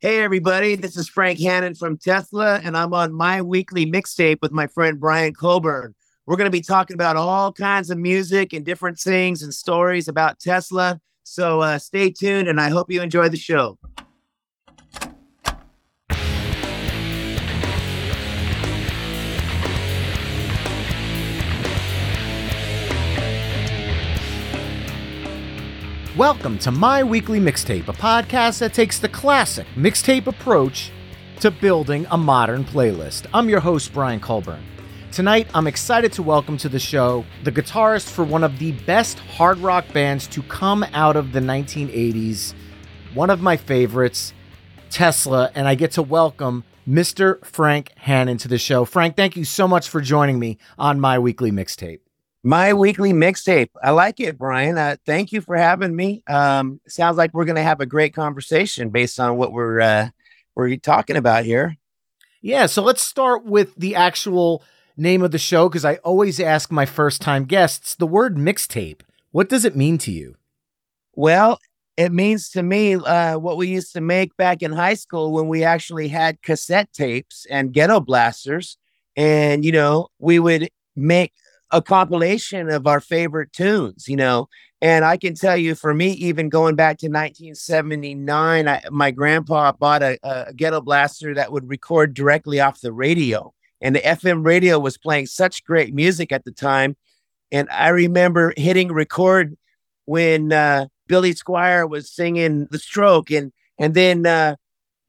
Hey, 0.00 0.20
everybody, 0.20 0.76
this 0.76 0.96
is 0.96 1.08
Frank 1.08 1.40
Hannon 1.40 1.74
from 1.74 1.98
Tesla, 1.98 2.60
and 2.62 2.76
I'm 2.76 2.94
on 2.94 3.12
my 3.12 3.42
weekly 3.42 3.84
mixtape 3.84 4.38
with 4.40 4.52
my 4.52 4.68
friend 4.68 5.00
Brian 5.00 5.34
Colburn. 5.34 5.92
We're 6.24 6.36
going 6.36 6.46
to 6.46 6.56
be 6.56 6.60
talking 6.60 6.94
about 6.94 7.16
all 7.16 7.52
kinds 7.52 7.90
of 7.90 7.98
music 7.98 8.52
and 8.52 8.64
different 8.64 9.00
things 9.00 9.42
and 9.42 9.52
stories 9.52 10.06
about 10.06 10.38
Tesla. 10.38 11.00
So 11.24 11.62
uh, 11.62 11.80
stay 11.80 12.12
tuned, 12.12 12.46
and 12.46 12.60
I 12.60 12.68
hope 12.68 12.92
you 12.92 13.02
enjoy 13.02 13.28
the 13.28 13.36
show. 13.36 13.76
Welcome 26.18 26.58
to 26.58 26.72
My 26.72 27.04
Weekly 27.04 27.38
Mixtape, 27.38 27.86
a 27.86 27.92
podcast 27.92 28.58
that 28.58 28.74
takes 28.74 28.98
the 28.98 29.08
classic 29.08 29.68
mixtape 29.76 30.26
approach 30.26 30.90
to 31.38 31.52
building 31.52 32.08
a 32.10 32.18
modern 32.18 32.64
playlist. 32.64 33.26
I'm 33.32 33.48
your 33.48 33.60
host, 33.60 33.92
Brian 33.92 34.18
Colburn. 34.18 34.64
Tonight, 35.12 35.46
I'm 35.54 35.68
excited 35.68 36.12
to 36.14 36.24
welcome 36.24 36.56
to 36.56 36.68
the 36.68 36.80
show 36.80 37.24
the 37.44 37.52
guitarist 37.52 38.10
for 38.10 38.24
one 38.24 38.42
of 38.42 38.58
the 38.58 38.72
best 38.72 39.20
hard 39.20 39.58
rock 39.58 39.84
bands 39.92 40.26
to 40.26 40.42
come 40.42 40.84
out 40.92 41.14
of 41.14 41.30
the 41.30 41.38
1980s, 41.38 42.52
one 43.14 43.30
of 43.30 43.40
my 43.40 43.56
favorites, 43.56 44.34
Tesla, 44.90 45.52
and 45.54 45.68
I 45.68 45.76
get 45.76 45.92
to 45.92 46.02
welcome 46.02 46.64
Mr. 46.88 47.46
Frank 47.46 47.92
Hannon 47.96 48.38
to 48.38 48.48
the 48.48 48.58
show. 48.58 48.84
Frank, 48.84 49.14
thank 49.14 49.36
you 49.36 49.44
so 49.44 49.68
much 49.68 49.88
for 49.88 50.00
joining 50.00 50.40
me 50.40 50.58
on 50.80 50.98
My 50.98 51.20
Weekly 51.20 51.52
Mixtape. 51.52 52.00
My 52.44 52.72
weekly 52.72 53.12
mixtape. 53.12 53.70
I 53.82 53.90
like 53.90 54.20
it, 54.20 54.38
Brian. 54.38 54.78
Uh, 54.78 54.96
thank 55.04 55.32
you 55.32 55.40
for 55.40 55.56
having 55.56 55.94
me. 55.94 56.22
Um, 56.28 56.80
sounds 56.86 57.16
like 57.16 57.34
we're 57.34 57.44
going 57.44 57.56
to 57.56 57.62
have 57.62 57.80
a 57.80 57.86
great 57.86 58.14
conversation 58.14 58.90
based 58.90 59.18
on 59.18 59.36
what 59.36 59.52
we're 59.52 59.80
uh, 59.80 60.08
we're 60.54 60.76
talking 60.76 61.16
about 61.16 61.44
here. 61.44 61.76
Yeah, 62.40 62.66
so 62.66 62.82
let's 62.82 63.02
start 63.02 63.44
with 63.44 63.74
the 63.74 63.96
actual 63.96 64.62
name 64.96 65.22
of 65.22 65.32
the 65.32 65.38
show 65.38 65.68
because 65.68 65.84
I 65.84 65.96
always 65.96 66.38
ask 66.38 66.70
my 66.70 66.86
first 66.86 67.20
time 67.20 67.44
guests 67.44 67.96
the 67.96 68.06
word 68.06 68.36
mixtape. 68.36 69.00
What 69.32 69.48
does 69.48 69.64
it 69.64 69.76
mean 69.76 69.98
to 69.98 70.12
you? 70.12 70.36
Well, 71.14 71.58
it 71.96 72.12
means 72.12 72.50
to 72.50 72.62
me 72.62 72.94
uh, 72.94 73.38
what 73.38 73.56
we 73.56 73.66
used 73.66 73.92
to 73.94 74.00
make 74.00 74.36
back 74.36 74.62
in 74.62 74.72
high 74.72 74.94
school 74.94 75.32
when 75.32 75.48
we 75.48 75.64
actually 75.64 76.06
had 76.08 76.40
cassette 76.42 76.92
tapes 76.92 77.44
and 77.50 77.72
ghetto 77.72 77.98
blasters. 77.98 78.78
And, 79.16 79.64
you 79.64 79.72
know, 79.72 80.08
we 80.20 80.38
would 80.38 80.70
make 80.94 81.32
a 81.70 81.82
compilation 81.82 82.70
of 82.70 82.86
our 82.86 83.00
favorite 83.00 83.52
tunes, 83.52 84.08
you 84.08 84.16
know. 84.16 84.48
And 84.80 85.04
I 85.04 85.16
can 85.16 85.34
tell 85.34 85.56
you, 85.56 85.74
for 85.74 85.92
me, 85.92 86.12
even 86.12 86.48
going 86.48 86.76
back 86.76 86.98
to 86.98 87.06
1979, 87.06 88.68
I, 88.68 88.82
my 88.90 89.10
grandpa 89.10 89.72
bought 89.72 90.02
a, 90.02 90.18
a 90.22 90.52
ghetto 90.54 90.80
blaster 90.80 91.34
that 91.34 91.50
would 91.50 91.68
record 91.68 92.14
directly 92.14 92.60
off 92.60 92.80
the 92.80 92.92
radio. 92.92 93.52
And 93.80 93.96
the 93.96 94.00
FM 94.00 94.44
radio 94.46 94.78
was 94.78 94.96
playing 94.96 95.26
such 95.26 95.64
great 95.64 95.94
music 95.94 96.30
at 96.30 96.44
the 96.44 96.52
time. 96.52 96.96
And 97.50 97.68
I 97.70 97.88
remember 97.88 98.52
hitting 98.56 98.92
record 98.92 99.56
when 100.04 100.52
uh, 100.52 100.86
Billy 101.06 101.34
Squier 101.34 101.88
was 101.88 102.10
singing 102.12 102.68
The 102.70 102.78
Stroke. 102.78 103.30
And, 103.30 103.52
and 103.78 103.94
then, 103.94 104.26
uh, 104.26 104.56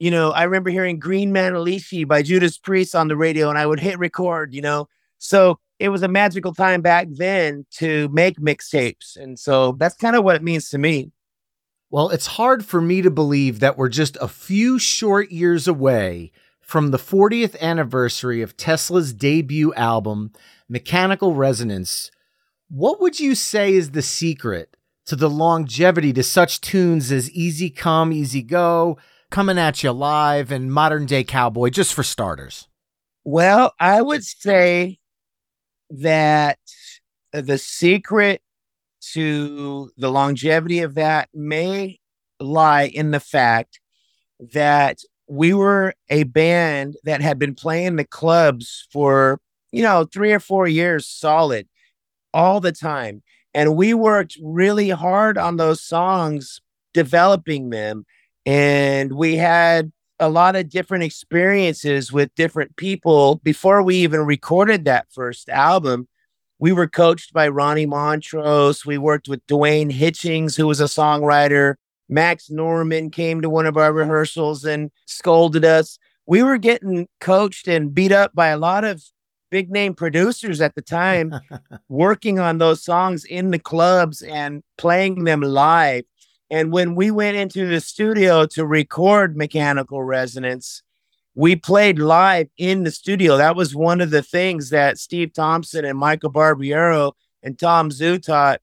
you 0.00 0.10
know, 0.10 0.30
I 0.30 0.44
remember 0.44 0.70
hearing 0.70 0.98
Green 0.98 1.32
Man 1.32 1.52
Manalishi 1.52 2.08
by 2.08 2.22
Judas 2.22 2.58
Priest 2.58 2.94
on 2.94 3.08
the 3.08 3.16
radio, 3.16 3.50
and 3.50 3.58
I 3.58 3.66
would 3.66 3.80
hit 3.80 3.98
record, 3.98 4.54
you 4.54 4.62
know. 4.62 4.88
So 5.18 5.58
it 5.80 5.88
was 5.88 6.02
a 6.02 6.08
magical 6.08 6.54
time 6.54 6.82
back 6.82 7.08
then 7.10 7.64
to 7.70 8.08
make 8.10 8.38
mixtapes. 8.38 9.16
And 9.16 9.38
so 9.38 9.72
that's 9.72 9.96
kind 9.96 10.14
of 10.14 10.22
what 10.22 10.36
it 10.36 10.42
means 10.42 10.68
to 10.70 10.78
me. 10.78 11.10
Well, 11.88 12.10
it's 12.10 12.26
hard 12.26 12.64
for 12.64 12.82
me 12.82 13.00
to 13.02 13.10
believe 13.10 13.60
that 13.60 13.78
we're 13.78 13.88
just 13.88 14.16
a 14.20 14.28
few 14.28 14.78
short 14.78 15.32
years 15.32 15.66
away 15.66 16.32
from 16.60 16.90
the 16.90 16.98
40th 16.98 17.58
anniversary 17.60 18.42
of 18.42 18.56
Tesla's 18.56 19.14
debut 19.14 19.72
album, 19.74 20.32
Mechanical 20.68 21.34
Resonance. 21.34 22.10
What 22.68 23.00
would 23.00 23.18
you 23.18 23.34
say 23.34 23.72
is 23.72 23.90
the 23.90 24.02
secret 24.02 24.76
to 25.06 25.16
the 25.16 25.30
longevity 25.30 26.12
to 26.12 26.22
such 26.22 26.60
tunes 26.60 27.10
as 27.10 27.30
Easy 27.30 27.70
Come, 27.70 28.12
Easy 28.12 28.42
Go, 28.42 28.98
Coming 29.30 29.58
at 29.58 29.82
You 29.82 29.92
Live, 29.92 30.52
and 30.52 30.72
Modern 30.72 31.06
Day 31.06 31.24
Cowboy, 31.24 31.70
just 31.70 31.94
for 31.94 32.02
starters? 32.04 32.68
Well, 33.24 33.72
I 33.80 34.02
would 34.02 34.24
say 34.24 34.99
that 35.90 36.58
the 37.32 37.58
secret 37.58 38.40
to 39.12 39.90
the 39.96 40.10
longevity 40.10 40.80
of 40.80 40.94
that 40.94 41.28
may 41.34 41.98
lie 42.38 42.84
in 42.84 43.10
the 43.10 43.20
fact 43.20 43.80
that 44.52 44.98
we 45.28 45.54
were 45.54 45.94
a 46.08 46.24
band 46.24 46.96
that 47.04 47.20
had 47.20 47.38
been 47.38 47.54
playing 47.54 47.96
the 47.96 48.04
clubs 48.04 48.86
for, 48.92 49.40
you 49.70 49.82
know, 49.82 50.04
three 50.04 50.32
or 50.32 50.40
four 50.40 50.66
years 50.66 51.06
solid 51.06 51.68
all 52.34 52.60
the 52.60 52.72
time. 52.72 53.22
And 53.54 53.76
we 53.76 53.94
worked 53.94 54.36
really 54.42 54.90
hard 54.90 55.38
on 55.38 55.56
those 55.56 55.82
songs, 55.82 56.60
developing 56.94 57.70
them. 57.70 58.06
And 58.46 59.12
we 59.12 59.36
had 59.36 59.92
a 60.20 60.28
lot 60.28 60.54
of 60.54 60.68
different 60.68 61.02
experiences 61.02 62.12
with 62.12 62.34
different 62.34 62.76
people 62.76 63.36
before 63.42 63.82
we 63.82 63.96
even 63.96 64.20
recorded 64.20 64.84
that 64.84 65.06
first 65.10 65.48
album. 65.48 66.06
We 66.58 66.72
were 66.72 66.86
coached 66.86 67.32
by 67.32 67.48
Ronnie 67.48 67.86
Montrose. 67.86 68.84
We 68.84 68.98
worked 68.98 69.28
with 69.28 69.46
Duane 69.46 69.90
Hitchings, 69.90 70.56
who 70.56 70.66
was 70.66 70.80
a 70.80 70.84
songwriter. 70.84 71.76
Max 72.08 72.50
Norman 72.50 73.10
came 73.10 73.40
to 73.40 73.48
one 73.48 73.66
of 73.66 73.78
our 73.78 73.92
rehearsals 73.92 74.64
and 74.64 74.90
scolded 75.06 75.64
us. 75.64 75.98
We 76.26 76.42
were 76.42 76.58
getting 76.58 77.08
coached 77.20 77.66
and 77.66 77.94
beat 77.94 78.12
up 78.12 78.34
by 78.34 78.48
a 78.48 78.58
lot 78.58 78.84
of 78.84 79.02
big 79.50 79.70
name 79.70 79.94
producers 79.94 80.60
at 80.60 80.74
the 80.74 80.82
time, 80.82 81.34
working 81.88 82.38
on 82.38 82.58
those 82.58 82.84
songs 82.84 83.24
in 83.24 83.50
the 83.50 83.58
clubs 83.58 84.22
and 84.22 84.62
playing 84.76 85.24
them 85.24 85.40
live. 85.40 86.04
And 86.50 86.72
when 86.72 86.94
we 86.96 87.10
went 87.10 87.36
into 87.36 87.66
the 87.66 87.80
studio 87.80 88.44
to 88.46 88.66
record 88.66 89.36
Mechanical 89.36 90.02
Resonance, 90.02 90.82
we 91.34 91.54
played 91.54 91.98
live 92.00 92.48
in 92.56 92.82
the 92.82 92.90
studio. 92.90 93.36
That 93.36 93.54
was 93.54 93.74
one 93.74 94.00
of 94.00 94.10
the 94.10 94.22
things 94.22 94.70
that 94.70 94.98
Steve 94.98 95.32
Thompson 95.32 95.84
and 95.84 95.96
Michael 95.96 96.32
Barbiero 96.32 97.12
and 97.42 97.56
Tom 97.58 97.90
Zutaut 97.90 98.58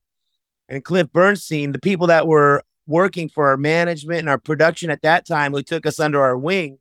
and 0.68 0.84
Cliff 0.84 1.10
Bernstein, 1.10 1.72
the 1.72 1.78
people 1.78 2.08
that 2.08 2.26
were 2.26 2.62
working 2.86 3.28
for 3.28 3.48
our 3.48 3.56
management 3.56 4.20
and 4.20 4.28
our 4.28 4.38
production 4.38 4.90
at 4.90 5.02
that 5.02 5.26
time, 5.26 5.52
who 5.52 5.62
took 5.62 5.86
us 5.86 5.98
under 5.98 6.22
our 6.22 6.36
wing, 6.36 6.78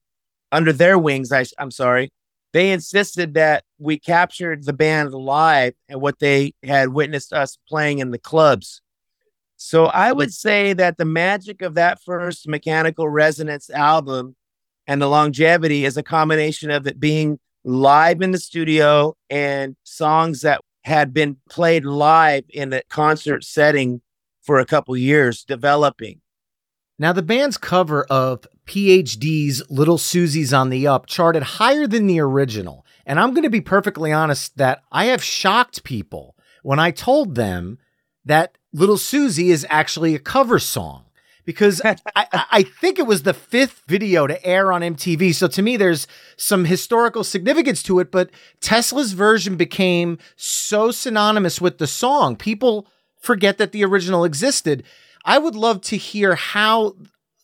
under 0.52 0.74
their 0.74 1.00
wings, 1.00 1.31
I, 1.31 1.46
I'm 1.58 1.72
sorry, 1.72 2.12
they 2.54 2.72
insisted 2.72 3.34
that 3.36 3.64
we 3.78 3.98
captured 3.98 4.66
the 4.66 4.74
band 4.74 5.14
live 5.14 5.74
and 5.88 6.02
what 6.02 6.20
they 6.20 6.54
had 6.64 6.90
witnessed 6.90 7.31
us 7.31 7.58
playing 7.68 8.00
in 8.00 8.12
the 8.12 8.20
clubs. 8.20 8.81
So 9.57 9.86
I 9.86 10.12
would 10.12 10.31
say 10.31 10.74
that 10.74 10.98
the 10.98 11.06
magic 11.06 11.62
of 11.62 11.74
that 11.75 12.01
first 12.01 12.48
Mechanical 12.48 13.09
Resonance 13.09 13.69
album 13.71 14.36
and 14.86 15.01
the 15.01 15.07
longevity 15.07 15.83
is 15.83 15.98
a 15.98 16.04
combination 16.04 16.71
of 16.71 16.88
it 16.88 17.00
being 17.00 17.39
live 17.63 18.21
in 18.21 18.31
the 18.31 18.38
studio 18.38 19.15
and 19.30 19.75
songs 19.83 20.42
that 20.42 20.62
had 20.83 21.13
been 21.13 21.38
played 21.50 21.83
live 21.86 22.45
in 22.50 22.71
a 22.71 22.81
concert 22.89 23.44
setting 23.44 24.01
for 24.42 24.59
a 24.59 24.65
couple 24.65 24.95
years 24.95 25.44
developing. 25.44 26.21
Now, 27.00 27.12
the 27.12 27.21
band's 27.21 27.57
cover 27.57 28.04
of 28.06 28.48
PhD's 28.65 29.62
Little 29.69 29.98
Suzi's 29.98 30.54
on 30.54 30.69
the 30.69 30.88
Up 30.88 31.06
charted 31.06 31.44
higher 31.44 31.88
than 31.88 32.07
the 32.07 32.19
original. 32.19 32.86
And 33.06 33.19
I'm 33.19 33.31
going 33.31 33.44
to 33.44 33.50
be 33.50 33.62
perfectly 33.62 34.12
honest 34.12 34.57
that 34.57 34.81
I 34.92 35.06
have 35.06 35.24
shocked 35.24 35.83
people 35.83 36.36
when 36.63 36.80
I 36.80 36.92
told 36.92 37.36
them 37.36 37.77
that 38.25 38.56
Little 38.74 38.98
Suzi 38.98 39.50
is 39.50 39.66
actually 39.69 40.16
a 40.16 40.19
cover 40.19 40.60
song 40.60 41.06
because 41.46 41.81
I, 41.84 41.96
I, 42.16 42.64
think 42.81 43.00
it 43.00 43.08
was 43.08 43.24
the 43.24 43.34
fifth 43.34 43.84
video 43.88 44.28
to 44.28 44.46
air 44.46 44.72
on 44.72 44.81
MTV. 44.81 45.34
So 45.34 45.48
to 45.48 45.62
me, 45.62 45.78
there's 45.78 46.06
some 46.36 46.66
historical 46.66 47.24
significance 47.24 47.81
to 47.84 48.00
it, 48.00 48.12
but 48.12 48.30
Tesla's 48.60 49.14
version 49.14 49.56
became 49.56 50.19
so 50.36 50.92
synonymous 50.92 51.62
with 51.62 51.78
the 51.78 51.88
song. 51.88 52.36
People 52.36 52.86
forget 53.19 53.58
that 53.58 53.72
the 53.72 53.86
original 53.86 54.25
existed. 54.25 54.84
I 55.25 55.38
would 55.40 55.56
love 55.56 55.81
to 55.81 55.98
hear 55.98 56.36
how 56.36 56.96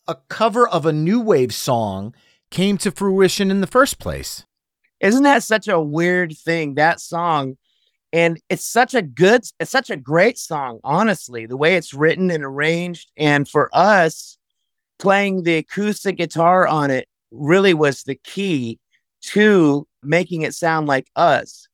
a 0.07 0.15
cover 0.27 0.67
of 0.67 0.85
a 0.85 0.93
new 0.93 1.19
wave 1.19 1.53
song 1.53 2.13
came 2.51 2.77
to 2.79 2.91
fruition 2.91 3.49
in 3.49 3.61
the 3.61 3.67
first 3.67 3.99
place. 3.99 4.45
Isn't 4.99 5.23
that 5.23 5.43
such 5.43 5.67
a 5.67 5.81
weird 5.81 6.37
thing? 6.37 6.75
That 6.75 6.99
song, 6.99 7.57
and 8.13 8.39
it's 8.47 8.65
such 8.65 8.93
a 8.93 9.01
good, 9.01 9.41
it's 9.59 9.71
such 9.71 9.89
a 9.89 9.97
great 9.97 10.37
song, 10.37 10.79
honestly, 10.83 11.47
the 11.47 11.57
way 11.57 11.75
it's 11.75 11.95
written 11.95 12.29
and 12.29 12.43
arranged. 12.43 13.11
And 13.17 13.49
for 13.49 13.71
us, 13.73 14.37
playing 14.99 15.43
the 15.43 15.57
acoustic 15.57 16.17
guitar 16.17 16.67
on 16.67 16.91
it 16.91 17.09
really 17.31 17.73
was 17.73 18.03
the 18.03 18.15
key 18.23 18.79
to 19.21 19.87
making 20.03 20.43
it 20.43 20.53
sound 20.53 20.87
like 20.87 21.07
us. 21.15 21.67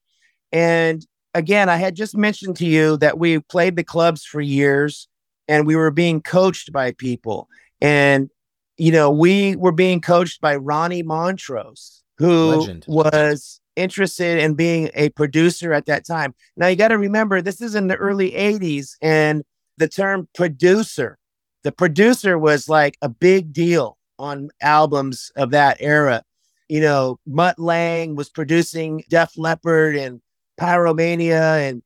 And 0.53 1.05
again, 1.33 1.67
I 1.67 1.75
had 1.75 1.93
just 1.93 2.15
mentioned 2.15 2.55
to 2.57 2.65
you 2.65 2.95
that 2.97 3.19
we 3.19 3.39
played 3.39 3.75
the 3.75 3.83
clubs 3.83 4.23
for 4.23 4.39
years 4.39 5.09
and 5.49 5.67
we 5.67 5.75
were 5.75 5.91
being 5.91 6.21
coached 6.21 6.71
by 6.71 6.93
people. 6.93 7.49
And, 7.81 8.29
you 8.77 8.93
know, 8.93 9.11
we 9.11 9.57
were 9.57 9.73
being 9.73 9.99
coached 9.99 10.39
by 10.39 10.55
Ronnie 10.55 11.03
Montrose, 11.03 12.01
who 12.17 12.55
Legend. 12.55 12.85
was 12.87 13.58
interested 13.75 14.39
in 14.39 14.55
being 14.55 14.89
a 14.93 15.09
producer 15.09 15.73
at 15.73 15.85
that 15.85 16.05
time. 16.05 16.33
Now, 16.57 16.67
you 16.67 16.75
got 16.75 16.89
to 16.89 16.97
remember, 16.97 17.41
this 17.41 17.61
is 17.61 17.75
in 17.75 17.87
the 17.87 17.95
early 17.95 18.31
80s, 18.31 18.95
and 19.01 19.43
the 19.77 19.87
term 19.87 20.27
producer, 20.35 21.17
the 21.63 21.71
producer 21.71 22.37
was 22.37 22.69
like 22.69 22.97
a 23.01 23.09
big 23.09 23.53
deal 23.53 23.97
on 24.17 24.49
albums 24.61 25.31
of 25.35 25.51
that 25.51 25.77
era. 25.79 26.23
You 26.67 26.81
know, 26.81 27.19
Mutt 27.25 27.57
Lange 27.57 28.15
was 28.15 28.29
producing 28.29 29.03
Def 29.09 29.37
Leppard 29.37 29.95
and 29.95 30.21
Pyromania 30.59 31.67
and 31.69 31.81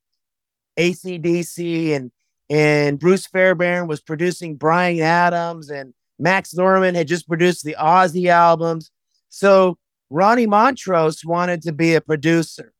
ACDC 0.77 1.95
and 1.95 2.12
and 2.50 3.00
Bruce 3.00 3.25
Fairbairn 3.25 3.88
was 3.88 4.01
producing 4.01 4.57
Bryan 4.57 5.01
Adams, 5.01 5.69
and 5.69 5.94
Max 6.19 6.53
Norman 6.53 6.94
had 6.94 7.07
just 7.07 7.27
produced 7.27 7.63
the 7.63 7.75
Ozzy 7.79 8.27
albums. 8.27 8.91
So 9.29 9.77
Ronnie 10.13 10.45
Montrose 10.45 11.25
wanted 11.25 11.63
to 11.63 11.74
be 11.74 11.95
a 11.95 12.01
producer. 12.01 12.71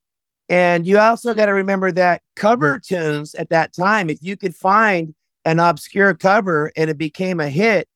And 0.50 0.85
you 0.85 1.00
also 1.00 1.33
got 1.33 1.47
to 1.47 1.53
remember 1.53 1.91
that 1.91 2.21
cover 2.35 2.77
tunes 2.77 3.33
at 3.33 3.50
that 3.50 3.74
time, 3.74 4.12
if 4.12 4.19
you 4.21 4.38
could 4.38 4.56
find 4.56 5.15
an 5.44 5.59
obscure 5.59 6.13
cover 6.13 6.71
and 6.77 6.91
it 6.91 6.97
became 7.00 7.39
a 7.39 7.50
hit, 7.50 7.88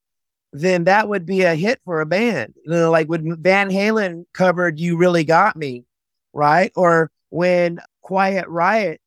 then 0.54 0.86
that 0.86 1.08
would 1.08 1.24
be 1.24 1.44
a 1.44 1.54
hit 1.54 1.80
for 1.86 2.02
a 2.02 2.06
band. 2.08 2.56
You 2.66 2.72
know, 2.72 2.90
like 2.90 3.10
when 3.10 3.40
Van 3.40 3.70
Halen 3.70 4.26
covered 4.34 4.80
You 4.80 4.98
Really 4.98 5.24
Got 5.24 5.56
Me, 5.56 5.86
right? 6.34 6.72
Or 6.76 7.12
when 7.30 7.80
Quiet 8.02 8.48
Riot 8.48 9.00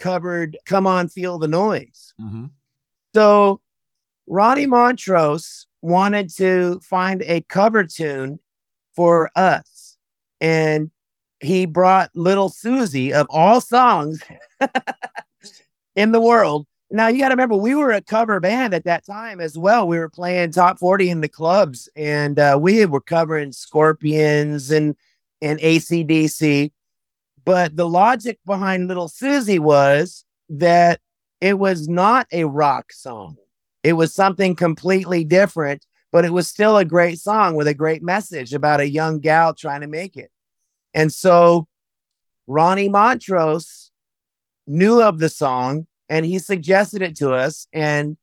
covered 0.00 0.58
Come 0.66 0.88
On 0.88 1.06
Feel 1.08 1.38
the 1.38 1.46
Noise. 1.46 2.12
Mm-hmm. 2.20 2.46
So 3.14 3.60
Ronnie 4.26 4.66
Montrose 4.66 5.68
wanted 5.80 6.34
to 6.38 6.80
find 6.80 7.22
a 7.22 7.42
cover 7.42 7.84
tune 7.84 8.40
for 8.96 9.30
us. 9.36 9.75
And 10.40 10.90
he 11.40 11.66
brought 11.66 12.10
Little 12.14 12.50
Suzi 12.50 13.12
of 13.12 13.26
all 13.30 13.60
songs 13.60 14.22
in 15.96 16.12
the 16.12 16.20
world. 16.20 16.66
Now 16.90 17.08
you 17.08 17.18
got 17.18 17.28
to 17.28 17.32
remember, 17.32 17.56
we 17.56 17.74
were 17.74 17.90
a 17.90 18.00
cover 18.00 18.38
band 18.38 18.72
at 18.72 18.84
that 18.84 19.04
time 19.04 19.40
as 19.40 19.58
well. 19.58 19.88
We 19.88 19.98
were 19.98 20.08
playing 20.08 20.52
top 20.52 20.78
40 20.78 21.10
in 21.10 21.20
the 21.20 21.28
clubs 21.28 21.88
and 21.96 22.38
uh, 22.38 22.58
we 22.60 22.86
were 22.86 23.00
covering 23.00 23.52
Scorpions 23.52 24.70
and, 24.70 24.94
and 25.42 25.58
ACDC. 25.58 26.70
But 27.44 27.76
the 27.76 27.88
logic 27.88 28.38
behind 28.46 28.88
Little 28.88 29.08
Suzi 29.08 29.58
was 29.58 30.24
that 30.48 31.00
it 31.40 31.58
was 31.58 31.88
not 31.88 32.26
a 32.32 32.44
rock 32.44 32.92
song. 32.92 33.36
It 33.82 33.94
was 33.94 34.14
something 34.14 34.56
completely 34.56 35.24
different, 35.24 35.86
but 36.16 36.24
it 36.24 36.32
was 36.32 36.48
still 36.48 36.78
a 36.78 36.84
great 36.86 37.18
song 37.18 37.56
with 37.56 37.66
a 37.66 37.74
great 37.74 38.02
message 38.02 38.54
about 38.54 38.80
a 38.80 38.88
young 38.88 39.18
gal 39.18 39.52
trying 39.52 39.82
to 39.82 39.86
make 39.86 40.16
it. 40.16 40.30
And 40.94 41.12
so 41.12 41.68
Ronnie 42.46 42.88
Montrose 42.88 43.90
knew 44.66 45.02
of 45.02 45.18
the 45.18 45.28
song 45.28 45.86
and 46.08 46.24
he 46.24 46.38
suggested 46.38 47.02
it 47.02 47.16
to 47.16 47.34
us 47.34 47.68
and 47.70 48.16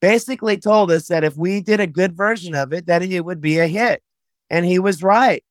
basically 0.00 0.58
told 0.58 0.92
us 0.92 1.08
that 1.08 1.24
if 1.24 1.36
we 1.36 1.60
did 1.60 1.80
a 1.80 1.88
good 1.88 2.16
version 2.16 2.54
of 2.54 2.72
it, 2.72 2.86
that 2.86 3.02
it 3.02 3.24
would 3.24 3.40
be 3.40 3.58
a 3.58 3.66
hit. 3.66 4.00
And 4.48 4.64
he 4.64 4.78
was 4.78 5.02
right 5.02 5.42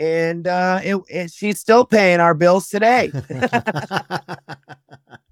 and 0.00 0.48
uh, 0.48 0.80
it, 0.82 0.96
it, 1.08 1.30
she's 1.30 1.60
still 1.60 1.84
paying 1.84 2.18
our 2.18 2.34
bills 2.34 2.68
today. 2.68 3.12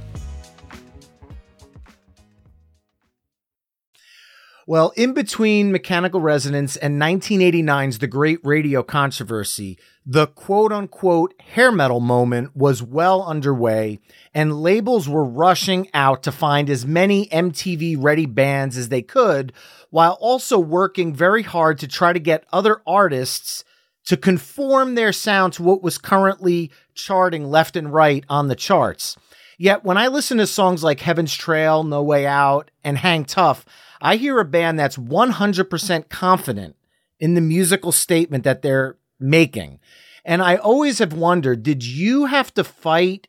Well, 4.71 4.93
in 4.95 5.13
between 5.13 5.73
Mechanical 5.73 6.21
Resonance 6.21 6.77
and 6.77 6.97
1989's 6.97 7.99
The 7.99 8.07
Great 8.07 8.39
Radio 8.41 8.83
Controversy, 8.83 9.77
the 10.05 10.27
quote 10.27 10.71
unquote 10.71 11.33
hair 11.41 11.73
metal 11.73 11.99
moment 11.99 12.55
was 12.55 12.81
well 12.81 13.21
underway, 13.21 13.99
and 14.33 14.61
labels 14.61 15.09
were 15.09 15.25
rushing 15.25 15.89
out 15.93 16.23
to 16.23 16.31
find 16.31 16.69
as 16.69 16.85
many 16.85 17.27
MTV 17.27 17.97
ready 17.99 18.25
bands 18.25 18.77
as 18.77 18.87
they 18.87 19.01
could, 19.01 19.51
while 19.89 20.17
also 20.21 20.57
working 20.57 21.13
very 21.13 21.43
hard 21.43 21.77
to 21.79 21.87
try 21.89 22.13
to 22.13 22.19
get 22.21 22.45
other 22.53 22.81
artists 22.87 23.65
to 24.05 24.15
conform 24.15 24.95
their 24.95 25.11
sound 25.11 25.51
to 25.51 25.63
what 25.63 25.83
was 25.83 25.97
currently 25.97 26.71
charting 26.93 27.43
left 27.43 27.75
and 27.75 27.91
right 27.91 28.23
on 28.29 28.47
the 28.47 28.55
charts. 28.55 29.17
Yet 29.61 29.83
when 29.83 29.95
I 29.95 30.07
listen 30.07 30.39
to 30.39 30.47
songs 30.47 30.83
like 30.83 31.01
Heaven's 31.01 31.35
Trail, 31.35 31.83
No 31.83 32.01
Way 32.01 32.25
Out, 32.25 32.71
and 32.83 32.97
Hang 32.97 33.25
Tough, 33.25 33.63
I 34.01 34.15
hear 34.15 34.39
a 34.39 34.43
band 34.43 34.79
that's 34.79 34.97
100% 34.97 36.09
confident 36.09 36.75
in 37.19 37.35
the 37.35 37.41
musical 37.41 37.91
statement 37.91 38.43
that 38.43 38.63
they're 38.63 38.97
making. 39.19 39.79
And 40.25 40.41
I 40.41 40.55
always 40.55 40.97
have 40.97 41.13
wondered 41.13 41.61
did 41.61 41.85
you 41.85 42.25
have 42.25 42.51
to 42.55 42.63
fight 42.63 43.27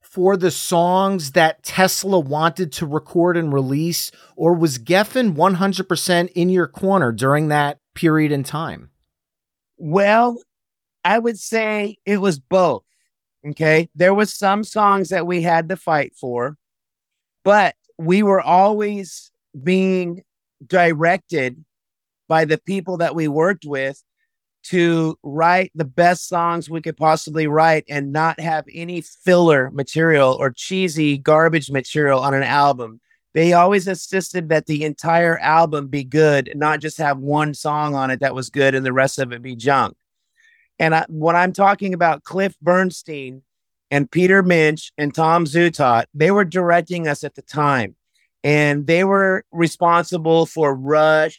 for 0.00 0.36
the 0.36 0.52
songs 0.52 1.32
that 1.32 1.64
Tesla 1.64 2.20
wanted 2.20 2.70
to 2.74 2.86
record 2.86 3.36
and 3.36 3.52
release, 3.52 4.12
or 4.36 4.54
was 4.54 4.78
Geffen 4.78 5.34
100% 5.34 6.30
in 6.36 6.50
your 6.50 6.68
corner 6.68 7.10
during 7.10 7.48
that 7.48 7.80
period 7.96 8.30
in 8.30 8.44
time? 8.44 8.90
Well, 9.76 10.40
I 11.04 11.18
would 11.18 11.40
say 11.40 11.98
it 12.06 12.18
was 12.18 12.38
both. 12.38 12.84
Okay. 13.46 13.88
There 13.94 14.14
was 14.14 14.32
some 14.32 14.64
songs 14.64 15.10
that 15.10 15.26
we 15.26 15.42
had 15.42 15.68
to 15.68 15.76
fight 15.76 16.14
for, 16.16 16.56
but 17.44 17.74
we 17.98 18.22
were 18.22 18.40
always 18.40 19.30
being 19.62 20.22
directed 20.66 21.64
by 22.26 22.44
the 22.44 22.58
people 22.58 22.96
that 22.98 23.14
we 23.14 23.28
worked 23.28 23.64
with 23.66 24.02
to 24.64 25.18
write 25.22 25.70
the 25.74 25.84
best 25.84 26.26
songs 26.26 26.70
we 26.70 26.80
could 26.80 26.96
possibly 26.96 27.46
write 27.46 27.84
and 27.88 28.12
not 28.12 28.40
have 28.40 28.64
any 28.72 29.02
filler 29.02 29.70
material 29.70 30.36
or 30.40 30.50
cheesy 30.50 31.18
garbage 31.18 31.70
material 31.70 32.20
on 32.20 32.32
an 32.32 32.42
album. 32.42 32.98
They 33.34 33.52
always 33.52 33.86
insisted 33.86 34.48
that 34.48 34.66
the 34.66 34.84
entire 34.84 35.38
album 35.38 35.88
be 35.88 36.02
good, 36.02 36.52
not 36.54 36.80
just 36.80 36.96
have 36.96 37.18
one 37.18 37.52
song 37.52 37.94
on 37.94 38.10
it 38.10 38.20
that 38.20 38.34
was 38.34 38.48
good 38.48 38.74
and 38.74 38.86
the 38.86 38.92
rest 38.92 39.18
of 39.18 39.32
it 39.32 39.42
be 39.42 39.54
junk. 39.54 39.96
And 40.78 40.94
I, 40.94 41.06
when 41.08 41.36
I'm 41.36 41.52
talking 41.52 41.94
about 41.94 42.24
Cliff 42.24 42.56
Bernstein 42.60 43.42
and 43.90 44.10
Peter 44.10 44.42
Mensch 44.42 44.90
and 44.98 45.14
Tom 45.14 45.44
Zutaut, 45.44 46.04
they 46.14 46.30
were 46.30 46.44
directing 46.44 47.06
us 47.08 47.24
at 47.24 47.34
the 47.34 47.42
time. 47.42 47.96
And 48.42 48.86
they 48.86 49.04
were 49.04 49.44
responsible 49.52 50.46
for 50.46 50.74
Rush, 50.74 51.38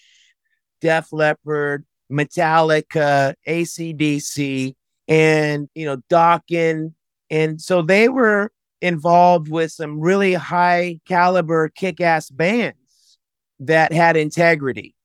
Def 0.81 1.11
Leppard, 1.11 1.85
Metallica, 2.11 3.35
ACDC, 3.47 4.75
and 5.07 5.69
you 5.75 5.85
know, 5.85 5.97
Dokken. 6.09 6.93
And 7.29 7.61
so 7.61 7.81
they 7.81 8.09
were 8.09 8.51
involved 8.81 9.49
with 9.49 9.71
some 9.71 9.99
really 9.99 10.33
high 10.33 10.99
caliber 11.07 11.69
kick-ass 11.69 12.29
bands 12.29 13.17
that 13.59 13.93
had 13.93 14.17
integrity. 14.17 14.95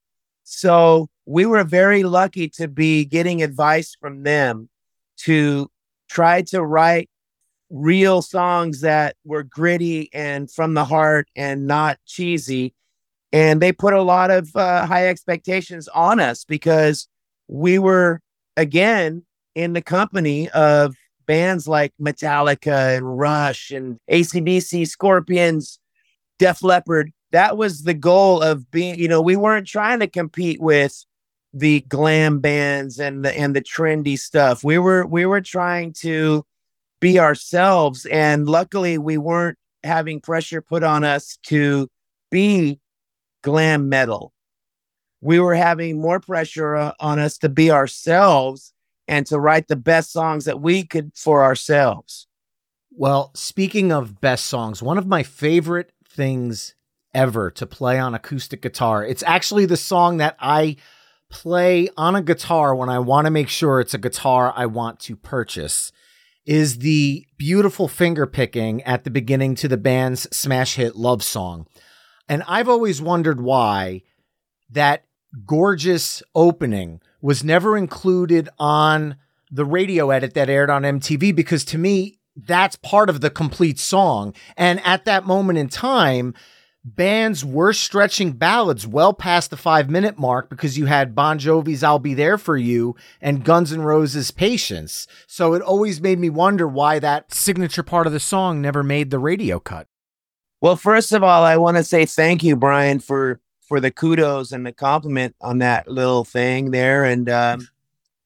So 0.45 1.10
we 1.31 1.47
were 1.47 1.63
very 1.63 2.03
lucky 2.03 2.49
to 2.49 2.67
be 2.67 3.05
getting 3.05 3.41
advice 3.41 3.97
from 4.01 4.25
them 4.25 4.69
to 5.17 5.71
try 6.09 6.43
to 6.43 6.61
write 6.61 7.09
real 7.71 8.21
songs 8.21 8.81
that 8.81 9.15
were 9.25 9.45
gritty 9.45 10.11
and 10.13 10.51
from 10.51 10.75
the 10.75 10.85
heart 10.85 11.29
and 11.37 11.69
not 11.69 11.99
cheesy 12.05 12.75
and 13.33 13.63
they 13.63 13.71
put 13.71 13.95
a 13.95 14.03
lot 14.03 14.33
of 14.33 14.55
uh, 14.57 14.85
high 14.87 15.07
expectations 15.07 15.87
on 15.89 16.19
us 16.19 16.45
because 16.45 17.07
we 17.47 17.79
were 17.79 18.21
again 18.57 19.23
in 19.55 19.73
the 19.73 19.83
company 19.83 20.49
of 20.51 20.97
bands 21.27 21.69
like 21.69 21.93
Metallica 22.01 22.97
and 22.97 23.19
Rush 23.19 23.71
and 23.71 23.99
ACDC, 24.11 24.89
Scorpions, 24.89 25.79
Def 26.41 26.65
Leppard. 26.65 27.13
That 27.31 27.57
was 27.57 27.85
the 27.85 27.95
goal 27.95 28.43
of 28.43 28.69
being, 28.73 28.99
you 28.99 29.07
know, 29.07 29.23
we 29.23 29.37
weren't 29.37 29.69
trying 29.69 30.01
to 30.01 30.09
compete 30.09 30.61
with 30.61 31.05
the 31.53 31.81
glam 31.83 32.41
bands 32.41 33.01
and 33.01 33.25
the 33.25 33.37
and 33.37 33.55
the 33.55 33.63
trendy 33.63 34.19
stuff. 34.19 34.63
We 34.63 34.79
were 34.79 35.07
we 35.07 35.27
were 35.27 35.41
trying 35.41 35.93
to 36.01 36.45
be 37.01 37.19
ourselves 37.19 38.07
and 38.07 38.49
luckily 38.49 38.99
we 38.99 39.17
weren't 39.17 39.59
having 39.83 40.21
pressure 40.21 40.61
put 40.61 40.83
on 40.83 41.03
us 41.03 41.39
to 41.45 41.89
be 42.31 42.79
glam 43.43 43.89
metal. 43.89 44.33
We 45.21 45.41
were 45.41 45.55
having 45.55 46.01
more 46.01 46.21
pressure 46.21 46.77
uh, 46.77 46.93
on 47.01 47.19
us 47.19 47.39
to 47.39 47.49
be 47.49 47.71
ourselves 47.71 48.73
and 49.09 49.27
to 49.27 49.41
write 49.41 49.69
the 49.69 49.77
best 49.77 50.13
songs 50.13 50.45
that 50.45 50.61
we 50.61 50.85
could 50.85 51.13
for 51.15 51.43
ourselves. 51.43 52.27
Well, 52.93 53.31
speaking 53.35 53.93
of 53.93 54.21
best 54.21 54.47
songs, 54.47 54.83
one 54.83 54.99
of 54.99 55.07
my 55.07 55.23
favorite 55.23 55.93
things 56.09 56.75
ever 57.13 57.51
to 57.53 57.67
play 57.67 57.99
on 57.99 58.15
acoustic 58.15 58.63
guitar, 58.63 59.05
it's 59.05 59.23
actually 59.25 59.67
the 59.67 59.77
song 59.77 60.19
that 60.19 60.37
I 60.39 60.77
play 61.31 61.89
on 61.97 62.15
a 62.15 62.23
guitar 62.23 62.75
when 62.75 62.89
I 62.89 62.99
want 62.99 63.25
to 63.25 63.31
make 63.31 63.49
sure 63.49 63.81
it's 63.81 63.95
a 63.95 63.99
guitar 63.99 64.53
I 64.55 64.67
want 64.67 65.01
to 65.01 65.17
purchase 65.17 65.93
is 66.45 66.79
the 66.79 67.27
beautiful 67.37 67.89
finger 67.89 68.27
picking 68.27 68.83
at 68.83 69.05
the 69.05 69.11
beginning 69.11 69.55
to 69.55 69.69
the 69.69 69.77
band's 69.77 70.23
smash 70.37 70.75
hit 70.75 70.97
love 70.97 71.23
song. 71.23 71.67
And 72.29 72.43
I've 72.47 72.69
always 72.69 73.01
wondered 73.01 73.41
why 73.41 74.03
that 74.71 75.05
gorgeous 75.47 76.23
opening 76.35 77.01
was 77.21 77.45
never 77.45 77.77
included 77.77 78.49
on 78.59 79.17
the 79.51 79.65
radio 79.65 80.11
edit 80.11 80.35
that 80.35 80.49
aired 80.49 80.71
on 80.71 80.83
MTV 80.83 81.35
because 81.35 81.65
to 81.67 81.79
me, 81.79 82.19
that's 82.37 82.77
part 82.77 83.11
of 83.11 83.21
the 83.21 83.31
complete 83.31 83.79
song. 83.79 84.35
And 84.57 84.81
at 84.85 85.05
that 85.05 85.27
moment 85.27 85.59
in 85.59 85.69
time, 85.69 86.35
bands 86.85 87.45
were 87.45 87.73
stretching 87.73 88.33
ballads 88.33 88.87
well 88.87 89.13
past 89.13 89.51
the 89.51 89.57
five 89.57 89.91
minute 89.91 90.19
mark 90.19 90.49
because 90.49 90.79
you 90.79 90.87
had 90.87 91.15
Bon 91.15 91.39
Jovi's 91.39 91.83
I'll 91.83 91.99
Be 91.99 92.15
There 92.15 92.39
For 92.39 92.57
You 92.57 92.97
and 93.21 93.45
Guns 93.45 93.73
N' 93.73 93.83
Roses' 93.83 94.31
Patience. 94.31 95.07
So 95.27 95.55
it 95.55 95.63
always 95.63 96.01
made 96.01 96.19
me 96.19 96.31
wonder 96.31 96.67
why 96.67 96.99
that 96.99 97.33
signature 97.35 97.83
part 97.83 98.07
of 98.07 98.13
the 98.13 98.21
song 98.21 98.61
never 98.61 98.83
made 98.83 99.11
the 99.11 99.19
radio 99.19 99.59
cut. 99.59 99.87
Well, 100.61 100.77
first 100.77 101.13
of 101.13 101.23
all, 101.23 101.43
I 101.43 101.57
want 101.57 101.77
to 101.77 101.85
say 101.85 102.07
thank 102.07 102.43
you, 102.43 102.57
Brian, 102.57 102.99
for 103.01 103.41
for 103.67 103.81
the 103.81 103.91
kudos 103.91 104.51
and 104.51 104.67
the 104.67 104.73
compliment 104.73 105.37
on 105.41 105.59
that 105.59 105.87
little 105.87 106.25
thing 106.25 106.73
there. 106.73 107.05
And 107.05 107.29
um, 107.31 107.69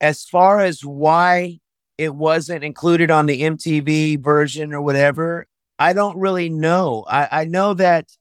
as 0.00 0.24
far 0.24 0.60
as 0.60 0.84
why 0.84 1.60
it 1.98 2.14
wasn't 2.14 2.64
included 2.64 3.10
on 3.10 3.26
the 3.26 3.42
MTV 3.42 4.22
version 4.22 4.72
or 4.72 4.80
whatever, 4.80 5.46
I 5.78 5.92
don't 5.92 6.16
really 6.16 6.48
know. 6.48 7.04
I, 7.06 7.28
I 7.30 7.44
know 7.44 7.74
that 7.74 8.16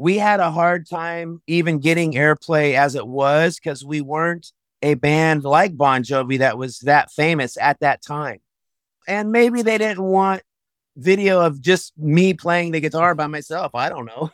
we 0.00 0.16
had 0.16 0.40
a 0.40 0.50
hard 0.50 0.88
time 0.88 1.42
even 1.46 1.78
getting 1.78 2.14
airplay 2.14 2.72
as 2.72 2.94
it 2.94 3.06
was 3.06 3.56
because 3.56 3.84
we 3.84 4.00
weren't 4.00 4.50
a 4.80 4.94
band 4.94 5.44
like 5.44 5.76
Bon 5.76 6.02
Jovi 6.02 6.38
that 6.38 6.56
was 6.56 6.78
that 6.78 7.10
famous 7.10 7.58
at 7.60 7.80
that 7.80 8.00
time. 8.00 8.38
And 9.06 9.30
maybe 9.30 9.60
they 9.60 9.76
didn't 9.76 10.02
want 10.02 10.40
video 10.96 11.42
of 11.42 11.60
just 11.60 11.92
me 11.98 12.32
playing 12.32 12.72
the 12.72 12.80
guitar 12.80 13.14
by 13.14 13.26
myself. 13.26 13.74
I 13.74 13.90
don't 13.90 14.06
know. 14.06 14.30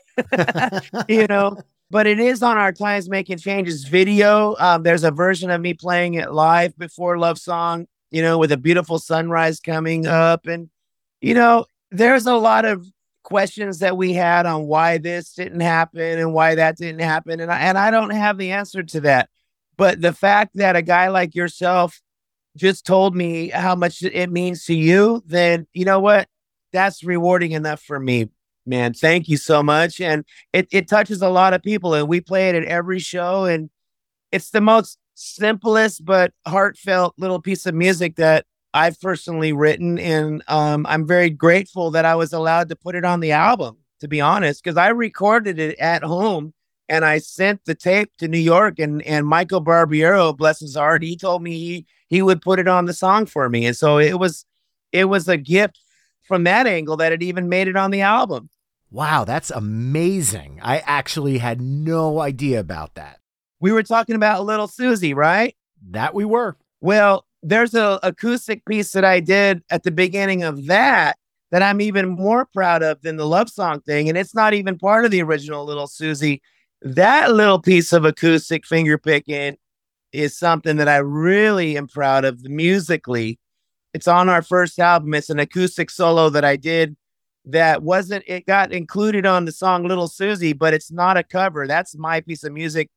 you 1.09 1.27
know, 1.27 1.57
but 1.91 2.07
it 2.07 2.21
is 2.21 2.45
on 2.45 2.57
our 2.57 2.71
Times 2.71 3.11
Making 3.11 3.39
Changes 3.39 3.83
video. 3.89 4.55
Um, 4.61 4.85
there's 4.85 5.03
a 5.03 5.11
version 5.11 5.51
of 5.51 5.61
me 5.61 5.75
playing 5.75 6.15
it 6.15 6.31
live 6.31 6.79
before 6.79 7.19
Love 7.19 7.39
Song, 7.39 7.89
you 8.13 8.23
know, 8.23 8.39
with 8.39 8.53
a 8.53 8.57
beautiful 8.57 9.01
sunrise 9.01 9.59
coming 9.59 10.07
up. 10.07 10.47
And, 10.47 10.71
you 11.21 11.35
know, 11.35 11.67
there's 11.91 12.27
a 12.27 12.37
lot 12.37 12.65
of 12.65 12.87
questions 13.27 13.81
that 13.81 13.97
we 13.97 14.15
had 14.15 14.47
on 14.47 14.67
why 14.67 14.97
this 14.97 15.35
didn't 15.35 15.61
happen 15.61 16.19
and 16.19 16.33
why 16.33 16.55
that 16.55 16.79
didn't 16.79 17.01
happen. 17.01 17.41
And 17.41 17.53
I, 17.53 17.59
and 17.59 17.77
I 17.77 17.91
don't 17.91 18.11
have 18.11 18.39
the 18.39 18.53
answer 18.53 18.83
to 18.83 19.01
that. 19.01 19.29
But 19.77 20.01
the 20.01 20.15
fact 20.15 20.53
that 20.55 20.77
a 20.77 20.83
guy 20.83 21.09
like 21.09 21.35
yourself 21.35 22.01
just 22.57 22.87
told 22.87 23.15
me 23.15 23.49
how 23.49 23.75
much 23.75 24.03
it 24.03 24.31
means 24.31 24.65
to 24.65 24.75
you, 24.75 25.23
then 25.27 25.67
you 25.75 25.85
know 25.85 26.01
what? 26.01 26.29
that's 26.77 27.03
rewarding 27.03 27.53
enough 27.53 27.81
for 27.81 27.99
me, 27.99 28.29
man. 28.67 28.93
Thank 28.93 29.29
you 29.29 29.39
so 29.39 29.63
much. 29.63 30.01
And 30.01 30.25
it, 30.53 30.69
it 30.71 30.89
touches 30.89 31.23
a 31.23 31.29
lot 31.29 31.55
of 31.55 31.63
people. 31.63 31.95
And 31.95 32.07
we 32.07 32.21
play 32.21 32.51
it 32.51 32.55
at 32.55 32.65
every 32.65 32.99
show. 32.99 33.45
And 33.45 33.71
it's 34.31 34.51
the 34.51 34.61
most 34.61 34.99
simplest 35.15 36.05
but 36.05 36.33
heartfelt 36.47 37.15
little 37.17 37.41
piece 37.41 37.65
of 37.65 37.75
music 37.75 38.17
that 38.17 38.45
I've 38.77 39.01
personally 39.01 39.55
written. 39.55 39.99
And 39.99 40.43
um, 40.49 40.85
I'm 40.87 41.07
very 41.07 41.31
grateful 41.31 41.91
that 41.93 42.05
I 42.05 42.15
was 42.15 42.35
allowed 42.35 42.69
to 42.69 42.77
put 42.77 42.95
it 42.95 43.07
on 43.07 43.21
the 43.21 43.33
album, 43.33 43.79
to 44.01 44.09
be 44.09 44.21
honest, 44.21 44.63
because 44.63 44.77
I 44.77 44.89
recorded 44.89 45.59
it 45.59 45.79
at 45.79 46.03
home 46.03 46.53
and 46.87 47.03
I 47.03 47.19
sent 47.19 47.65
the 47.65 47.75
tape 47.75 48.13
to 48.19 48.29
New 48.29 48.39
York 48.39 48.79
and 48.79 49.03
and 49.03 49.27
Michael 49.27 49.65
Barbiero, 49.65 50.37
bless 50.37 50.61
his 50.61 50.77
heart, 50.77 51.03
he 51.03 51.17
told 51.17 51.43
me 51.43 51.53
he 51.53 51.87
he 52.09 52.23
would 52.23 52.43
put 52.43 52.59
it 52.59 52.69
on 52.69 52.85
the 52.85 52.93
song 52.93 53.25
for 53.25 53.49
me. 53.49 53.65
And 53.65 53.75
so 53.75 53.99
it 53.99 54.19
was 54.19 54.45
it 54.93 55.07
was 55.07 55.27
a 55.27 55.39
gift 55.39 55.81
from 56.23 56.45
that 56.45 56.67
angle 56.67 56.99
that 56.99 57.13
it 57.13 57.23
even 57.23 57.49
made 57.49 57.69
it 57.69 57.77
on 57.77 57.91
the 57.91 58.03
album. 58.03 58.51
Wow, 58.91 59.25
that's 59.25 59.51
amazing. 59.51 60.61
I 60.63 60.79
actually 60.81 61.39
had 61.39 61.61
no 61.61 62.21
idea 62.21 62.61
about 62.61 62.95
that. 62.95 63.21
We 63.59 63.73
were 63.73 63.83
talking 63.83 64.17
about 64.17 64.45
Little 64.45 64.69
Suzi, 64.69 65.15
right? 65.15 65.57
That 65.91 66.15
we 66.15 66.25
were. 66.25 66.57
Well, 66.81 67.26
there's 67.43 67.75
a 67.75 67.99
acoustic 68.03 68.65
piece 68.65 68.93
that 68.93 69.05
I 69.05 69.21
did 69.21 69.63
at 69.71 69.83
the 69.83 69.91
beginning 69.91 70.43
of 70.43 70.67
that 70.67 71.19
that 71.53 71.63
I'm 71.63 71.81
even 71.81 72.09
more 72.09 72.47
proud 72.47 72.83
of 72.83 73.03
than 73.03 73.17
the 73.17 73.27
love 73.27 73.49
song 73.49 73.81
thing. 73.81 74.09
And 74.09 74.19
it's 74.19 74.35
not 74.35 74.53
even 74.53 74.79
part 74.79 75.05
of 75.05 75.11
the 75.13 75.23
original 75.23 75.65
Little 75.65 75.87
Suzi. 75.87 76.41
That 76.83 77.33
little 77.33 77.61
piece 77.61 77.93
of 77.93 78.05
acoustic 78.05 78.67
finger 78.67 78.99
picking 78.99 79.57
is 80.13 80.37
something 80.37 80.77
that 80.77 80.89
I 80.89 80.97
really 80.97 81.77
am 81.77 81.87
proud 81.87 82.25
of 82.25 82.43
musically 82.45 83.39
it's 83.97 84.07
on 84.07 84.29
our 84.29 84.43
first 84.43 84.79
album. 84.79 85.15
It's 85.15 85.31
an 85.31 85.39
acoustic 85.39 85.89
solo 85.89 86.29
that 86.29 86.45
I 86.45 86.57
did 86.57 86.99
that 87.47 87.83
wasn't 87.83 88.25
it 88.27 88.45
got 88.45 88.71
included 88.71 89.25
on 89.25 89.47
the 89.47 89.53
song 89.53 89.89
Little 89.89 90.07
Suzi, 90.07 90.57
but 90.57 90.75
it's 90.75 90.93
not 90.93 91.17
a 91.17 91.23
cover. 91.23 91.67
That's 91.67 91.97
my 91.97 92.21
piece 92.21 92.45
of 92.45 92.53
music 92.53 92.91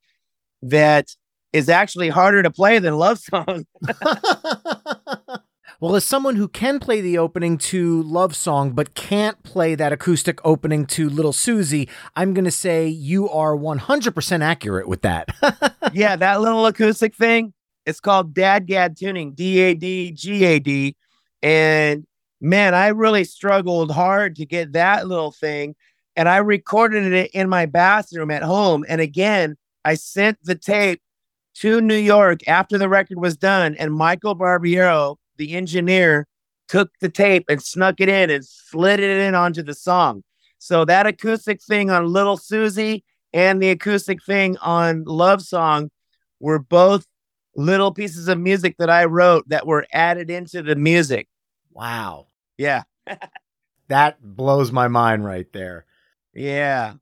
that 0.62 1.16
is 1.54 1.70
actually 1.70 2.10
harder 2.10 2.44
to 2.44 2.52
play 2.52 2.80
than 2.80 2.98
Love 2.98 3.20
Song. 3.20 3.66
well, 5.80 5.96
as 5.96 6.06
someone 6.06 6.36
who 6.36 6.48
can 6.48 6.80
play 6.80 7.02
the 7.02 7.18
opening 7.18 7.58
to 7.58 8.04
Love 8.04 8.36
Song 8.36 8.72
but 8.72 8.94
can't 8.94 9.42
play 9.44 9.76
that 9.76 9.92
acoustic 9.92 10.40
opening 10.46 10.86
to 10.88 11.10
Little 11.10 11.34
Suzi, 11.34 11.90
I'm 12.16 12.34
going 12.34 12.46
to 12.46 12.52
say 12.52 12.88
you 12.88 13.30
are 13.30 13.56
100% 13.56 14.42
accurate 14.42 14.88
with 14.88 15.02
that. 15.02 15.30
yeah, 15.94 16.16
that 16.16 16.42
little 16.42 16.66
acoustic 16.66 17.16
thing, 17.16 17.54
it's 17.86 18.00
called 18.00 18.34
DADGAD 18.34 18.98
tuning, 18.98 19.34
D 19.34 19.60
A 19.60 19.74
D 19.74 20.12
G 20.12 20.46
A 20.46 20.60
D. 20.60 20.96
And 21.42 22.06
man, 22.42 22.76
I 22.76 22.90
really 22.90 23.24
struggled 23.24 23.92
hard 23.92 24.36
to 24.36 24.46
get 24.46 24.74
that 24.74 25.08
little 25.08 25.32
thing. 25.32 25.76
And 26.16 26.28
I 26.28 26.38
recorded 26.38 27.14
it 27.14 27.32
in 27.32 27.48
my 27.48 27.66
bathroom 27.66 28.30
at 28.30 28.44
home. 28.44 28.84
And 28.90 29.00
again, 29.00 29.56
I 29.86 29.96
sent 29.96 30.38
the 30.44 30.56
tape 30.56 31.02
to 31.60 31.82
New 31.82 31.96
York 31.96 32.48
after 32.48 32.78
the 32.78 32.90
record 32.90 33.20
was 33.20 33.36
done. 33.36 33.76
And 33.76 33.94
Michael 33.94 34.36
Barbiero, 34.36 35.18
the 35.38 35.54
engineer, 35.54 36.28
took 36.68 36.92
the 37.02 37.10
tape 37.10 37.46
and 37.50 37.62
snuck 37.62 37.96
it 38.00 38.10
in 38.10 38.30
and 38.30 38.46
slid 38.46 39.00
it 39.00 39.18
in 39.20 39.36
onto 39.36 39.64
the 39.64 39.74
song. 39.74 40.24
So 40.58 40.86
that 40.86 41.08
acoustic 41.08 41.62
thing 41.62 41.90
on 41.90 42.12
Little 42.12 42.38
Suzi 42.38 43.04
and 43.34 43.62
the 43.62 43.70
acoustic 43.70 44.24
thing 44.24 44.58
on 44.58 45.04
Love 45.06 45.42
Song 45.42 45.90
were 46.40 46.60
both 46.60 47.06
little 47.56 47.94
pieces 47.94 48.28
of 48.28 48.40
music 48.40 48.76
that 48.78 48.90
I 48.90 49.06
wrote 49.06 49.50
that 49.50 49.68
were 49.68 49.86
added 49.92 50.30
into 50.30 50.62
the 50.62 50.76
music. 50.76 51.28
Wow. 51.72 52.28
Yeah. 52.58 52.84
that 53.88 54.22
blows 54.22 54.72
my 54.72 54.88
mind 54.88 55.26
right 55.26 55.52
there. 55.52 55.86
Yeah. 56.34 56.94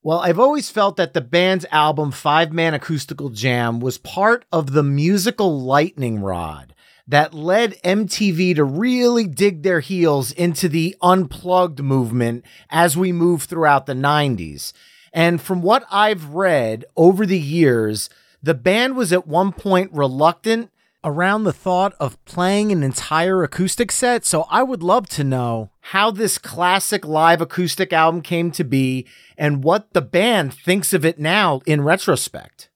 Well, 0.00 0.20
I've 0.20 0.38
always 0.38 0.70
felt 0.70 0.96
that 0.96 1.12
the 1.12 1.20
band's 1.20 1.66
album 1.72 2.12
Five 2.12 2.52
Man 2.52 2.72
Acoustical 2.72 3.30
Jam 3.30 3.80
was 3.80 3.98
part 3.98 4.44
of 4.52 4.72
the 4.72 4.84
musical 4.84 5.60
lightning 5.60 6.20
rod 6.20 6.72
that 7.08 7.34
led 7.34 7.82
MTV 7.82 8.54
to 8.54 8.64
really 8.64 9.26
dig 9.26 9.62
their 9.62 9.80
heels 9.80 10.30
into 10.30 10.68
the 10.68 10.94
unplugged 11.02 11.82
movement 11.82 12.44
as 12.70 12.96
we 12.96 13.10
move 13.10 13.42
throughout 13.42 13.86
the 13.86 13.94
90s. 13.94 14.72
And 15.12 15.40
from 15.40 15.62
what 15.62 15.84
I've 15.90 16.26
read 16.26 16.84
over 16.96 17.26
the 17.26 17.40
years, 17.40 18.08
the 18.40 18.54
band 18.54 18.94
was 18.94 19.12
at 19.12 19.26
one 19.26 19.50
point 19.50 19.90
reluctant 19.92 20.70
around 21.04 21.44
the 21.44 21.52
thought 21.52 21.94
of 22.00 22.22
playing 22.24 22.72
an 22.72 22.82
entire 22.82 23.42
acoustic 23.42 23.92
set. 23.92 24.24
So 24.24 24.46
I 24.50 24.62
would 24.62 24.82
love 24.82 25.08
to 25.10 25.24
know 25.24 25.70
how 25.80 26.10
this 26.10 26.38
classic 26.38 27.06
live 27.06 27.40
acoustic 27.40 27.92
album 27.92 28.20
came 28.20 28.50
to 28.52 28.64
be 28.64 29.06
and 29.36 29.62
what 29.62 29.92
the 29.92 30.02
band 30.02 30.52
thinks 30.52 30.92
of 30.92 31.04
it 31.04 31.18
now 31.18 31.60
in 31.66 31.82
retrospect. 31.82 32.68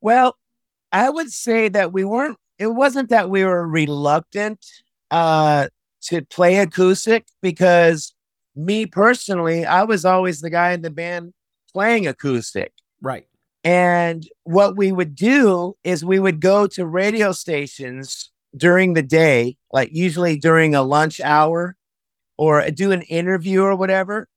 Well, 0.00 0.36
I 0.90 1.10
would 1.10 1.32
say 1.32 1.68
that 1.68 1.92
we 1.92 2.04
weren't, 2.04 2.38
it 2.58 2.68
wasn't 2.68 3.10
that 3.10 3.28
we 3.28 3.44
were 3.44 3.66
reluctant 3.66 4.64
uh, 5.10 5.68
to 6.02 6.22
play 6.22 6.56
acoustic 6.56 7.26
because 7.42 8.14
me 8.56 8.86
personally, 8.86 9.66
I 9.66 9.84
was 9.84 10.04
always 10.04 10.40
the 10.40 10.50
guy 10.50 10.72
in 10.72 10.82
the 10.82 10.90
band 10.90 11.32
playing 11.72 12.06
acoustic. 12.06 12.72
Right. 13.02 13.26
And 13.64 14.28
what 14.42 14.76
we 14.76 14.92
would 14.92 15.14
do 15.14 15.74
is 15.82 16.04
we 16.04 16.20
would 16.20 16.40
go 16.40 16.66
to 16.68 16.84
radio 16.84 17.32
stations 17.32 18.30
during 18.54 18.92
the 18.92 19.02
day, 19.02 19.56
like 19.72 19.88
usually 19.92 20.38
during 20.38 20.74
a 20.74 20.82
lunch 20.82 21.18
hour 21.20 21.76
or 22.36 22.68
do 22.70 22.92
an 22.92 23.02
interview 23.02 23.62
or 23.62 23.74
whatever. 23.74 24.28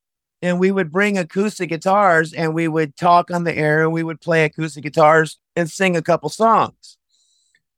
And 0.41 0.59
we 0.59 0.71
would 0.71 0.91
bring 0.91 1.17
acoustic 1.17 1.69
guitars 1.69 2.31
and 2.31 2.53
we 2.53 2.67
would 2.67 2.95
talk 2.95 3.29
on 3.29 3.43
the 3.43 3.55
air 3.55 3.83
and 3.83 3.91
we 3.91 4.03
would 4.03 4.21
play 4.21 4.45
acoustic 4.45 4.83
guitars 4.83 5.37
and 5.55 5.69
sing 5.69 5.97
a 5.97 6.01
couple 6.01 6.29
songs. 6.29 6.97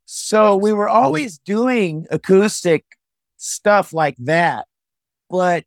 So 0.06 0.56
we 0.56 0.74
were 0.74 0.90
always 0.90 1.40
doing 1.40 2.06
acoustic 2.12 2.86
stuff 3.38 3.94
like 3.94 4.18
that. 4.20 4.68
But 5.30 5.66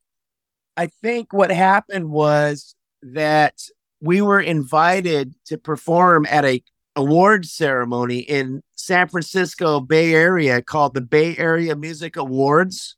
I 0.77 0.87
think 0.87 1.33
what 1.33 1.51
happened 1.51 2.11
was 2.11 2.75
that 3.03 3.55
we 4.03 4.21
were 4.21 4.41
invited 4.41 5.33
to 5.47 5.57
perform 5.57 6.27
at 6.29 6.45
a 6.45 6.63
award 6.97 7.47
ceremony 7.47 8.19
in 8.19 8.63
San 8.75 9.09
Francisco 9.09 9.81
Bay 9.81 10.13
Area 10.13 10.61
called 10.61 10.93
the 10.93 11.01
Bay 11.01 11.37
Area 11.39 11.77
Music 11.77 12.17
Awards. 12.17 12.97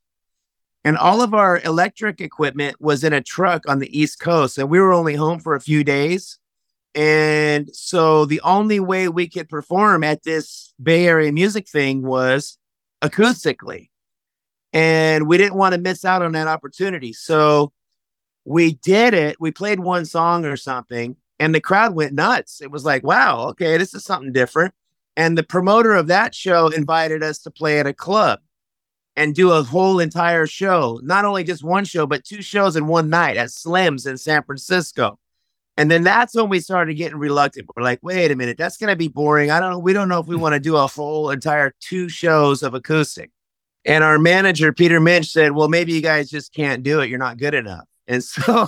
And 0.83 0.97
all 0.97 1.21
of 1.21 1.33
our 1.33 1.59
electric 1.63 2.21
equipment 2.21 2.81
was 2.81 3.03
in 3.03 3.13
a 3.13 3.21
truck 3.21 3.69
on 3.69 3.79
the 3.79 3.97
East 3.97 4.19
Coast. 4.19 4.57
And 4.57 4.69
we 4.69 4.79
were 4.79 4.93
only 4.93 5.15
home 5.15 5.39
for 5.39 5.55
a 5.55 5.61
few 5.61 5.83
days. 5.83 6.39
And 6.95 7.69
so 7.73 8.25
the 8.25 8.41
only 8.41 8.79
way 8.79 9.07
we 9.07 9.29
could 9.29 9.47
perform 9.47 10.03
at 10.03 10.23
this 10.23 10.73
Bay 10.81 11.07
Area 11.07 11.31
music 11.31 11.69
thing 11.69 12.01
was 12.01 12.57
acoustically. 13.03 13.89
And 14.73 15.27
we 15.27 15.37
didn't 15.37 15.57
want 15.57 15.75
to 15.75 15.81
miss 15.81 16.03
out 16.03 16.23
on 16.23 16.31
that 16.31 16.47
opportunity. 16.47 17.13
So 17.13 17.71
we 18.45 18.73
did 18.75 19.13
it. 19.13 19.37
We 19.39 19.51
played 19.51 19.79
one 19.79 20.05
song 20.05 20.45
or 20.45 20.55
something, 20.55 21.17
and 21.39 21.53
the 21.53 21.61
crowd 21.61 21.95
went 21.95 22.13
nuts. 22.13 22.61
It 22.61 22.71
was 22.71 22.85
like, 22.85 23.03
wow, 23.03 23.47
okay, 23.49 23.77
this 23.77 23.93
is 23.93 24.05
something 24.05 24.31
different. 24.31 24.73
And 25.17 25.37
the 25.37 25.43
promoter 25.43 25.93
of 25.93 26.07
that 26.07 26.35
show 26.35 26.67
invited 26.67 27.23
us 27.23 27.39
to 27.39 27.51
play 27.51 27.79
at 27.79 27.87
a 27.87 27.93
club 27.93 28.39
and 29.15 29.33
do 29.33 29.51
a 29.51 29.63
whole 29.63 29.99
entire 29.99 30.45
show, 30.45 30.99
not 31.03 31.25
only 31.25 31.43
just 31.43 31.63
one 31.63 31.85
show, 31.85 32.05
but 32.05 32.25
two 32.25 32.41
shows 32.41 32.75
in 32.75 32.87
one 32.87 33.09
night 33.09 33.37
at 33.37 33.51
Slim's 33.51 34.05
in 34.05 34.17
San 34.17 34.43
Francisco. 34.43 35.17
And 35.77 35.89
then 35.89 36.03
that's 36.03 36.35
when 36.35 36.49
we 36.49 36.59
started 36.59 36.93
getting 36.95 37.17
reluctant. 37.17 37.67
We're 37.75 37.83
like, 37.83 37.99
wait 38.01 38.31
a 38.31 38.35
minute, 38.35 38.57
that's 38.57 38.77
going 38.77 38.89
to 38.89 38.95
be 38.95 39.07
boring. 39.07 39.51
I 39.51 39.59
don't 39.59 39.71
know. 39.71 39.79
We 39.79 39.93
don't 39.93 40.09
know 40.09 40.19
if 40.19 40.27
we 40.27 40.35
want 40.35 40.53
to 40.53 40.59
do 40.59 40.75
a 40.75 40.87
whole 40.87 41.31
entire 41.31 41.73
two 41.79 42.07
shows 42.07 42.63
of 42.63 42.73
acoustic. 42.73 43.31
And 43.85 44.03
our 44.03 44.17
manager, 44.17 44.73
Peter 44.73 44.99
Mensch, 44.99 45.29
said, 45.29 45.51
well, 45.51 45.67
maybe 45.67 45.93
you 45.93 46.01
guys 46.01 46.29
just 46.29 46.53
can't 46.53 46.81
do 46.81 47.01
it. 47.01 47.09
You're 47.09 47.19
not 47.19 47.37
good 47.37 47.53
enough. 47.53 47.85
And 48.07 48.23
so 48.23 48.67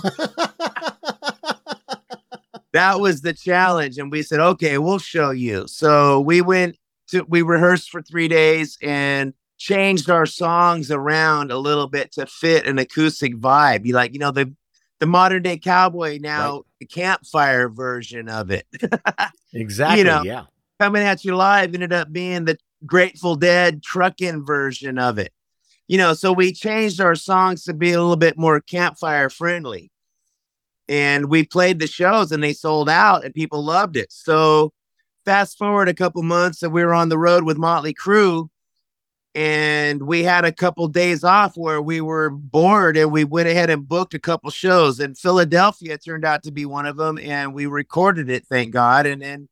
that 2.72 3.00
was 3.00 3.22
the 3.22 3.32
challenge. 3.32 3.98
And 3.98 4.10
we 4.10 4.22
said, 4.22 4.40
okay, 4.40 4.78
we'll 4.78 4.98
show 4.98 5.30
you. 5.30 5.66
So 5.68 6.20
we 6.20 6.40
went 6.40 6.76
to, 7.08 7.24
we 7.28 7.42
rehearsed 7.42 7.90
for 7.90 8.02
three 8.02 8.28
days 8.28 8.78
and 8.82 9.34
changed 9.56 10.10
our 10.10 10.26
songs 10.26 10.90
around 10.90 11.50
a 11.50 11.58
little 11.58 11.88
bit 11.88 12.12
to 12.12 12.26
fit 12.26 12.66
an 12.66 12.78
acoustic 12.78 13.34
vibe. 13.36 13.84
You 13.84 13.94
like, 13.94 14.12
you 14.12 14.18
know, 14.18 14.30
the, 14.30 14.52
the 15.00 15.06
modern 15.06 15.42
day 15.42 15.58
cowboy 15.58 16.18
now, 16.20 16.54
right. 16.54 16.62
the 16.80 16.86
campfire 16.86 17.68
version 17.68 18.28
of 18.28 18.50
it. 18.50 18.66
exactly. 19.52 19.98
You 19.98 20.04
know, 20.04 20.22
yeah. 20.22 20.44
Coming 20.80 21.02
at 21.02 21.24
you 21.24 21.34
live 21.34 21.74
ended 21.74 21.92
up 21.92 22.12
being 22.12 22.44
the 22.44 22.56
Grateful 22.86 23.34
Dead 23.34 23.82
trucking 23.82 24.46
version 24.46 24.96
of 24.98 25.18
it 25.18 25.32
you 25.88 25.96
know, 25.96 26.12
so 26.12 26.32
we 26.32 26.52
changed 26.52 27.00
our 27.00 27.14
songs 27.14 27.64
to 27.64 27.74
be 27.74 27.92
a 27.92 28.00
little 28.00 28.16
bit 28.16 28.38
more 28.38 28.60
campfire 28.60 29.30
friendly. 29.30 29.90
And 30.86 31.28
we 31.28 31.44
played 31.44 31.80
the 31.80 31.86
shows 31.86 32.30
and 32.30 32.42
they 32.42 32.52
sold 32.52 32.88
out 32.88 33.24
and 33.24 33.34
people 33.34 33.64
loved 33.64 33.96
it. 33.96 34.12
So 34.12 34.72
fast 35.24 35.58
forward 35.58 35.88
a 35.88 35.94
couple 35.94 36.22
months 36.22 36.62
and 36.62 36.72
we 36.72 36.84
were 36.84 36.94
on 36.94 37.08
the 37.08 37.18
road 37.18 37.44
with 37.44 37.58
Motley 37.58 37.94
Crue 37.94 38.48
and 39.34 40.02
we 40.02 40.24
had 40.24 40.44
a 40.44 40.52
couple 40.52 40.88
days 40.88 41.22
off 41.24 41.56
where 41.56 41.82
we 41.82 42.00
were 42.00 42.30
bored 42.30 42.96
and 42.96 43.12
we 43.12 43.24
went 43.24 43.48
ahead 43.48 43.68
and 43.68 43.86
booked 43.86 44.14
a 44.14 44.18
couple 44.18 44.50
shows 44.50 45.00
and 45.00 45.18
Philadelphia 45.18 45.98
turned 45.98 46.24
out 46.24 46.42
to 46.42 46.50
be 46.50 46.64
one 46.64 46.86
of 46.86 46.96
them 46.96 47.18
and 47.18 47.52
we 47.52 47.66
recorded 47.66 48.30
it 48.30 48.46
thank 48.46 48.72
God 48.72 49.04
and 49.04 49.20
then 49.20 49.48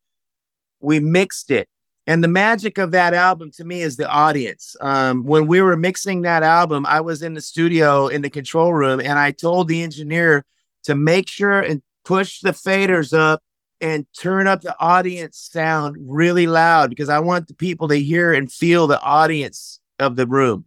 we 0.80 0.98
mixed 0.98 1.50
it 1.50 1.68
and 2.06 2.22
the 2.22 2.28
magic 2.28 2.78
of 2.78 2.92
that 2.92 3.14
album 3.14 3.50
to 3.52 3.64
me 3.64 3.82
is 3.82 3.96
the 3.96 4.08
audience. 4.08 4.76
Um, 4.80 5.24
when 5.24 5.48
we 5.48 5.60
were 5.60 5.76
mixing 5.76 6.22
that 6.22 6.44
album, 6.44 6.86
I 6.86 7.00
was 7.00 7.20
in 7.20 7.34
the 7.34 7.40
studio 7.40 8.06
in 8.06 8.22
the 8.22 8.30
control 8.30 8.72
room 8.72 9.00
and 9.00 9.18
I 9.18 9.32
told 9.32 9.66
the 9.66 9.82
engineer 9.82 10.44
to 10.84 10.94
make 10.94 11.28
sure 11.28 11.60
and 11.60 11.82
push 12.04 12.40
the 12.40 12.52
faders 12.52 13.16
up 13.16 13.42
and 13.80 14.06
turn 14.18 14.46
up 14.46 14.62
the 14.62 14.76
audience 14.78 15.36
sound 15.52 15.96
really 16.00 16.46
loud 16.46 16.90
because 16.90 17.08
I 17.08 17.18
want 17.18 17.48
the 17.48 17.54
people 17.54 17.88
to 17.88 17.96
hear 17.96 18.32
and 18.32 18.50
feel 18.50 18.86
the 18.86 19.00
audience 19.00 19.80
of 19.98 20.14
the 20.14 20.26
room. 20.26 20.66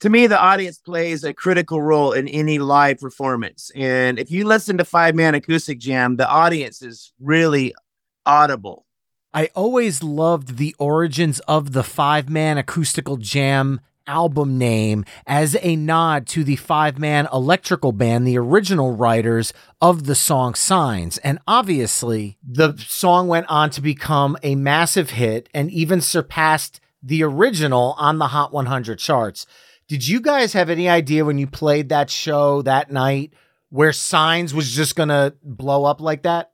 To 0.00 0.10
me, 0.10 0.26
the 0.26 0.38
audience 0.38 0.78
plays 0.78 1.24
a 1.24 1.34
critical 1.34 1.80
role 1.82 2.12
in 2.12 2.28
any 2.28 2.58
live 2.58 2.98
performance. 2.98 3.70
And 3.74 4.18
if 4.18 4.30
you 4.30 4.46
listen 4.46 4.78
to 4.78 4.84
Five 4.84 5.14
Man 5.14 5.34
Acoustic 5.34 5.78
Jam, 5.78 6.16
the 6.16 6.28
audience 6.28 6.82
is 6.82 7.12
really 7.18 7.74
audible 8.24 8.86
I 9.32 9.50
always 9.54 10.02
loved 10.02 10.56
the 10.56 10.74
origins 10.78 11.38
of 11.40 11.72
the 11.72 11.84
five 11.84 12.28
man 12.28 12.58
acoustical 12.58 13.16
jam 13.16 13.80
album 14.06 14.58
name 14.58 15.04
as 15.24 15.56
a 15.62 15.76
nod 15.76 16.26
to 16.26 16.42
the 16.42 16.56
five 16.56 16.98
man 16.98 17.28
electrical 17.32 17.92
band, 17.92 18.26
the 18.26 18.36
original 18.36 18.96
writers 18.96 19.52
of 19.80 20.06
the 20.06 20.16
song 20.16 20.54
Signs. 20.54 21.18
And 21.18 21.38
obviously, 21.46 22.38
the 22.42 22.76
song 22.76 23.28
went 23.28 23.46
on 23.48 23.70
to 23.70 23.80
become 23.80 24.36
a 24.42 24.56
massive 24.56 25.10
hit 25.10 25.48
and 25.54 25.70
even 25.70 26.00
surpassed 26.00 26.80
the 27.00 27.22
original 27.22 27.94
on 27.98 28.18
the 28.18 28.28
Hot 28.28 28.52
100 28.52 28.98
charts. 28.98 29.46
Did 29.86 30.08
you 30.08 30.20
guys 30.20 30.54
have 30.54 30.70
any 30.70 30.88
idea 30.88 31.24
when 31.24 31.38
you 31.38 31.46
played 31.46 31.88
that 31.88 32.10
show 32.10 32.62
that 32.62 32.90
night 32.90 33.32
where 33.68 33.92
Signs 33.92 34.52
was 34.52 34.72
just 34.72 34.96
going 34.96 35.08
to 35.08 35.34
blow 35.44 35.84
up 35.84 36.00
like 36.00 36.22
that? 36.24 36.50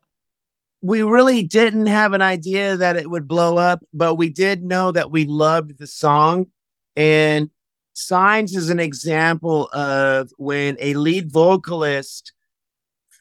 We 0.87 1.03
really 1.03 1.43
didn't 1.43 1.87
have 1.87 2.13
an 2.13 2.23
idea 2.23 2.77
that 2.77 2.97
it 2.97 3.11
would 3.11 3.27
blow 3.27 3.57
up, 3.57 3.83
but 3.93 4.15
we 4.15 4.29
did 4.29 4.63
know 4.63 4.93
that 4.93 5.11
we 5.11 5.25
loved 5.25 5.79
the 5.79 5.87
song. 5.87 6.47
And 6.95 7.51
Signs 7.93 8.55
is 8.55 8.71
an 8.71 8.79
example 8.79 9.69
of 9.73 10.31
when 10.37 10.77
a 10.79 10.95
lead 10.95 11.33
vocalist 11.33 12.33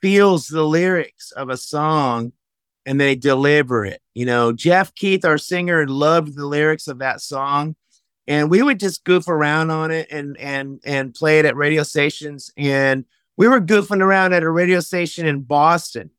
feels 0.01 0.47
the 0.47 0.63
lyrics 0.63 1.31
of 1.31 1.49
a 1.49 1.57
song 1.57 2.33
and 2.85 3.01
they 3.01 3.15
deliver 3.15 3.83
it. 3.83 4.01
You 4.13 4.25
know, 4.25 4.51
Jeff 4.51 4.93
Keith, 4.93 5.25
our 5.25 5.39
singer, 5.39 5.87
loved 5.87 6.35
the 6.35 6.45
lyrics 6.45 6.87
of 6.87 6.99
that 6.99 7.21
song. 7.21 7.75
And 8.27 8.51
we 8.51 8.61
would 8.61 8.79
just 8.79 9.05
goof 9.05 9.27
around 9.27 9.71
on 9.71 9.91
it 9.91 10.07
and 10.11 10.37
and 10.37 10.81
and 10.85 11.15
play 11.15 11.39
it 11.39 11.45
at 11.45 11.55
radio 11.55 11.81
stations. 11.81 12.51
And 12.57 13.05
we 13.37 13.47
were 13.47 13.61
goofing 13.61 14.01
around 14.01 14.33
at 14.33 14.43
a 14.43 14.51
radio 14.51 14.81
station 14.81 15.25
in 15.25 15.41
Boston. 15.41 16.11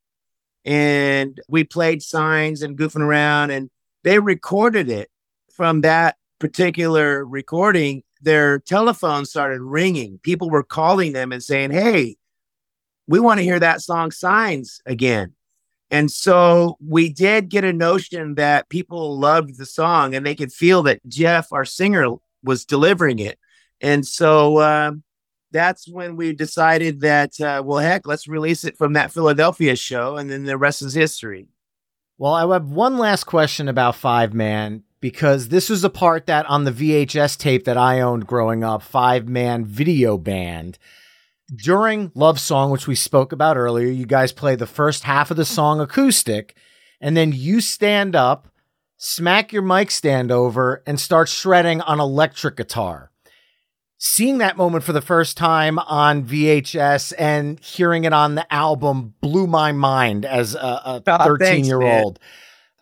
And 0.66 1.40
we 1.48 1.64
played 1.64 2.02
signs 2.02 2.61
and 2.61 2.76
goofing 2.76 3.00
around, 3.00 3.50
and 3.52 3.70
they 4.05 4.18
recorded 4.18 4.90
it 4.90 5.09
from 5.50 5.81
that 5.83 6.16
particular 6.38 7.24
recording 7.24 8.02
their 8.20 8.59
telephone 8.59 9.24
started 9.24 9.61
ringing. 9.61 10.18
People 10.22 10.50
were 10.50 10.62
calling 10.62 11.12
them 11.12 11.33
and 11.33 11.42
saying, 11.42 11.70
Hey, 11.70 12.16
we 13.07 13.20
want 13.20 13.38
to 13.38 13.44
hear 13.44 13.61
that 13.61 13.83
song 13.83 14.11
Signs 14.11 14.81
again. 14.85 15.33
And 15.90 16.11
so 16.11 16.76
we 16.85 17.09
did 17.12 17.48
get 17.48 17.62
a 17.62 17.72
notion 17.72 18.35
that 18.35 18.68
people 18.68 19.18
loved 19.18 19.57
the 19.57 19.66
song 19.66 20.14
and 20.14 20.26
they 20.26 20.35
could 20.35 20.52
feel 20.52 20.83
that 20.83 21.00
Jeff, 21.07 21.52
our 21.52 21.64
singer, 21.64 22.09
was 22.42 22.64
delivering 22.64 23.20
it. 23.20 23.38
And 23.81 24.05
so 24.05 24.57
uh, 24.57 24.92
that's 25.52 25.88
when 25.88 26.16
we 26.16 26.32
decided 26.32 27.00
that, 27.00 27.40
uh, 27.40 27.62
well, 27.64 27.78
heck, 27.78 28.06
let's 28.06 28.28
release 28.28 28.64
it 28.64 28.76
from 28.76 28.94
that 28.94 29.12
Philadelphia 29.12 29.76
show. 29.76 30.16
And 30.16 30.30
then 30.30 30.44
the 30.44 30.59
rest 30.59 30.82
is 30.82 30.94
history. 30.94 31.48
Well, 32.18 32.32
I 32.32 32.50
have 32.52 32.70
one 32.70 32.96
last 32.98 33.24
question 33.24 33.68
about 33.68 33.94
Five 33.94 34.32
Man 34.32 34.82
because 35.00 35.48
this 35.48 35.68
was 35.68 35.85
a 35.85 35.90
part 35.90 36.26
that 36.26 36.46
on 36.46 36.64
the 36.64 36.72
VHS 36.72 37.37
tape 37.38 37.64
that 37.64 37.76
I 37.76 38.00
owned 38.00 38.26
growing 38.26 38.64
up, 38.64 38.82
Five 38.82 39.28
Man 39.28 39.64
Video 39.64 40.16
Band. 40.16 40.78
During 41.54 42.11
Love 42.14 42.40
Song, 42.40 42.70
which 42.70 42.88
we 42.88 42.94
spoke 42.94 43.32
about 43.32 43.56
earlier, 43.56 43.87
you 43.87 44.06
guys 44.06 44.32
play 44.32 44.56
the 44.56 44.66
first 44.66 45.04
half 45.04 45.30
of 45.30 45.37
the 45.37 45.44
song 45.44 45.80
acoustic, 45.80 46.56
and 47.00 47.16
then 47.16 47.32
you 47.32 47.61
stand 47.61 48.16
up, 48.16 48.48
smack 48.96 49.52
your 49.52 49.62
mic 49.62 49.90
stand 49.90 50.32
over, 50.32 50.82
and 50.87 50.98
start 50.98 51.28
shredding 51.28 51.80
on 51.82 52.00
electric 52.00 52.56
guitar. 52.56 53.12
Seeing 54.09 54.38
that 54.38 54.57
moment 54.57 54.85
for 54.85 54.92
the 54.92 55.03
first 55.03 55.37
time 55.37 55.81
on 55.81 56.25
VHS 56.25 57.12
and 57.19 57.59
hearing 57.61 58.05
it 58.05 58.12
on 58.12 58.37
the 58.37 58.51
album 58.55 59.14
blew 59.21 59.49
my 59.49 59.73
mind 59.73 60.25
as 60.25 60.55
a 60.55 61.03
ah, 61.07 61.19
13 61.25 61.64
year 61.64 61.83
old. 61.83 62.21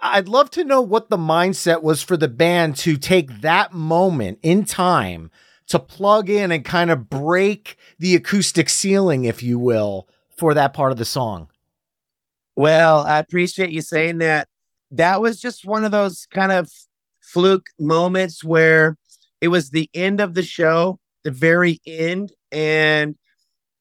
I'd 0.03 0.29
love 0.29 0.51
to 0.51 0.65
know 0.65 0.83
what 0.83 1.09
the 1.09 1.17
mindset 1.17 1.83
was 1.83 2.03
for 2.03 2.19
the 2.19 2.29
band 2.29 2.77
to 2.77 2.99
take 2.99 3.41
that 3.41 3.73
moment 3.73 4.39
in 4.43 4.67
time 4.67 5.31
to 5.69 5.79
plug 5.79 6.29
in 6.29 6.53
and 6.53 6.63
kind 6.63 6.91
of 6.91 7.09
break 7.09 7.79
the 7.99 8.15
acoustic 8.15 8.69
ceiling, 8.69 9.25
if 9.25 9.43
you 9.43 9.59
will, 9.59 10.07
for 10.37 10.53
that 10.53 10.75
part 10.75 10.93
of 10.93 10.99
the 10.99 11.07
song. 11.07 11.49
Well, 12.55 13.01
I 13.01 13.19
appreciate 13.19 13.71
you 13.71 13.81
saying 13.81 14.19
that. 14.19 14.47
That 14.91 15.23
was 15.23 15.41
just 15.41 15.65
one 15.65 15.85
of 15.85 15.91
those 15.91 16.27
kind 16.27 16.53
of 16.53 16.71
fluke 17.21 17.71
moments 17.81 18.45
where 18.45 18.99
it 19.41 19.49
was 19.49 19.71
the 19.71 19.91
end 19.95 20.21
of 20.21 20.35
the 20.35 20.43
show, 20.43 21.01
the 21.25 21.31
very 21.31 21.81
end, 21.87 22.33
and 22.53 23.17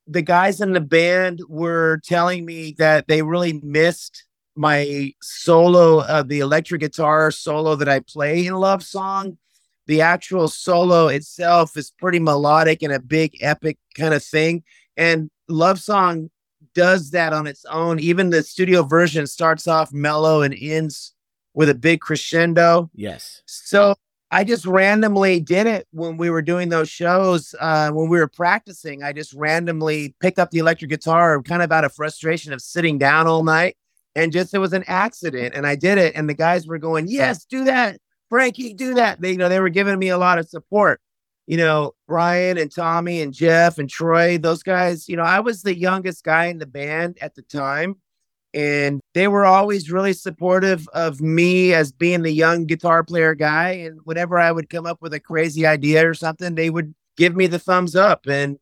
the 0.08 0.22
guys 0.22 0.62
in 0.62 0.74
the 0.74 0.82
band 0.82 1.42
were 1.48 2.02
telling 2.04 2.46
me 2.46 2.76
that 2.78 3.08
they 3.08 3.22
really 3.22 3.54
missed 3.64 4.26
my 4.56 5.14
solo 5.22 6.00
of 6.02 6.10
uh, 6.10 6.24
the 6.24 6.40
electric 6.40 6.82
guitar 6.82 7.32
solo 7.32 7.76
that 7.76 7.90
I 7.90 8.02
play 8.02 8.46
in 8.46 8.54
Love 8.56 8.84
Song. 8.84 9.38
The 9.88 10.02
actual 10.02 10.48
solo 10.48 11.08
itself 11.08 11.76
is 11.76 11.92
pretty 11.92 12.20
melodic 12.20 12.84
and 12.84 12.94
a 12.94 13.00
big 13.00 13.38
epic 13.42 13.78
kind 13.96 14.14
of 14.14 14.24
thing. 14.24 14.64
And 14.96 15.30
Love 15.48 15.80
Song 15.80 16.30
does 16.76 17.12
that 17.12 17.34
on 17.34 17.48
its 17.48 17.66
own. 17.66 18.00
Even 18.00 18.30
the 18.30 18.44
studio 18.44 18.84
version 18.84 19.28
starts 19.28 19.68
off 19.68 19.92
mellow 19.92 20.42
and 20.42 20.56
ends 20.58 21.14
with 21.54 21.70
a 21.70 21.76
big 21.76 22.00
crescendo. 22.00 22.90
Yes. 22.94 23.42
So 23.46 23.96
I 24.34 24.44
just 24.44 24.66
randomly 24.66 25.40
did 25.40 25.68
it 25.68 25.88
when 25.92 26.18
we 26.18 26.32
were 26.32 26.42
doing 26.42 26.70
those 26.70 26.90
shows. 26.90 27.54
Uh, 27.60 27.92
when 27.92 28.10
we 28.10 28.18
were 28.18 28.28
practicing, 28.28 29.04
I 29.04 29.14
just 29.14 29.32
randomly 29.34 30.16
picked 30.20 30.40
up 30.40 30.50
the 30.50 30.58
electric 30.58 30.90
guitar, 30.90 31.40
kind 31.44 31.62
of 31.62 31.72
out 31.72 31.86
of 31.86 31.94
frustration 31.94 32.52
of 32.52 32.60
sitting 32.60 32.98
down 32.98 33.28
all 33.28 33.44
night 33.44 33.78
and 34.16 34.32
just 34.32 34.54
it 34.54 34.58
was 34.60 34.74
an 34.74 34.84
accident 34.88 35.54
and 35.56 35.68
I 35.68 35.76
did 35.76 35.98
it 36.00 36.16
and 36.16 36.28
the 36.28 36.34
guys 36.34 36.68
were 36.68 36.80
going, 36.80 37.08
"Yes, 37.08 37.46
do 37.46 37.66
that. 37.66 38.00
Frankie, 38.30 38.74
do 38.74 38.96
that." 38.96 39.22
They 39.22 39.32
you 39.32 39.38
know, 39.38 39.50
they 39.50 39.60
were 39.60 39.70
giving 39.70 40.00
me 40.00 40.10
a 40.10 40.18
lot 40.18 40.40
of 40.40 40.50
support. 40.50 41.00
You 41.46 41.58
know, 41.58 41.94
Brian 42.08 42.58
and 42.58 42.74
Tommy 42.74 43.22
and 43.22 43.34
Jeff 43.34 43.78
and 43.78 43.90
Troy, 43.90 44.40
those 44.40 44.64
guys, 44.64 45.10
you 45.10 45.16
know, 45.16 45.24
I 45.24 45.42
was 45.42 45.62
the 45.62 45.78
youngest 45.78 46.24
guy 46.24 46.46
in 46.46 46.58
the 46.58 46.66
band 46.66 47.18
at 47.22 47.36
the 47.36 47.44
time 47.44 47.98
and 48.54 49.02
they 49.14 49.28
were 49.28 49.46
always 49.46 49.92
really 49.92 50.14
supportive 50.14 50.88
of 50.94 51.22
me 51.22 51.74
as 51.74 51.92
being 51.92 52.22
the 52.22 52.32
young 52.32 52.66
guitar 52.66 53.04
player 53.04 53.34
guy 53.34 53.72
and 53.72 54.00
whenever 54.04 54.38
I 54.40 54.52
would 54.52 54.70
come 54.70 54.86
up 54.86 55.02
with 55.02 55.14
a 55.14 55.20
crazy 55.20 55.66
idea 55.66 56.08
or 56.08 56.14
something, 56.14 56.56
they 56.56 56.70
would 56.70 56.94
give 57.18 57.36
me 57.36 57.48
the 57.48 57.60
thumbs 57.60 57.96
up 57.96 58.28
and 58.28 58.58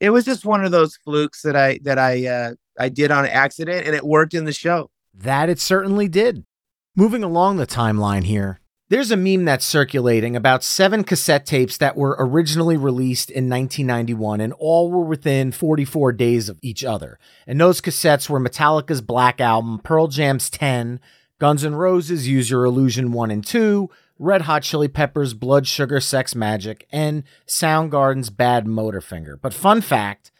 it 0.00 0.10
was 0.10 0.24
just 0.24 0.44
one 0.44 0.64
of 0.64 0.72
those 0.72 0.96
flukes 0.96 1.42
that 1.42 1.56
I 1.56 1.78
that 1.82 1.98
I 1.98 2.26
uh, 2.26 2.54
I 2.78 2.88
did 2.88 3.10
on 3.10 3.26
accident 3.26 3.86
and 3.86 3.96
it 3.96 4.04
worked 4.04 4.34
in 4.34 4.44
the 4.44 4.52
show. 4.52 4.90
That 5.14 5.48
it 5.48 5.58
certainly 5.58 6.08
did. 6.08 6.44
Moving 6.94 7.22
along 7.22 7.56
the 7.56 7.66
timeline 7.66 8.24
here, 8.24 8.60
there's 8.88 9.10
a 9.10 9.16
meme 9.16 9.44
that's 9.44 9.64
circulating 9.64 10.36
about 10.36 10.62
seven 10.62 11.02
cassette 11.02 11.44
tapes 11.44 11.76
that 11.78 11.96
were 11.96 12.16
originally 12.18 12.76
released 12.76 13.30
in 13.30 13.48
1991 13.48 14.40
and 14.40 14.52
all 14.58 14.90
were 14.90 15.04
within 15.04 15.50
44 15.50 16.12
days 16.12 16.48
of 16.48 16.58
each 16.62 16.84
other. 16.84 17.18
And 17.46 17.60
those 17.60 17.80
cassettes 17.80 18.30
were 18.30 18.40
Metallica's 18.40 19.00
Black 19.00 19.40
Album, 19.40 19.80
Pearl 19.82 20.06
Jam's 20.06 20.48
10, 20.50 21.00
Guns 21.40 21.64
N' 21.64 21.74
Roses' 21.74 22.28
Use 22.28 22.48
Your 22.48 22.64
Illusion 22.64 23.10
1 23.10 23.30
and 23.30 23.44
2, 23.44 23.90
Red 24.18 24.42
Hot 24.42 24.62
Chili 24.62 24.88
Peppers' 24.88 25.34
Blood 25.34 25.66
Sugar 25.66 26.00
Sex 26.00 26.34
Magik, 26.34 26.82
and 26.90 27.24
Soundgarden's 27.46 28.30
Bad 28.30 28.66
Motorfinger. 28.66 29.38
But 29.40 29.52
fun 29.52 29.80
fact, 29.80 30.30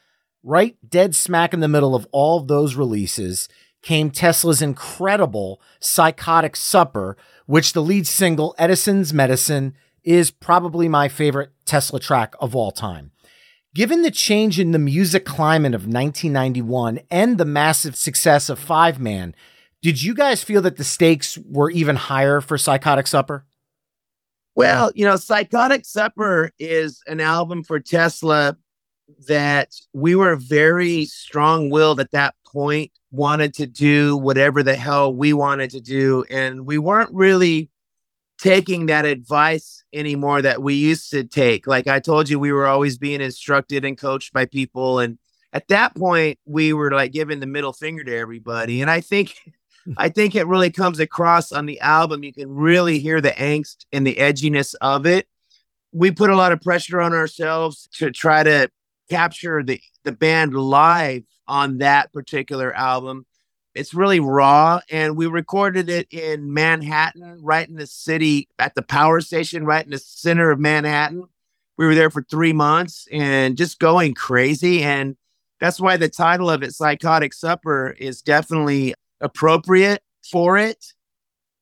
right 0.45 0.77
dead 0.89 1.15
smack 1.17 1.53
in 1.53 1.61
the 1.61 1.69
middle 1.69 1.95
of 1.95 2.07
all 2.13 2.39
of 2.39 2.47
those 2.47 2.77
releases 2.77 3.49
came 3.83 4.11
Tesla's 4.11 4.63
incredible 4.63 5.61
Psychotic 5.79 6.57
Supper, 6.57 7.17
which 7.47 7.73
the 7.73 7.83
lead 7.83 8.07
single, 8.07 8.55
Edison's 8.59 9.15
Medicine, 9.15 9.75
is 10.05 10.31
probably 10.31 10.89
my 10.89 11.09
favorite 11.09 11.51
Tesla 11.65 11.99
track 11.99 12.35
of 12.41 12.55
all 12.55 12.71
time. 12.71 13.13
Given 13.75 14.03
the 14.03 14.11
change 14.11 14.59
in 14.59 14.71
the 14.71 14.79
music 14.79 15.25
climate 15.25 15.75
of 15.75 15.83
1991 15.83 17.01
and 17.11 17.37
the 17.37 17.45
massive 17.45 17.97
success 17.97 18.49
of 18.49 18.59
Five 18.59 18.99
Man, 18.99 19.35
did 19.83 20.03
you 20.03 20.15
guys 20.15 20.43
feel 20.43 20.63
that 20.63 20.77
the 20.77 20.85
stakes 20.85 21.37
were 21.39 21.71
even 21.71 21.97
higher 21.97 22.41
for 22.41 22.57
Psychotic 22.57 23.07
Supper? 23.07 23.45
Well, 24.55 24.91
you 24.95 25.05
know, 25.05 25.17
Psychotic 25.17 25.85
Supper 25.85 26.51
is 26.59 27.03
an 27.07 27.21
album 27.21 27.63
for 27.63 27.79
Tesla 27.79 28.57
that 29.29 29.75
we 29.93 30.15
were 30.15 30.37
very 30.37 31.05
strong 31.05 31.69
willed 31.69 32.01
at 32.01 32.13
that 32.13 32.35
point, 32.57 32.90
wanted 33.11 33.53
to 33.53 33.66
do 33.66 34.16
whatever 34.16 34.62
the 34.62 34.75
hell 34.75 35.12
we 35.12 35.35
wanted 35.35 35.69
to 35.69 35.81
do. 35.81 36.25
And 36.31 36.64
we 36.64 36.79
weren't 36.79 37.12
really 37.12 37.69
taking 38.38 38.87
that 38.87 39.05
advice 39.05 39.85
anymore 39.92 40.40
that 40.40 40.62
we 40.62 40.73
used 40.73 41.11
to 41.11 41.25
take. 41.25 41.66
Like 41.66 41.87
I 41.87 42.01
told 42.01 42.31
you, 42.31 42.38
we 42.38 42.53
were 42.53 42.66
always 42.66 42.97
being 42.97 43.21
instructed 43.21 43.85
and 43.85 43.99
coached 43.99 44.33
by 44.33 44.47
people. 44.47 45.01
And 45.01 45.19
at 45.53 45.69
that 45.69 45.95
point, 45.95 46.38
we 46.47 46.73
were 46.73 46.90
like 46.92 47.12
giving 47.12 47.40
the 47.40 47.47
middle 47.47 47.75
finger 47.75 48.03
to 48.05 48.16
everybody. 48.16 48.81
And 48.81 48.90
I 48.90 49.03
think 49.03 49.37
I 49.99 50.09
think 50.09 50.35
it 50.35 50.47
really 50.47 50.71
comes 50.71 50.99
across 50.99 51.53
on 51.53 51.66
the 51.66 51.79
album. 51.81 52.25
You 52.25 52.33
can 52.33 52.51
really 52.51 52.99
hear 52.99 53.21
the 53.21 53.33
angst 53.33 53.85
and 53.92 54.07
the 54.07 54.14
edginess 54.14 54.75
of 54.81 55.05
it. 55.05 55.29
We 55.92 56.11
put 56.11 56.31
a 56.31 56.37
lot 56.37 56.53
of 56.53 56.62
pressure 56.62 57.03
on 57.03 57.12
ourselves 57.12 57.87
to 57.99 58.11
try 58.11 58.42
to 58.42 58.71
capture 59.11 59.62
the, 59.62 59.81
the 60.05 60.11
band 60.11 60.55
live 60.55 61.23
on 61.49 61.79
that 61.79 62.13
particular 62.13 62.75
album. 62.75 63.27
It's 63.75 63.93
really 63.93 64.21
raw, 64.21 64.81
and 64.91 65.17
we 65.17 65.27
recorded 65.27 65.91
it 65.91 66.09
in 66.11 66.53
Manhattan, 66.55 67.41
right 67.43 67.69
in 67.69 67.77
the 67.77 67.87
city 67.87 68.49
at 68.59 68.75
the 68.75 68.83
power 68.83 69.21
station, 69.21 69.67
right 69.67 69.85
in 69.85 69.91
the 69.91 69.99
center 69.99 70.51
of 70.51 70.59
Manhattan. 70.59 71.25
We 71.77 71.85
were 71.85 71.95
there 71.95 72.09
for 72.09 72.23
three 72.23 72.55
months 72.55 73.07
and 73.13 73.55
just 73.57 73.79
going 73.79 74.15
crazy. 74.15 74.83
And 74.83 75.17
that's 75.61 75.79
why 75.79 75.99
the 75.99 76.09
title 76.09 76.49
of 76.49 76.63
it, 76.63 76.75
Psychotic 76.75 77.35
Supper, 77.35 77.95
is 77.99 78.23
definitely 78.23 78.95
appropriate 79.21 80.03
for 80.31 80.57
it. 80.57 80.95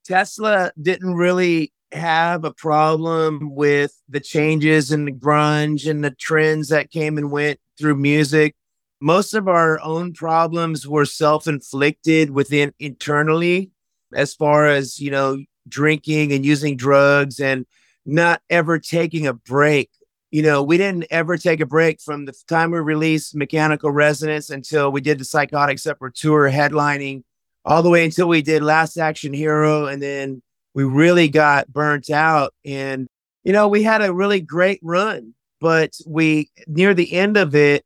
Tesla 0.04 0.70
didn't 0.80 1.14
really 1.14 1.72
have 1.90 2.44
a 2.44 2.52
problem 2.52 3.54
with 3.54 4.00
the 4.08 4.20
changes 4.20 4.92
in 4.92 5.04
the 5.04 5.12
grunge 5.12 5.88
and 5.88 6.04
the 6.04 6.10
trends 6.10 6.68
that 6.68 6.90
came 6.90 7.18
and 7.18 7.30
went 7.30 7.58
through 7.78 7.96
music. 7.96 8.54
Most 9.00 9.34
of 9.34 9.48
our 9.48 9.80
own 9.80 10.12
problems 10.12 10.86
were 10.86 11.04
self 11.04 11.46
inflicted 11.46 12.30
within 12.30 12.72
internally, 12.78 13.70
as 14.14 14.34
far 14.34 14.66
as, 14.66 15.00
you 15.00 15.10
know, 15.10 15.38
drinking 15.68 16.32
and 16.32 16.44
using 16.44 16.76
drugs 16.76 17.40
and 17.40 17.66
not 18.06 18.40
ever 18.50 18.78
taking 18.78 19.26
a 19.26 19.32
break. 19.32 19.90
You 20.30 20.42
know, 20.42 20.62
we 20.62 20.76
didn't 20.78 21.06
ever 21.10 21.36
take 21.36 21.60
a 21.60 21.66
break 21.66 22.00
from 22.00 22.24
the 22.24 22.34
time 22.48 22.70
we 22.70 22.80
released 22.80 23.34
Mechanical 23.34 23.90
Resonance 23.90 24.50
until 24.50 24.90
we 24.90 25.00
did 25.00 25.18
the 25.18 25.24
Psychotic 25.24 25.78
Supper 25.78 26.10
tour 26.10 26.50
headlining, 26.50 27.22
all 27.64 27.82
the 27.82 27.90
way 27.90 28.04
until 28.04 28.28
we 28.28 28.42
did 28.42 28.62
Last 28.62 28.96
Action 28.96 29.32
Hero. 29.32 29.86
And 29.86 30.02
then 30.02 30.42
we 30.74 30.84
really 30.84 31.28
got 31.28 31.72
burnt 31.72 32.10
out. 32.10 32.52
And, 32.64 33.06
you 33.44 33.52
know, 33.52 33.68
we 33.68 33.82
had 33.84 34.02
a 34.02 34.12
really 34.12 34.40
great 34.40 34.80
run, 34.82 35.34
but 35.60 35.92
we, 36.06 36.50
near 36.66 36.94
the 36.94 37.12
end 37.12 37.36
of 37.36 37.54
it, 37.54 37.84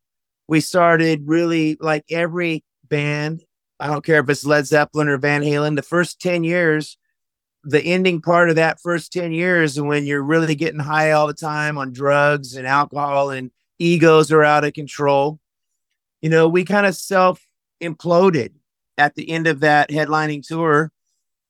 we 0.48 0.60
started 0.60 1.22
really 1.26 1.76
like 1.80 2.04
every 2.10 2.64
band. 2.88 3.44
I 3.78 3.86
don't 3.86 4.04
care 4.04 4.20
if 4.20 4.28
it's 4.28 4.44
Led 4.44 4.66
Zeppelin 4.66 5.08
or 5.08 5.18
Van 5.18 5.42
Halen, 5.42 5.76
the 5.76 5.82
first 5.82 6.20
10 6.20 6.42
years, 6.42 6.96
the 7.64 7.82
ending 7.82 8.20
part 8.20 8.48
of 8.48 8.56
that 8.56 8.80
first 8.80 9.12
10 9.12 9.32
years 9.32 9.80
when 9.80 10.06
you're 10.06 10.22
really 10.22 10.54
getting 10.54 10.80
high 10.80 11.12
all 11.12 11.26
the 11.26 11.34
time 11.34 11.76
on 11.76 11.92
drugs 11.92 12.54
and 12.54 12.66
alcohol 12.66 13.30
and 13.30 13.50
egos 13.78 14.32
are 14.32 14.44
out 14.44 14.64
of 14.64 14.72
control 14.72 15.38
you 16.20 16.30
know 16.30 16.48
we 16.48 16.64
kind 16.64 16.86
of 16.86 16.96
self 16.96 17.44
imploded 17.80 18.52
at 18.96 19.14
the 19.14 19.28
end 19.30 19.46
of 19.46 19.60
that 19.60 19.90
headlining 19.90 20.44
tour 20.46 20.90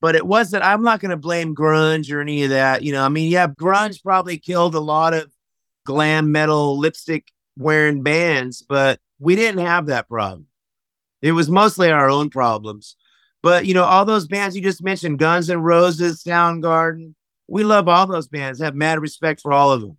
but 0.01 0.15
it 0.15 0.25
wasn't 0.25 0.63
i'm 0.63 0.83
not 0.83 0.99
going 0.99 1.09
to 1.09 1.17
blame 1.17 1.55
grunge 1.55 2.11
or 2.11 2.21
any 2.21 2.43
of 2.43 2.49
that 2.49 2.83
you 2.83 2.91
know 2.91 3.03
i 3.03 3.09
mean 3.09 3.31
yeah 3.31 3.47
grunge 3.47 4.03
probably 4.03 4.37
killed 4.37 4.75
a 4.75 4.79
lot 4.79 5.13
of 5.13 5.31
glam 5.85 6.31
metal 6.31 6.77
lipstick 6.77 7.31
wearing 7.59 8.01
bands 8.01 8.63
but 8.67 8.99
we 9.19 9.35
didn't 9.35 9.63
have 9.63 9.85
that 9.85 10.07
problem 10.07 10.47
it 11.21 11.33
was 11.33 11.49
mostly 11.49 11.91
our 11.91 12.09
own 12.09 12.29
problems 12.29 12.95
but 13.41 13.65
you 13.65 13.73
know, 13.73 13.83
all 13.83 14.05
those 14.05 14.27
bands 14.27 14.55
you 14.55 14.61
just 14.61 14.83
mentioned, 14.83 15.19
Guns 15.19 15.49
and 15.49 15.63
Roses, 15.63 16.23
Soundgarden, 16.23 17.13
we 17.47 17.63
love 17.63 17.87
all 17.87 18.05
those 18.05 18.27
bands. 18.27 18.59
Have 18.59 18.75
mad 18.75 18.99
respect 18.99 19.41
for 19.41 19.53
all 19.53 19.71
of 19.71 19.81
them. 19.81 19.97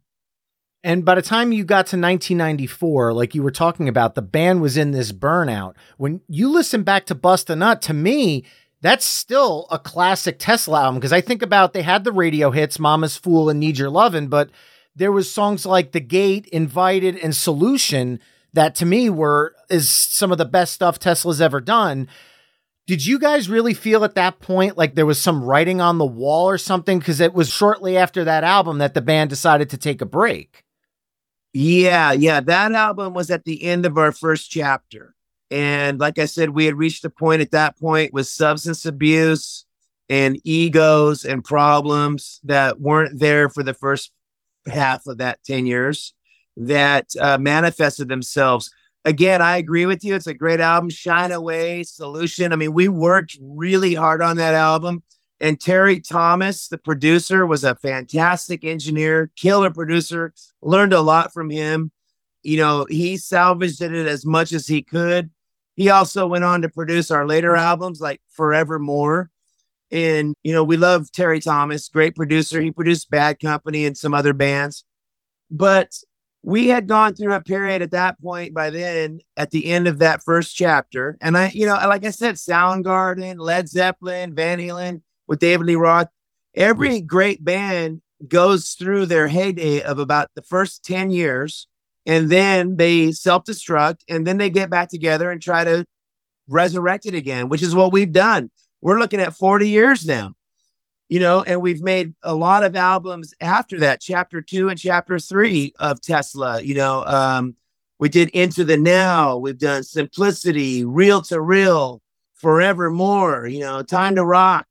And 0.82 1.04
by 1.04 1.14
the 1.14 1.22
time 1.22 1.52
you 1.52 1.64
got 1.64 1.86
to 1.88 1.96
1994, 1.96 3.12
like 3.12 3.34
you 3.34 3.42
were 3.42 3.50
talking 3.50 3.88
about, 3.88 4.14
the 4.14 4.22
band 4.22 4.62
was 4.62 4.76
in 4.76 4.92
this 4.92 5.12
burnout. 5.12 5.74
When 5.98 6.22
you 6.26 6.48
listen 6.48 6.84
back 6.84 7.04
to 7.06 7.14
Bust 7.14 7.50
a 7.50 7.56
Nut, 7.56 7.82
to 7.82 7.92
me, 7.92 8.44
that's 8.80 9.04
still 9.04 9.66
a 9.70 9.78
classic 9.78 10.38
Tesla 10.38 10.84
album 10.84 10.94
because 10.94 11.12
I 11.12 11.20
think 11.20 11.42
about 11.42 11.74
they 11.74 11.82
had 11.82 12.04
the 12.04 12.12
radio 12.12 12.50
hits, 12.50 12.78
Mama's 12.78 13.18
Fool 13.18 13.50
and 13.50 13.60
Need 13.60 13.76
Your 13.76 13.90
Lovin', 13.90 14.28
but 14.28 14.48
there 15.00 15.10
was 15.10 15.32
songs 15.32 15.64
like 15.64 15.92
The 15.92 16.00
Gate, 16.00 16.46
Invited, 16.48 17.16
and 17.16 17.34
Solution 17.34 18.20
that 18.52 18.74
to 18.76 18.84
me 18.84 19.08
were 19.08 19.54
is 19.70 19.88
some 19.88 20.30
of 20.30 20.36
the 20.36 20.44
best 20.44 20.74
stuff 20.74 20.98
Tesla's 20.98 21.40
ever 21.40 21.58
done. 21.58 22.06
Did 22.86 23.06
you 23.06 23.18
guys 23.18 23.48
really 23.48 23.72
feel 23.72 24.04
at 24.04 24.14
that 24.16 24.40
point 24.40 24.76
like 24.76 24.94
there 24.94 25.06
was 25.06 25.18
some 25.18 25.42
writing 25.42 25.80
on 25.80 25.96
the 25.96 26.04
wall 26.04 26.50
or 26.50 26.58
something? 26.58 26.98
Because 26.98 27.18
it 27.18 27.32
was 27.32 27.48
shortly 27.48 27.96
after 27.96 28.24
that 28.24 28.44
album 28.44 28.76
that 28.76 28.92
the 28.92 29.00
band 29.00 29.30
decided 29.30 29.70
to 29.70 29.78
take 29.78 30.02
a 30.02 30.06
break. 30.06 30.64
Yeah, 31.54 32.12
yeah. 32.12 32.40
That 32.40 32.72
album 32.72 33.14
was 33.14 33.30
at 33.30 33.44
the 33.44 33.62
end 33.62 33.86
of 33.86 33.96
our 33.96 34.12
first 34.12 34.50
chapter. 34.50 35.14
And 35.50 35.98
like 35.98 36.18
I 36.18 36.26
said, 36.26 36.50
we 36.50 36.66
had 36.66 36.76
reached 36.76 37.06
a 37.06 37.10
point 37.10 37.40
at 37.40 37.52
that 37.52 37.78
point 37.78 38.12
with 38.12 38.26
substance 38.26 38.84
abuse 38.84 39.64
and 40.10 40.38
egos 40.44 41.24
and 41.24 41.42
problems 41.42 42.38
that 42.44 42.80
weren't 42.82 43.18
there 43.18 43.48
for 43.48 43.62
the 43.62 43.72
first 43.72 44.12
half 44.70 45.06
of 45.06 45.18
that 45.18 45.42
10 45.44 45.66
years 45.66 46.14
that 46.56 47.06
uh, 47.20 47.38
manifested 47.38 48.08
themselves 48.08 48.70
again, 49.04 49.42
I 49.42 49.56
agree 49.56 49.86
with 49.86 50.04
you. 50.04 50.14
It's 50.14 50.26
a 50.26 50.34
great 50.34 50.60
album. 50.60 50.90
Shine 50.90 51.32
Away, 51.32 51.82
Solution. 51.82 52.52
I 52.52 52.56
mean, 52.56 52.72
we 52.72 52.88
worked 52.88 53.38
really 53.40 53.94
hard 53.94 54.22
on 54.22 54.36
that 54.36 54.54
album. 54.54 55.02
And 55.40 55.58
Terry 55.58 56.00
Thomas, 56.00 56.68
the 56.68 56.76
producer, 56.76 57.46
was 57.46 57.64
a 57.64 57.74
fantastic 57.74 58.64
engineer, 58.64 59.30
killer 59.36 59.70
producer. 59.70 60.34
Learned 60.60 60.92
a 60.92 61.00
lot 61.00 61.32
from 61.32 61.48
him. 61.48 61.92
You 62.42 62.58
know, 62.58 62.86
he 62.88 63.16
salvaged 63.16 63.80
it 63.80 63.92
as 63.92 64.26
much 64.26 64.52
as 64.52 64.66
he 64.66 64.82
could. 64.82 65.30
He 65.76 65.88
also 65.88 66.26
went 66.26 66.44
on 66.44 66.62
to 66.62 66.68
produce 66.68 67.10
our 67.10 67.26
later 67.26 67.56
albums 67.56 68.00
like 68.00 68.20
Forevermore. 68.30 69.30
And, 69.90 70.34
you 70.44 70.52
know, 70.52 70.64
we 70.64 70.76
love 70.76 71.10
Terry 71.12 71.40
Thomas, 71.40 71.88
great 71.88 72.14
producer. 72.14 72.60
He 72.60 72.70
produced 72.70 73.10
Bad 73.10 73.40
Company 73.40 73.84
and 73.86 73.96
some 73.96 74.14
other 74.14 74.32
bands. 74.32 74.84
But 75.50 75.92
we 76.42 76.68
had 76.68 76.86
gone 76.86 77.14
through 77.14 77.34
a 77.34 77.42
period 77.42 77.82
at 77.82 77.90
that 77.90 78.20
point 78.20 78.54
by 78.54 78.70
then 78.70 79.20
at 79.36 79.50
the 79.50 79.66
end 79.66 79.88
of 79.88 79.98
that 79.98 80.22
first 80.22 80.56
chapter. 80.56 81.18
And 81.20 81.36
I, 81.36 81.48
you 81.48 81.66
know, 81.66 81.74
like 81.74 82.04
I 82.04 82.10
said, 82.10 82.36
Soundgarden, 82.36 83.38
Led 83.38 83.68
Zeppelin, 83.68 84.34
Van 84.34 84.58
Halen 84.58 85.02
with 85.26 85.40
David 85.40 85.66
Lee 85.66 85.74
Roth, 85.74 86.08
every 86.54 87.00
great 87.00 87.44
band 87.44 88.00
goes 88.26 88.70
through 88.70 89.06
their 89.06 89.28
heyday 89.28 89.82
of 89.82 89.98
about 89.98 90.28
the 90.34 90.42
first 90.42 90.84
10 90.84 91.10
years 91.10 91.66
and 92.06 92.30
then 92.30 92.76
they 92.76 93.12
self 93.12 93.44
destruct 93.44 94.00
and 94.08 94.26
then 94.26 94.38
they 94.38 94.50
get 94.50 94.70
back 94.70 94.88
together 94.88 95.30
and 95.30 95.40
try 95.42 95.64
to 95.64 95.84
resurrect 96.48 97.06
it 97.06 97.14
again, 97.14 97.48
which 97.48 97.62
is 97.62 97.74
what 97.74 97.92
we've 97.92 98.12
done. 98.12 98.50
We're 98.80 98.98
looking 98.98 99.20
at 99.20 99.36
40 99.36 99.68
years 99.68 100.06
now 100.06 100.34
you 101.10 101.18
know, 101.18 101.42
and 101.42 101.60
we've 101.60 101.82
made 101.82 102.14
a 102.22 102.32
lot 102.32 102.62
of 102.62 102.76
albums 102.76 103.34
after 103.40 103.80
that, 103.80 104.00
chapter 104.00 104.40
two 104.40 104.68
and 104.68 104.78
chapter 104.78 105.18
three 105.18 105.74
of 105.80 106.00
Tesla. 106.00 106.62
You 106.62 106.76
know, 106.76 107.04
um, 107.04 107.56
we 107.98 108.08
did 108.08 108.28
Into 108.30 108.62
the 108.62 108.76
Now, 108.76 109.36
we've 109.36 109.58
done 109.58 109.82
Simplicity, 109.82 110.84
Real 110.84 111.20
to 111.22 111.40
Reel, 111.40 112.00
Forevermore, 112.34 113.48
you 113.48 113.58
know, 113.58 113.82
Time 113.82 114.14
to 114.14 114.24
Rock, 114.24 114.68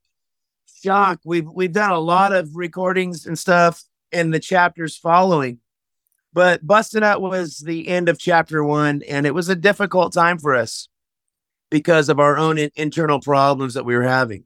Shock. 0.82 1.20
We've 1.26 1.46
we've 1.46 1.72
done 1.74 1.90
a 1.90 1.98
lot 1.98 2.32
of 2.32 2.56
recordings 2.56 3.26
and 3.26 3.38
stuff 3.38 3.84
in 4.10 4.30
the 4.30 4.40
chapters 4.40 4.96
following. 4.96 5.58
But 6.32 6.66
Busting 6.66 7.02
Out 7.02 7.20
was 7.20 7.58
the 7.58 7.86
end 7.86 8.08
of 8.08 8.18
chapter 8.18 8.64
one, 8.64 9.02
and 9.06 9.26
it 9.26 9.34
was 9.34 9.50
a 9.50 9.54
difficult 9.54 10.14
time 10.14 10.38
for 10.38 10.54
us 10.54 10.88
because 11.70 12.08
of 12.08 12.20
our 12.20 12.36
own 12.36 12.58
in- 12.58 12.70
internal 12.76 13.20
problems 13.20 13.74
that 13.74 13.84
we 13.84 13.94
were 13.94 14.02
having. 14.02 14.44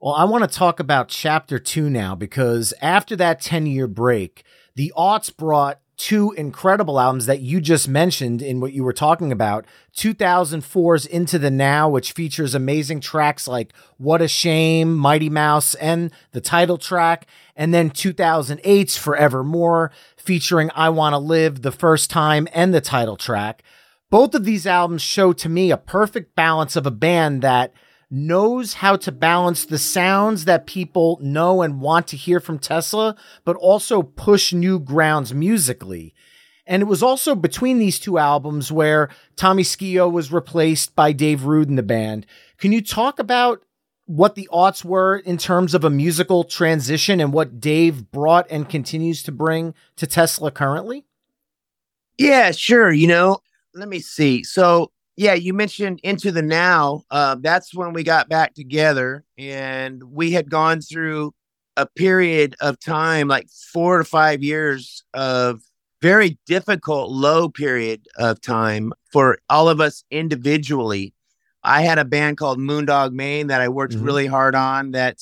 Well, 0.00 0.14
I 0.14 0.24
want 0.24 0.42
to 0.42 0.58
talk 0.58 0.80
about 0.80 1.08
chapter 1.08 1.58
two 1.58 1.88
now 1.88 2.14
because 2.16 2.74
after 2.82 3.14
that 3.16 3.40
10 3.40 3.66
year 3.66 3.86
break, 3.86 4.42
the 4.74 4.92
aughts 4.96 5.34
brought 5.34 5.78
two 5.96 6.32
incredible 6.32 6.98
albums 6.98 7.26
that 7.26 7.40
you 7.40 7.60
just 7.60 7.86
mentioned 7.86 8.42
in 8.42 8.58
what 8.58 8.72
you 8.72 8.82
were 8.82 8.92
talking 8.92 9.30
about 9.30 9.64
2004's 9.96 11.06
Into 11.06 11.38
the 11.38 11.50
Now, 11.50 11.88
which 11.88 12.10
features 12.10 12.54
amazing 12.54 13.00
tracks 13.00 13.46
like 13.46 13.72
What 13.98 14.20
a 14.20 14.26
Shame, 14.26 14.96
Mighty 14.96 15.30
Mouse, 15.30 15.74
and 15.76 16.10
the 16.32 16.40
title 16.40 16.78
track. 16.78 17.28
And 17.54 17.72
then 17.72 17.90
2008's 17.90 18.96
Forevermore, 18.96 19.92
featuring 20.16 20.70
I 20.74 20.88
Want 20.88 21.12
to 21.12 21.18
Live, 21.18 21.62
the 21.62 21.70
first 21.70 22.10
time, 22.10 22.48
and 22.52 22.74
the 22.74 22.80
title 22.80 23.16
track. 23.16 23.62
Both 24.12 24.34
of 24.34 24.44
these 24.44 24.66
albums 24.66 25.00
show 25.00 25.32
to 25.32 25.48
me 25.48 25.70
a 25.70 25.78
perfect 25.78 26.36
balance 26.36 26.76
of 26.76 26.84
a 26.84 26.90
band 26.90 27.40
that 27.40 27.72
knows 28.10 28.74
how 28.74 28.94
to 28.96 29.10
balance 29.10 29.64
the 29.64 29.78
sounds 29.78 30.44
that 30.44 30.66
people 30.66 31.18
know 31.22 31.62
and 31.62 31.80
want 31.80 32.08
to 32.08 32.18
hear 32.18 32.38
from 32.38 32.58
Tesla, 32.58 33.16
but 33.46 33.56
also 33.56 34.02
push 34.02 34.52
new 34.52 34.78
grounds 34.78 35.32
musically. 35.32 36.12
And 36.66 36.82
it 36.82 36.84
was 36.84 37.02
also 37.02 37.34
between 37.34 37.78
these 37.78 37.98
two 37.98 38.18
albums 38.18 38.70
where 38.70 39.08
Tommy 39.34 39.62
Skeoch 39.62 40.12
was 40.12 40.30
replaced 40.30 40.94
by 40.94 41.12
Dave 41.12 41.44
Rude 41.44 41.70
in 41.70 41.76
the 41.76 41.82
band. 41.82 42.26
Can 42.58 42.70
you 42.70 42.82
talk 42.82 43.18
about 43.18 43.62
what 44.04 44.34
the 44.34 44.46
aughts 44.52 44.84
were 44.84 45.16
in 45.16 45.38
terms 45.38 45.72
of 45.72 45.84
a 45.84 45.90
musical 45.90 46.44
transition 46.44 47.18
and 47.18 47.32
what 47.32 47.60
Dave 47.60 48.10
brought 48.10 48.46
and 48.50 48.68
continues 48.68 49.22
to 49.22 49.32
bring 49.32 49.72
to 49.96 50.06
Tesla 50.06 50.50
currently? 50.50 51.06
Yeah, 52.18 52.50
sure. 52.50 52.92
You 52.92 53.06
know, 53.06 53.38
let 53.74 53.88
me 53.88 54.00
see. 54.00 54.42
So 54.44 54.90
yeah, 55.16 55.34
you 55.34 55.52
mentioned 55.52 56.00
Into 56.02 56.32
the 56.32 56.42
Now. 56.42 57.04
Uh, 57.10 57.36
that's 57.40 57.74
when 57.74 57.92
we 57.92 58.02
got 58.02 58.28
back 58.28 58.54
together, 58.54 59.24
and 59.36 60.02
we 60.02 60.32
had 60.32 60.50
gone 60.50 60.80
through 60.80 61.34
a 61.76 61.86
period 61.86 62.56
of 62.60 62.78
time, 62.80 63.28
like 63.28 63.48
four 63.72 63.98
to 63.98 64.04
five 64.04 64.42
years 64.42 65.04
of 65.14 65.60
very 66.00 66.38
difficult, 66.46 67.10
low 67.10 67.48
period 67.48 68.06
of 68.16 68.40
time 68.40 68.92
for 69.12 69.38
all 69.48 69.68
of 69.68 69.80
us 69.80 70.04
individually. 70.10 71.14
I 71.62 71.82
had 71.82 71.98
a 71.98 72.04
band 72.04 72.38
called 72.38 72.58
Moon 72.58 72.86
Dog 72.86 73.12
Mane 73.12 73.46
that 73.46 73.60
I 73.60 73.68
worked 73.68 73.94
mm-hmm. 73.94 74.04
really 74.04 74.26
hard 74.26 74.54
on 74.54 74.92
that 74.92 75.18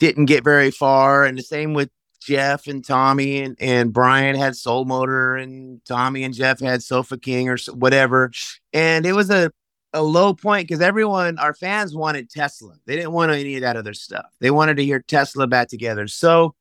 didn't 0.00 0.26
get 0.26 0.44
very 0.44 0.70
far, 0.70 1.24
and 1.24 1.38
the 1.38 1.42
same 1.42 1.74
with 1.74 1.90
Jeff 2.26 2.66
and 2.66 2.84
Tommy 2.84 3.40
and, 3.40 3.56
and 3.60 3.92
Brian 3.92 4.34
had 4.34 4.56
Soul 4.56 4.84
Motor 4.84 5.36
and 5.36 5.80
Tommy 5.84 6.24
and 6.24 6.34
Jeff 6.34 6.58
had 6.58 6.82
Sofa 6.82 7.16
King 7.16 7.48
or 7.48 7.56
whatever. 7.72 8.32
And 8.72 9.06
it 9.06 9.12
was 9.12 9.30
a, 9.30 9.52
a 9.92 10.02
low 10.02 10.34
point 10.34 10.66
because 10.66 10.82
everyone, 10.82 11.38
our 11.38 11.54
fans 11.54 11.94
wanted 11.94 12.28
Tesla. 12.28 12.74
They 12.84 12.96
didn't 12.96 13.12
want 13.12 13.30
any 13.30 13.54
of 13.54 13.60
that 13.60 13.76
other 13.76 13.94
stuff. 13.94 14.26
They 14.40 14.50
wanted 14.50 14.76
to 14.78 14.84
hear 14.84 14.98
Tesla 14.98 15.46
back 15.46 15.68
together. 15.68 16.08
So 16.08 16.56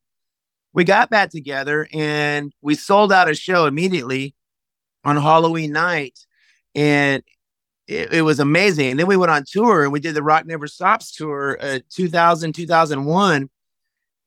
we 0.71 0.83
got 0.83 1.09
back 1.09 1.31
together 1.31 1.87
and 1.91 2.53
we 2.61 2.75
sold 2.75 3.11
out 3.11 3.27
a 3.27 3.33
show 3.33 3.65
immediately 3.65 4.35
on 5.03 5.17
Halloween 5.17 5.71
night. 5.71 6.19
And 6.75 7.23
it, 7.87 8.13
it, 8.13 8.21
was 8.21 8.39
amazing. 8.39 8.91
And 8.91 8.99
then 8.99 9.07
we 9.07 9.17
went 9.17 9.31
on 9.31 9.45
tour 9.47 9.83
and 9.83 9.91
we 9.91 9.99
did 9.99 10.13
the 10.13 10.21
Rock 10.21 10.45
Never 10.45 10.67
Stops 10.67 11.11
tour, 11.11 11.57
uh, 11.59 11.79
2000, 11.89 12.53
2001. 12.53 13.49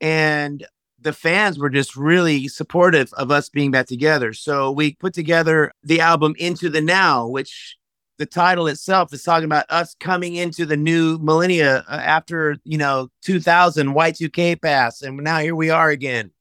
And 0.00 0.66
the 1.00 1.12
fans 1.12 1.58
were 1.58 1.70
just 1.70 1.96
really 1.96 2.48
supportive 2.48 3.12
of 3.14 3.30
us 3.30 3.48
being 3.48 3.70
back 3.70 3.86
together. 3.86 4.32
So 4.32 4.70
we 4.70 4.94
put 4.94 5.14
together 5.14 5.72
the 5.82 6.00
album 6.00 6.34
Into 6.38 6.68
the 6.68 6.80
Now, 6.80 7.26
which 7.26 7.76
the 8.18 8.26
title 8.26 8.66
itself 8.66 9.12
is 9.12 9.22
talking 9.22 9.44
about 9.44 9.66
us 9.68 9.94
coming 10.00 10.34
into 10.34 10.66
the 10.66 10.76
new 10.76 11.18
millennia 11.18 11.84
uh, 11.88 12.00
after, 12.02 12.56
you 12.64 12.76
know, 12.76 13.08
2000 13.22 13.88
Y2K 13.88 14.60
pass. 14.60 15.02
And 15.02 15.16
now 15.18 15.38
here 15.38 15.54
we 15.54 15.70
are 15.70 15.88
again. 15.88 16.32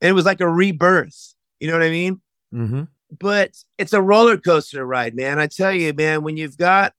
And 0.00 0.08
it 0.08 0.12
was 0.12 0.24
like 0.24 0.40
a 0.40 0.48
rebirth. 0.48 1.34
You 1.58 1.66
know 1.68 1.74
what 1.74 1.82
I 1.82 1.90
mean? 1.90 2.20
Mm-hmm 2.52 2.82
but 3.18 3.52
it's 3.78 3.92
a 3.92 4.02
roller 4.02 4.36
coaster 4.36 4.86
ride, 4.86 5.14
man. 5.14 5.38
I 5.38 5.46
tell 5.46 5.72
you, 5.72 5.92
man, 5.92 6.22
when 6.22 6.36
you've 6.36 6.56
got 6.56 6.92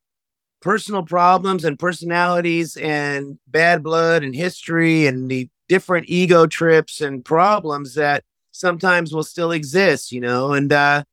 personal 0.62 1.04
problems 1.04 1.66
and 1.66 1.78
personalities 1.78 2.78
and 2.78 3.38
bad 3.48 3.84
blood 3.84 4.24
and 4.24 4.36
history 4.36 5.08
and 5.08 5.30
the 5.30 5.50
different 5.67 6.08
ego 6.08 6.45
trips 6.47 7.01
and 7.01 7.25
problems 7.25 7.95
that 7.95 8.23
sometimes 8.51 9.13
will 9.13 9.23
still 9.23 9.51
exist, 9.51 10.12
you 10.12 10.21
know, 10.21 10.54
and 10.54 10.71
uh 10.71 11.04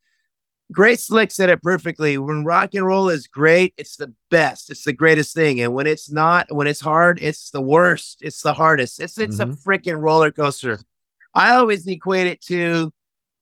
Grace 0.72 1.06
Slick 1.06 1.30
said 1.30 1.50
it 1.50 1.62
perfectly. 1.62 2.16
When 2.16 2.44
rock 2.44 2.74
and 2.74 2.86
roll 2.86 3.10
is 3.10 3.26
great, 3.26 3.74
it's 3.76 3.96
the 3.96 4.12
best. 4.30 4.70
It's 4.70 4.84
the 4.84 4.92
greatest 4.92 5.34
thing. 5.34 5.60
And 5.60 5.74
when 5.74 5.86
it's 5.86 6.10
not, 6.10 6.50
when 6.50 6.66
it's 6.66 6.80
hard, 6.80 7.18
it's 7.20 7.50
the 7.50 7.60
worst. 7.60 8.22
It's 8.22 8.40
the 8.40 8.54
hardest. 8.54 8.98
It's 8.98 9.18
it's 9.18 9.36
mm-hmm. 9.36 9.52
a 9.52 9.54
freaking 9.54 10.00
roller 10.00 10.32
coaster. 10.32 10.78
I 11.34 11.54
always 11.54 11.86
equate 11.86 12.26
it 12.26 12.40
to 12.46 12.92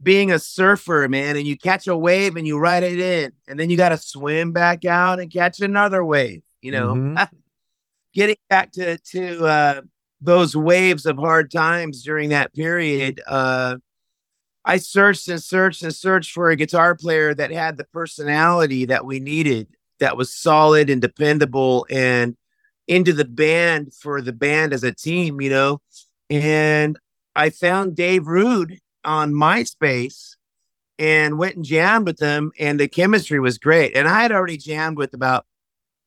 being 0.03 0.33
a 0.33 0.39
surfer, 0.39 1.09
man, 1.09 1.37
and 1.37 1.47
you 1.47 1.57
catch 1.57 1.87
a 1.87 1.97
wave 1.97 2.37
and 2.37 2.47
you 2.47 2.59
ride 2.59 2.83
it 2.83 2.99
in, 2.99 3.33
and 3.49 3.59
then 3.59 3.71
you 3.71 3.77
got 3.77 3.91
to 3.91 3.99
swim 3.99 4.53
back 4.53 4.85
out 4.85 5.21
and 5.21 5.31
catch 5.33 5.61
another 5.61 6.05
wave. 6.05 6.43
You 6.61 6.73
know, 6.73 6.95
mm-hmm. 6.95 7.37
getting 8.15 8.37
back 8.49 8.73
to 8.73 8.99
to 8.99 9.45
uh, 9.45 9.81
those 10.21 10.57
waves 10.57 11.07
of 11.07 11.17
hard 11.19 11.51
times 11.51 12.03
during 12.03 12.31
that 12.31 12.55
period. 12.55 13.21
Uh, 13.27 13.77
I 14.65 14.77
searched 14.77 15.29
and 15.29 15.43
searched 15.43 15.83
and 15.83 15.95
searched 15.95 16.33
for 16.33 16.51
a 16.51 16.57
guitar 16.57 16.95
player 16.95 17.35
that 17.35 17.51
had 17.51 17.77
the 17.77 17.85
personality 17.85 18.85
that 18.87 19.07
we 19.07 19.19
needed, 19.19 19.69
that 19.99 20.17
was 20.17 20.35
solid 20.35 20.91
and 20.91 21.01
dependable, 21.01 21.87
and 21.91 22.37
into 22.87 23.13
the 23.13 23.25
band 23.25 23.95
for 23.95 24.21
the 24.21 24.33
band 24.33 24.73
as 24.73 24.85
a 24.85 24.93
team. 24.93 25.41
You 25.41 25.51
know, 25.51 25.81
and 26.29 26.99
I 27.35 27.51
found 27.51 27.97
Dave 27.97 28.27
Rude 28.27 28.79
on 29.05 29.33
MySpace 29.33 30.37
and 30.99 31.39
went 31.39 31.57
and 31.57 31.65
jammed 31.65 32.07
with 32.07 32.19
them, 32.19 32.53
and 32.59 32.79
the 32.79 32.87
chemistry 32.87 33.41
was 33.41 33.57
great. 33.57 33.97
And 33.97 34.07
I 34.07 34.21
had 34.21 34.33
already 34.33 34.59
jammed 34.59 34.99
with 34.99 35.15
about 35.15 35.47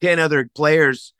10 0.02 0.20
other 0.20 0.50
players, 0.54 1.13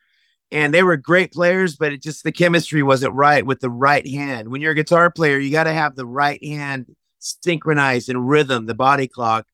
and 0.54 0.72
they 0.72 0.82
were 0.82 0.96
great 0.96 1.32
players, 1.32 1.76
but 1.76 1.92
it 1.92 2.00
just 2.00 2.22
the 2.24 2.32
chemistry 2.32 2.82
wasn't 2.82 3.12
right 3.12 3.44
with 3.44 3.60
the 3.60 3.68
right 3.68 4.06
hand. 4.06 4.48
When 4.48 4.60
you're 4.60 4.72
a 4.72 4.76
guitar 4.76 5.10
player, 5.10 5.38
you 5.38 5.50
got 5.50 5.64
to 5.64 5.72
have 5.72 5.96
the 5.96 6.06
right 6.06 6.42
hand 6.42 6.94
synchronized 7.18 8.08
in 8.08 8.18
rhythm, 8.18 8.66
the 8.66 8.74
body 8.74 9.08
clock. 9.08 9.46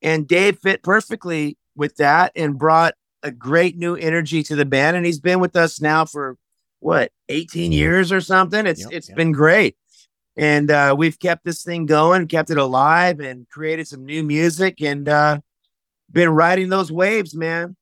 And 0.00 0.28
Dave 0.28 0.58
fit 0.60 0.82
perfectly 0.82 1.58
with 1.74 1.96
that 1.96 2.32
and 2.36 2.56
brought 2.56 2.94
a 3.22 3.32
great 3.32 3.76
new 3.76 3.96
energy 3.96 4.44
to 4.44 4.54
the 4.54 4.64
band. 4.64 4.96
And 4.96 5.04
he's 5.04 5.20
been 5.20 5.40
with 5.40 5.56
us 5.56 5.80
now 5.80 6.04
for 6.04 6.36
what, 6.78 7.10
18 7.28 7.72
years 7.72 8.12
or 8.12 8.20
something. 8.20 8.64
It's 8.64 8.82
yep, 8.82 8.90
it's 8.92 9.08
yep. 9.08 9.16
been 9.16 9.32
great 9.32 9.76
and 10.38 10.70
uh, 10.70 10.94
we've 10.96 11.18
kept 11.18 11.44
this 11.44 11.64
thing 11.64 11.84
going, 11.84 12.28
kept 12.28 12.50
it 12.50 12.58
alive, 12.58 13.18
and 13.18 13.48
created 13.50 13.88
some 13.88 14.06
new 14.06 14.22
music, 14.22 14.80
and 14.80 15.08
uh, 15.08 15.40
been 16.12 16.28
riding 16.28 16.68
those 16.68 16.92
waves, 16.92 17.34
man. 17.34 17.76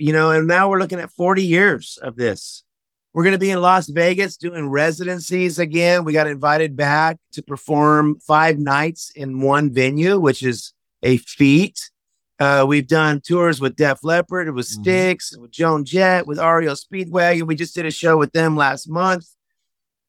You 0.00 0.12
know, 0.12 0.30
and 0.30 0.46
now 0.46 0.68
we're 0.68 0.78
looking 0.78 1.00
at 1.00 1.12
40 1.12 1.44
years 1.44 1.98
of 2.02 2.16
this. 2.16 2.64
We're 3.12 3.24
going 3.24 3.34
to 3.34 3.38
be 3.38 3.50
in 3.50 3.60
Las 3.60 3.88
Vegas 3.88 4.36
doing 4.36 4.68
residencies 4.68 5.58
again. 5.58 6.04
We 6.04 6.12
got 6.12 6.28
invited 6.28 6.76
back 6.76 7.18
to 7.32 7.42
perform 7.42 8.20
five 8.20 8.58
nights 8.58 9.10
in 9.14 9.40
one 9.40 9.72
venue, 9.72 10.18
which 10.18 10.42
is 10.42 10.72
a 11.02 11.16
feat. 11.16 11.90
Uh, 12.38 12.64
we've 12.66 12.86
done 12.86 13.20
tours 13.20 13.60
with 13.60 13.76
Def 13.76 14.02
Leppard, 14.02 14.54
with 14.54 14.66
mm-hmm. 14.66 14.82
Styx, 14.82 15.36
with 15.36 15.50
Joan 15.50 15.84
Jett, 15.84 16.26
with 16.26 16.38
REO 16.38 16.72
Speedwagon. 16.72 17.46
We 17.46 17.56
just 17.56 17.74
did 17.74 17.84
a 17.84 17.90
show 17.90 18.16
with 18.16 18.32
them 18.32 18.56
last 18.56 18.88
month 18.88 19.26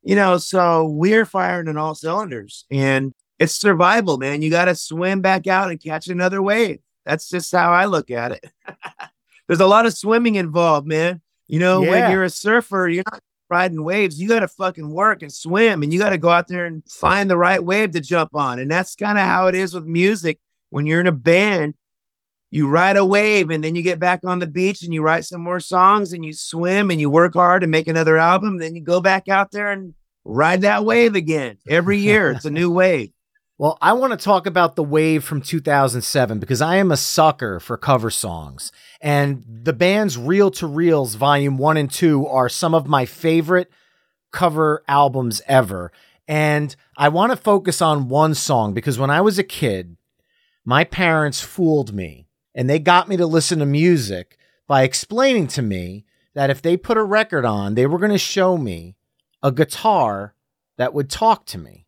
you 0.03 0.15
know, 0.15 0.37
so 0.37 0.87
we're 0.87 1.25
firing 1.25 1.67
on 1.67 1.77
all 1.77 1.95
cylinders 1.95 2.65
and 2.71 3.13
it's 3.39 3.53
survival, 3.53 4.17
man. 4.17 4.41
You 4.41 4.49
got 4.49 4.65
to 4.65 4.75
swim 4.75 5.21
back 5.21 5.47
out 5.47 5.69
and 5.69 5.81
catch 5.81 6.07
another 6.07 6.41
wave. 6.41 6.79
That's 7.05 7.29
just 7.29 7.51
how 7.51 7.71
I 7.71 7.85
look 7.85 8.11
at 8.11 8.31
it. 8.33 8.45
There's 9.51 9.59
a 9.59 9.67
lot 9.67 9.85
of 9.85 9.93
swimming 9.93 10.35
involved, 10.35 10.87
man. 10.87 11.19
You 11.49 11.59
know, 11.59 11.83
yeah. 11.83 11.89
when 11.89 12.11
you're 12.11 12.23
a 12.23 12.29
surfer, 12.29 12.87
you're 12.87 13.03
not 13.11 13.19
riding 13.49 13.83
waves. 13.83 14.17
You 14.17 14.29
got 14.29 14.39
to 14.39 14.47
fucking 14.47 14.89
work 14.89 15.23
and 15.23 15.33
swim 15.33 15.83
and 15.83 15.91
you 15.91 15.99
got 15.99 16.11
to 16.11 16.17
go 16.17 16.29
out 16.29 16.47
there 16.47 16.65
and 16.65 16.81
find 16.89 17.29
the 17.29 17.35
right 17.35 17.61
wave 17.61 17.91
to 17.91 17.99
jump 17.99 18.33
on. 18.33 18.59
And 18.59 18.71
that's 18.71 18.95
kind 18.95 19.17
of 19.17 19.25
how 19.25 19.47
it 19.47 19.55
is 19.55 19.73
with 19.73 19.83
music. 19.83 20.39
When 20.69 20.85
you're 20.85 21.01
in 21.01 21.07
a 21.07 21.11
band, 21.11 21.73
you 22.49 22.69
ride 22.69 22.95
a 22.95 23.03
wave 23.03 23.49
and 23.49 23.61
then 23.61 23.75
you 23.75 23.81
get 23.81 23.99
back 23.99 24.21
on 24.23 24.39
the 24.39 24.47
beach 24.47 24.83
and 24.83 24.93
you 24.93 25.01
write 25.01 25.25
some 25.25 25.41
more 25.41 25.59
songs 25.59 26.13
and 26.13 26.23
you 26.23 26.31
swim 26.31 26.89
and 26.89 27.01
you 27.01 27.09
work 27.09 27.33
hard 27.33 27.61
and 27.61 27.71
make 27.71 27.89
another 27.89 28.17
album. 28.17 28.57
Then 28.57 28.73
you 28.73 28.81
go 28.81 29.01
back 29.01 29.27
out 29.27 29.51
there 29.51 29.73
and 29.73 29.93
ride 30.23 30.61
that 30.61 30.85
wave 30.85 31.15
again. 31.15 31.57
Every 31.67 31.97
year 31.97 32.31
it's 32.31 32.45
a 32.45 32.51
new 32.51 32.71
wave. 32.71 33.11
Well, 33.61 33.77
I 33.79 33.93
want 33.93 34.09
to 34.11 34.17
talk 34.17 34.47
about 34.47 34.75
the 34.75 34.83
wave 34.83 35.23
from 35.23 35.39
2007 35.39 36.39
because 36.39 36.63
I 36.63 36.77
am 36.77 36.91
a 36.91 36.97
sucker 36.97 37.59
for 37.59 37.77
cover 37.77 38.09
songs. 38.09 38.71
And 38.99 39.43
the 39.47 39.71
band's 39.71 40.17
Real 40.17 40.49
to 40.49 40.65
Reels 40.65 41.13
Volume 41.13 41.59
1 41.59 41.77
and 41.77 41.91
2 41.91 42.25
are 42.25 42.49
some 42.49 42.73
of 42.73 42.87
my 42.87 43.05
favorite 43.05 43.69
cover 44.31 44.83
albums 44.87 45.43
ever. 45.47 45.91
And 46.27 46.75
I 46.97 47.09
want 47.09 47.33
to 47.33 47.35
focus 47.35 47.83
on 47.83 48.09
one 48.09 48.33
song 48.33 48.73
because 48.73 48.97
when 48.97 49.11
I 49.11 49.21
was 49.21 49.37
a 49.37 49.43
kid, 49.43 49.95
my 50.65 50.83
parents 50.83 51.41
fooled 51.41 51.93
me 51.93 52.25
and 52.55 52.67
they 52.67 52.79
got 52.79 53.07
me 53.07 53.15
to 53.15 53.27
listen 53.27 53.59
to 53.59 53.67
music 53.67 54.39
by 54.65 54.81
explaining 54.81 55.45
to 55.49 55.61
me 55.61 56.03
that 56.33 56.49
if 56.49 56.63
they 56.63 56.77
put 56.77 56.97
a 56.97 57.03
record 57.03 57.45
on, 57.45 57.75
they 57.75 57.85
were 57.85 57.99
going 57.99 58.09
to 58.09 58.17
show 58.17 58.57
me 58.57 58.95
a 59.43 59.51
guitar 59.51 60.33
that 60.77 60.95
would 60.95 61.11
talk 61.11 61.45
to 61.45 61.59
me. 61.59 61.85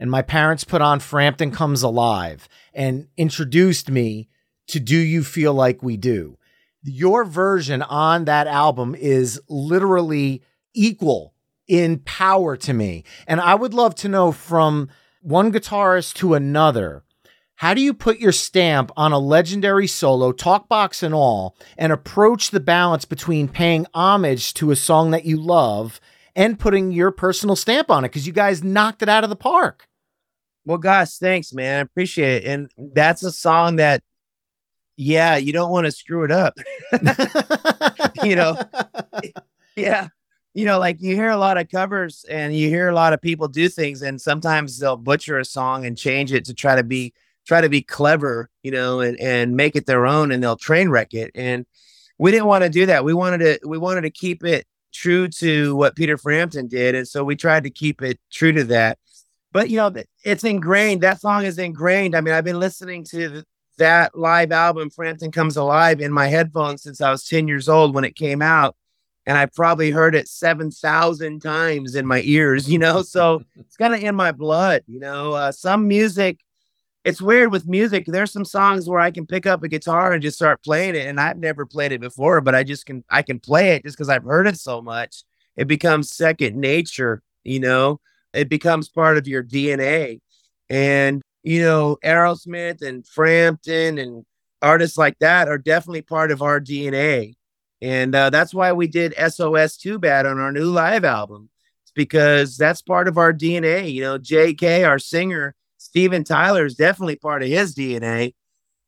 And 0.00 0.10
my 0.10 0.22
parents 0.22 0.64
put 0.64 0.80
on 0.80 0.98
Frampton 0.98 1.52
Comes 1.52 1.82
Alive 1.82 2.48
and 2.72 3.06
introduced 3.18 3.90
me 3.90 4.30
to 4.68 4.80
Do 4.80 4.96
You 4.96 5.22
Feel 5.22 5.52
Like 5.52 5.82
We 5.82 5.98
Do. 5.98 6.38
Your 6.82 7.26
version 7.26 7.82
on 7.82 8.24
that 8.24 8.46
album 8.46 8.94
is 8.94 9.38
literally 9.48 10.42
equal 10.72 11.34
in 11.68 11.98
power 11.98 12.56
to 12.56 12.72
me. 12.72 13.04
And 13.26 13.40
I 13.40 13.54
would 13.54 13.74
love 13.74 13.94
to 13.96 14.08
know 14.08 14.32
from 14.32 14.88
one 15.20 15.52
guitarist 15.52 16.14
to 16.14 16.32
another 16.32 17.04
how 17.56 17.74
do 17.74 17.82
you 17.82 17.92
put 17.92 18.20
your 18.20 18.32
stamp 18.32 18.90
on 18.96 19.12
a 19.12 19.18
legendary 19.18 19.86
solo, 19.86 20.32
talk 20.32 20.66
box 20.66 21.02
and 21.02 21.12
all, 21.14 21.54
and 21.76 21.92
approach 21.92 22.50
the 22.50 22.58
balance 22.58 23.04
between 23.04 23.48
paying 23.48 23.84
homage 23.92 24.54
to 24.54 24.70
a 24.70 24.76
song 24.76 25.10
that 25.10 25.26
you 25.26 25.36
love 25.36 26.00
and 26.34 26.58
putting 26.58 26.90
your 26.90 27.10
personal 27.10 27.54
stamp 27.54 27.90
on 27.90 28.02
it? 28.02 28.08
Because 28.08 28.26
you 28.26 28.32
guys 28.32 28.64
knocked 28.64 29.02
it 29.02 29.10
out 29.10 29.24
of 29.24 29.30
the 29.30 29.36
park. 29.36 29.89
Well, 30.64 30.78
gosh, 30.78 31.16
thanks, 31.16 31.52
man. 31.52 31.78
I 31.78 31.80
appreciate 31.80 32.44
it. 32.44 32.46
And 32.46 32.70
that's 32.94 33.22
a 33.22 33.32
song 33.32 33.76
that, 33.76 34.02
yeah, 34.96 35.36
you 35.36 35.52
don't 35.52 35.70
want 35.70 35.86
to 35.86 35.92
screw 35.92 36.24
it 36.24 36.30
up. 36.30 36.58
you 38.22 38.36
know, 38.36 38.58
yeah 39.76 40.08
you 40.54 40.64
know, 40.64 40.78
like 40.78 41.00
you 41.00 41.14
hear 41.14 41.30
a 41.30 41.36
lot 41.36 41.58
of 41.58 41.68
covers 41.68 42.24
and 42.28 42.54
you 42.54 42.68
hear 42.68 42.88
a 42.88 42.94
lot 42.94 43.12
of 43.12 43.22
people 43.22 43.48
do 43.48 43.68
things, 43.68 44.02
and 44.02 44.20
sometimes 44.20 44.78
they'll 44.78 44.96
butcher 44.96 45.38
a 45.38 45.44
song 45.44 45.86
and 45.86 45.96
change 45.96 46.32
it 46.32 46.44
to 46.46 46.54
try 46.54 46.76
to 46.76 46.82
be 46.82 47.12
try 47.46 47.60
to 47.60 47.68
be 47.68 47.82
clever, 47.82 48.50
you 48.62 48.70
know, 48.70 49.00
and, 49.00 49.18
and 49.20 49.56
make 49.56 49.74
it 49.76 49.86
their 49.86 50.06
own 50.06 50.30
and 50.30 50.42
they'll 50.42 50.56
train 50.56 50.88
wreck 50.90 51.14
it. 51.14 51.30
And 51.34 51.66
we 52.18 52.30
didn't 52.30 52.46
want 52.46 52.64
to 52.64 52.70
do 52.70 52.86
that. 52.86 53.04
We 53.04 53.14
wanted 53.14 53.38
to 53.38 53.68
we 53.68 53.78
wanted 53.78 54.02
to 54.02 54.10
keep 54.10 54.44
it 54.44 54.66
true 54.92 55.28
to 55.28 55.74
what 55.76 55.96
Peter 55.96 56.18
Frampton 56.18 56.66
did. 56.66 56.94
And 56.94 57.06
so 57.06 57.22
we 57.22 57.36
tried 57.36 57.64
to 57.64 57.70
keep 57.70 58.02
it 58.02 58.18
true 58.30 58.52
to 58.52 58.64
that. 58.64 58.98
But 59.52 59.70
you 59.70 59.76
know, 59.76 59.92
it's 60.24 60.44
ingrained. 60.44 61.02
That 61.02 61.20
song 61.20 61.44
is 61.44 61.58
ingrained. 61.58 62.14
I 62.14 62.20
mean, 62.20 62.34
I've 62.34 62.44
been 62.44 62.60
listening 62.60 63.04
to 63.04 63.42
that 63.78 64.16
live 64.16 64.52
album, 64.52 64.90
Frampton 64.90 65.32
Comes 65.32 65.56
Alive, 65.56 66.00
in 66.00 66.12
my 66.12 66.28
headphones 66.28 66.82
since 66.82 67.00
I 67.00 67.10
was 67.10 67.24
10 67.24 67.48
years 67.48 67.68
old 67.68 67.94
when 67.94 68.04
it 68.04 68.14
came 68.14 68.42
out. 68.42 68.76
And 69.26 69.36
I 69.36 69.46
probably 69.46 69.90
heard 69.90 70.14
it 70.14 70.28
7,000 70.28 71.40
times 71.40 71.94
in 71.94 72.06
my 72.06 72.22
ears, 72.24 72.70
you 72.70 72.78
know? 72.78 73.02
So 73.02 73.42
it's 73.56 73.76
kind 73.76 73.94
of 73.94 74.02
in 74.02 74.14
my 74.14 74.32
blood, 74.32 74.82
you 74.86 75.00
know? 75.00 75.32
Uh, 75.32 75.52
some 75.52 75.88
music 75.88 76.40
it's 77.04 77.22
weird 77.22 77.50
with 77.50 77.66
music. 77.66 78.04
There's 78.06 78.32
some 78.32 78.44
songs 78.44 78.88
where 78.88 79.00
I 79.00 79.10
can 79.10 79.26
pick 79.26 79.46
up 79.46 79.62
a 79.62 79.68
guitar 79.68 80.12
and 80.12 80.22
just 80.22 80.36
start 80.36 80.62
playing 80.62 80.94
it, 80.94 81.06
and 81.06 81.18
I've 81.18 81.38
never 81.38 81.64
played 81.64 81.92
it 81.92 82.00
before, 82.00 82.40
but 82.40 82.54
I 82.54 82.62
just 82.62 82.86
can 82.86 83.04
I 83.08 83.22
can 83.22 83.40
play 83.40 83.70
it 83.70 83.84
just 83.84 83.96
because 83.96 84.08
I've 84.08 84.24
heard 84.24 84.46
it 84.46 84.58
so 84.58 84.82
much. 84.82 85.24
It 85.56 85.66
becomes 85.66 86.14
second 86.14 86.56
nature, 86.56 87.22
you 87.42 87.60
know. 87.60 88.00
It 88.32 88.48
becomes 88.48 88.88
part 88.88 89.16
of 89.18 89.26
your 89.26 89.42
DNA. 89.42 90.20
And, 90.68 91.22
you 91.42 91.62
know, 91.62 91.98
Aerosmith 92.04 92.82
and 92.82 93.06
Frampton 93.06 93.98
and 93.98 94.24
artists 94.62 94.96
like 94.96 95.18
that 95.20 95.48
are 95.48 95.58
definitely 95.58 96.02
part 96.02 96.30
of 96.30 96.42
our 96.42 96.60
DNA. 96.60 97.34
And 97.82 98.14
uh, 98.14 98.30
that's 98.30 98.52
why 98.52 98.72
we 98.72 98.86
did 98.86 99.14
SOS 99.14 99.76
Too 99.76 99.98
Bad 99.98 100.26
on 100.26 100.38
our 100.38 100.52
new 100.52 100.66
live 100.66 101.04
album. 101.04 101.48
It's 101.84 101.92
because 101.92 102.56
that's 102.56 102.82
part 102.82 103.08
of 103.08 103.18
our 103.18 103.32
DNA. 103.32 103.92
You 103.92 104.02
know, 104.02 104.18
JK, 104.18 104.86
our 104.86 104.98
singer, 104.98 105.54
Steven 105.78 106.24
Tyler 106.24 106.66
is 106.66 106.74
definitely 106.74 107.16
part 107.16 107.42
of 107.42 107.48
his 107.48 107.74
DNA 107.74 108.34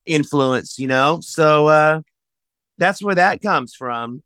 influence, 0.05 0.79
you 0.79 0.89
know? 0.89 1.21
So 1.23 1.69
uh, 1.69 2.03
that's 2.79 3.03
where 3.03 3.15
that 3.15 3.41
comes 3.41 3.75
from. 3.75 4.23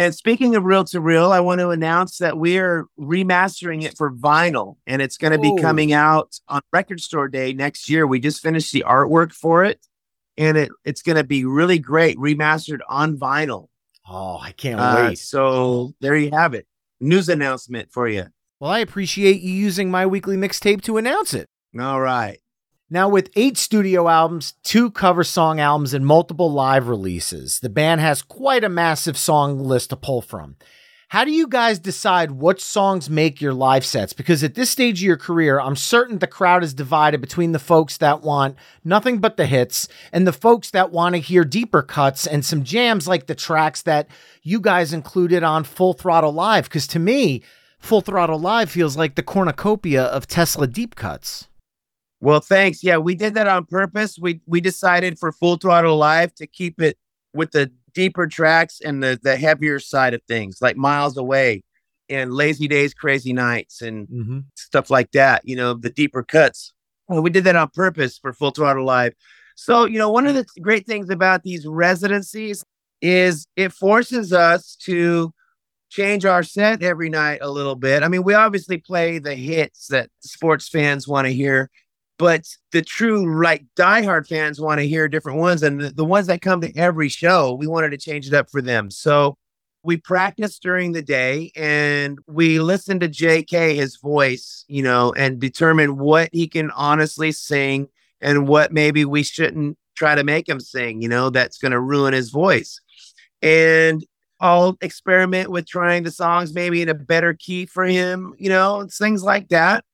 And 0.00 0.14
speaking 0.14 0.56
of 0.56 0.64
Real 0.64 0.84
to 0.84 0.98
Reel, 0.98 1.30
I 1.30 1.40
want 1.40 1.60
to 1.60 1.68
announce 1.68 2.16
that 2.18 2.38
we 2.38 2.56
are 2.56 2.86
remastering 2.98 3.82
it 3.82 3.98
for 3.98 4.10
vinyl 4.10 4.76
and 4.86 5.02
it's 5.02 5.18
going 5.18 5.32
to 5.32 5.38
be 5.38 5.54
coming 5.60 5.92
out 5.92 6.40
on 6.48 6.62
record 6.72 7.02
store 7.02 7.28
day 7.28 7.52
next 7.52 7.90
year. 7.90 8.06
We 8.06 8.18
just 8.18 8.40
finished 8.40 8.72
the 8.72 8.82
artwork 8.86 9.30
for 9.30 9.62
it 9.62 9.86
and 10.38 10.56
it 10.56 10.70
it's 10.86 11.02
going 11.02 11.16
to 11.16 11.24
be 11.24 11.44
really 11.44 11.78
great 11.78 12.16
remastered 12.16 12.78
on 12.88 13.18
vinyl. 13.18 13.66
Oh, 14.08 14.38
I 14.38 14.52
can't 14.52 14.80
uh, 14.80 15.08
wait. 15.08 15.18
So 15.18 15.92
there 16.00 16.16
you 16.16 16.30
have 16.30 16.54
it. 16.54 16.66
News 16.98 17.28
announcement 17.28 17.92
for 17.92 18.08
you. 18.08 18.24
Well, 18.58 18.70
I 18.70 18.78
appreciate 18.78 19.42
you 19.42 19.52
using 19.52 19.90
my 19.90 20.06
weekly 20.06 20.38
mixtape 20.38 20.80
to 20.84 20.96
announce 20.96 21.34
it. 21.34 21.46
All 21.78 22.00
right. 22.00 22.38
Now, 22.92 23.08
with 23.08 23.30
eight 23.36 23.56
studio 23.56 24.08
albums, 24.08 24.54
two 24.64 24.90
cover 24.90 25.22
song 25.22 25.60
albums, 25.60 25.94
and 25.94 26.04
multiple 26.04 26.50
live 26.50 26.88
releases, 26.88 27.60
the 27.60 27.68
band 27.68 28.00
has 28.00 28.20
quite 28.20 28.64
a 28.64 28.68
massive 28.68 29.16
song 29.16 29.60
list 29.60 29.90
to 29.90 29.96
pull 29.96 30.22
from. 30.22 30.56
How 31.10 31.24
do 31.24 31.30
you 31.30 31.46
guys 31.46 31.78
decide 31.78 32.32
what 32.32 32.60
songs 32.60 33.08
make 33.08 33.40
your 33.40 33.54
live 33.54 33.84
sets? 33.84 34.12
Because 34.12 34.42
at 34.42 34.56
this 34.56 34.70
stage 34.70 34.98
of 34.98 35.06
your 35.06 35.16
career, 35.16 35.60
I'm 35.60 35.76
certain 35.76 36.18
the 36.18 36.26
crowd 36.26 36.64
is 36.64 36.74
divided 36.74 37.20
between 37.20 37.52
the 37.52 37.60
folks 37.60 37.96
that 37.98 38.22
want 38.22 38.56
nothing 38.84 39.18
but 39.18 39.36
the 39.36 39.46
hits 39.46 39.86
and 40.12 40.26
the 40.26 40.32
folks 40.32 40.72
that 40.72 40.90
want 40.90 41.14
to 41.14 41.20
hear 41.20 41.44
deeper 41.44 41.82
cuts 41.82 42.26
and 42.26 42.44
some 42.44 42.64
jams 42.64 43.06
like 43.06 43.28
the 43.28 43.36
tracks 43.36 43.82
that 43.82 44.08
you 44.42 44.60
guys 44.60 44.92
included 44.92 45.44
on 45.44 45.62
Full 45.62 45.92
Throttle 45.92 46.32
Live. 46.32 46.64
Because 46.64 46.88
to 46.88 46.98
me, 46.98 47.42
Full 47.78 48.00
Throttle 48.00 48.40
Live 48.40 48.68
feels 48.70 48.96
like 48.96 49.14
the 49.14 49.22
cornucopia 49.22 50.02
of 50.02 50.26
Tesla 50.26 50.66
deep 50.66 50.96
cuts. 50.96 51.46
Well, 52.20 52.40
thanks. 52.40 52.84
Yeah, 52.84 52.98
we 52.98 53.14
did 53.14 53.34
that 53.34 53.46
on 53.46 53.64
purpose. 53.64 54.18
We 54.20 54.40
we 54.46 54.60
decided 54.60 55.18
for 55.18 55.32
Full 55.32 55.56
Throttle 55.56 55.96
Live 55.96 56.34
to 56.34 56.46
keep 56.46 56.80
it 56.80 56.98
with 57.32 57.52
the 57.52 57.70
deeper 57.94 58.26
tracks 58.26 58.80
and 58.84 59.02
the 59.02 59.18
the 59.22 59.36
heavier 59.36 59.80
side 59.80 60.14
of 60.14 60.22
things, 60.28 60.58
like 60.60 60.76
Miles 60.76 61.16
Away 61.16 61.64
and 62.10 62.32
Lazy 62.32 62.68
Days, 62.68 62.92
Crazy 62.92 63.32
Nights, 63.32 63.80
and 63.80 64.06
mm-hmm. 64.08 64.38
stuff 64.54 64.90
like 64.90 65.12
that. 65.12 65.42
You 65.44 65.56
know, 65.56 65.74
the 65.74 65.90
deeper 65.90 66.22
cuts. 66.22 66.72
Well, 67.08 67.22
we 67.22 67.30
did 67.30 67.44
that 67.44 67.56
on 67.56 67.70
purpose 67.70 68.18
for 68.18 68.32
Full 68.32 68.50
Throttle 68.50 68.84
Live. 68.84 69.14
So, 69.56 69.84
you 69.84 69.98
know, 69.98 70.10
one 70.10 70.26
of 70.26 70.34
the 70.34 70.46
great 70.62 70.86
things 70.86 71.10
about 71.10 71.42
these 71.42 71.66
residencies 71.66 72.64
is 73.02 73.46
it 73.56 73.72
forces 73.72 74.32
us 74.32 74.76
to 74.84 75.32
change 75.90 76.24
our 76.24 76.42
set 76.42 76.82
every 76.82 77.10
night 77.10 77.40
a 77.42 77.50
little 77.50 77.74
bit. 77.74 78.02
I 78.02 78.08
mean, 78.08 78.22
we 78.22 78.34
obviously 78.34 78.78
play 78.78 79.18
the 79.18 79.34
hits 79.34 79.88
that 79.88 80.08
sports 80.20 80.68
fans 80.68 81.08
want 81.08 81.26
to 81.26 81.32
hear 81.32 81.70
but 82.20 82.44
the 82.72 82.82
true 82.82 83.42
like 83.42 83.64
diehard 83.76 84.28
fans 84.28 84.60
want 84.60 84.78
to 84.78 84.86
hear 84.86 85.08
different 85.08 85.38
ones 85.38 85.62
and 85.62 85.80
the, 85.80 85.88
the 85.88 86.04
ones 86.04 86.26
that 86.26 86.42
come 86.42 86.60
to 86.60 86.76
every 86.76 87.08
show 87.08 87.54
we 87.54 87.66
wanted 87.66 87.90
to 87.90 87.96
change 87.96 88.28
it 88.28 88.34
up 88.34 88.50
for 88.50 88.60
them. 88.60 88.90
So 88.90 89.38
we 89.82 89.96
practiced 89.96 90.62
during 90.62 90.92
the 90.92 91.00
day 91.00 91.50
and 91.56 92.18
we 92.26 92.60
listened 92.60 93.00
to 93.00 93.08
jk 93.08 93.74
his 93.74 93.96
voice 93.96 94.66
you 94.68 94.82
know 94.82 95.10
and 95.16 95.40
determine 95.40 95.96
what 95.96 96.28
he 96.34 96.46
can 96.46 96.70
honestly 96.72 97.32
sing 97.32 97.88
and 98.20 98.46
what 98.46 98.70
maybe 98.70 99.06
we 99.06 99.22
shouldn't 99.22 99.78
try 99.96 100.14
to 100.14 100.22
make 100.22 100.46
him 100.46 100.60
sing 100.60 101.00
you 101.00 101.08
know 101.08 101.30
that's 101.30 101.56
going 101.56 101.72
to 101.72 101.80
ruin 101.80 102.12
his 102.12 102.28
voice. 102.28 102.80
And 103.40 104.04
I'll 104.38 104.76
experiment 104.82 105.50
with 105.50 105.66
trying 105.66 106.02
the 106.02 106.10
songs 106.10 106.52
maybe 106.52 106.82
in 106.82 106.90
a 106.90 106.94
better 106.94 107.34
key 107.34 107.64
for 107.66 107.84
him, 107.84 108.34
you 108.38 108.48
know, 108.48 108.86
things 108.90 109.22
like 109.22 109.48
that 109.48 109.84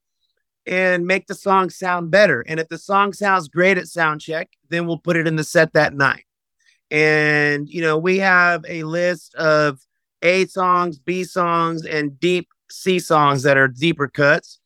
and 0.67 1.07
make 1.07 1.27
the 1.27 1.35
song 1.35 1.71
sound 1.71 2.11
better. 2.11 2.41
And 2.43 2.59
if 2.59 2.69
the 2.69 2.79
song 2.79 3.12
sounds 3.12 3.49
great 3.49 3.79
at 3.79 3.87
sound 3.87 4.21
check, 4.21 4.51
then 4.69 4.87
we'll 4.87 4.99
put 4.99 5.17
it 5.17 5.27
in 5.27 5.37
the 5.37 5.45
set 5.45 5.73
that 5.75 5.95
night. 5.95 6.25
And, 6.91 7.69
you 7.69 7.81
know, 7.81 7.99
we 7.99 8.19
have 8.19 8.64
a 8.69 8.83
list 8.83 9.35
of 9.37 9.81
A 10.23 10.47
songs, 10.47 10.99
B 10.99 11.25
songs, 11.25 11.85
and 11.85 12.19
deep 12.19 12.49
C 12.71 12.99
songs 12.99 13.45
that 13.45 13.57
are 13.57 13.69
deeper 13.69 14.09
cuts. 14.09 14.61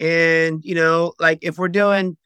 And, 0.00 0.64
you 0.64 0.74
know, 0.74 1.12
like 1.20 1.38
if 1.42 1.58
we're 1.58 1.68
doing 1.68 2.16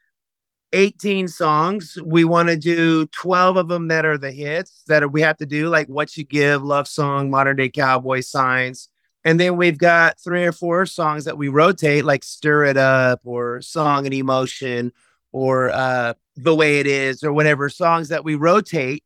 18 0.72 1.28
songs, 1.28 1.98
we 2.04 2.24
want 2.24 2.48
to 2.48 2.56
do 2.56 3.06
12 3.08 3.56
of 3.56 3.68
them 3.68 3.88
that 3.88 4.04
are 4.04 4.18
the 4.18 4.32
hits 4.32 4.82
that 4.86 5.12
we 5.12 5.20
have 5.22 5.36
to 5.38 5.46
do, 5.46 5.68
like 5.68 5.88
What 5.88 6.16
You 6.16 6.24
Give, 6.24 6.62
Love 6.62 6.88
Song, 6.88 7.30
Modern 7.30 7.56
Day 7.56 7.68
Cowboy 7.68 8.20
Signs 8.20 8.88
and 9.26 9.40
then 9.40 9.56
we've 9.56 9.76
got 9.76 10.20
three 10.20 10.44
or 10.44 10.52
four 10.52 10.86
songs 10.86 11.24
that 11.24 11.36
we 11.36 11.48
rotate, 11.48 12.04
like 12.04 12.22
Stir 12.22 12.66
It 12.66 12.76
Up 12.76 13.20
or 13.24 13.60
Song 13.60 14.06
and 14.06 14.14
Emotion 14.14 14.92
or 15.32 15.70
uh, 15.70 16.14
The 16.36 16.54
Way 16.54 16.78
It 16.78 16.86
Is 16.86 17.24
or 17.24 17.32
whatever 17.32 17.68
songs 17.68 18.08
that 18.10 18.22
we 18.22 18.36
rotate 18.36 19.02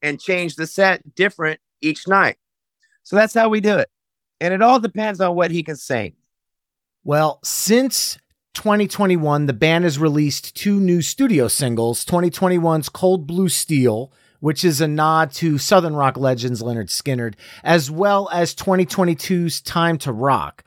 and 0.00 0.20
change 0.20 0.54
the 0.54 0.68
set 0.68 1.16
different 1.16 1.58
each 1.80 2.06
night. 2.06 2.36
So 3.02 3.16
that's 3.16 3.34
how 3.34 3.48
we 3.48 3.60
do 3.60 3.76
it. 3.78 3.90
And 4.40 4.54
it 4.54 4.62
all 4.62 4.78
depends 4.78 5.20
on 5.20 5.34
what 5.34 5.50
he 5.50 5.64
can 5.64 5.74
sing. 5.74 6.14
Well, 7.02 7.40
since 7.42 8.16
2021, 8.54 9.46
the 9.46 9.52
band 9.52 9.82
has 9.82 9.98
released 9.98 10.54
two 10.54 10.78
new 10.78 11.02
studio 11.02 11.48
singles 11.48 12.04
2021's 12.04 12.88
Cold 12.88 13.26
Blue 13.26 13.48
Steel 13.48 14.12
which 14.40 14.64
is 14.64 14.80
a 14.80 14.88
nod 14.88 15.32
to 15.32 15.58
Southern 15.58 15.94
rock 15.94 16.16
legends 16.16 16.62
Lynyrd 16.62 16.88
Skynyrd, 16.88 17.34
as 17.64 17.90
well 17.90 18.28
as 18.32 18.54
2022's 18.54 19.60
Time 19.60 19.98
to 19.98 20.12
Rock. 20.12 20.64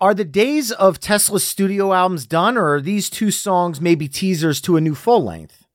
Are 0.00 0.14
the 0.14 0.24
days 0.24 0.72
of 0.72 0.98
Tesla's 0.98 1.46
studio 1.46 1.92
albums 1.92 2.26
done, 2.26 2.56
or 2.56 2.74
are 2.74 2.80
these 2.80 3.10
two 3.10 3.30
songs 3.30 3.80
maybe 3.80 4.08
teasers 4.08 4.60
to 4.62 4.76
a 4.76 4.80
new 4.80 4.94
full 4.94 5.22
length? 5.22 5.66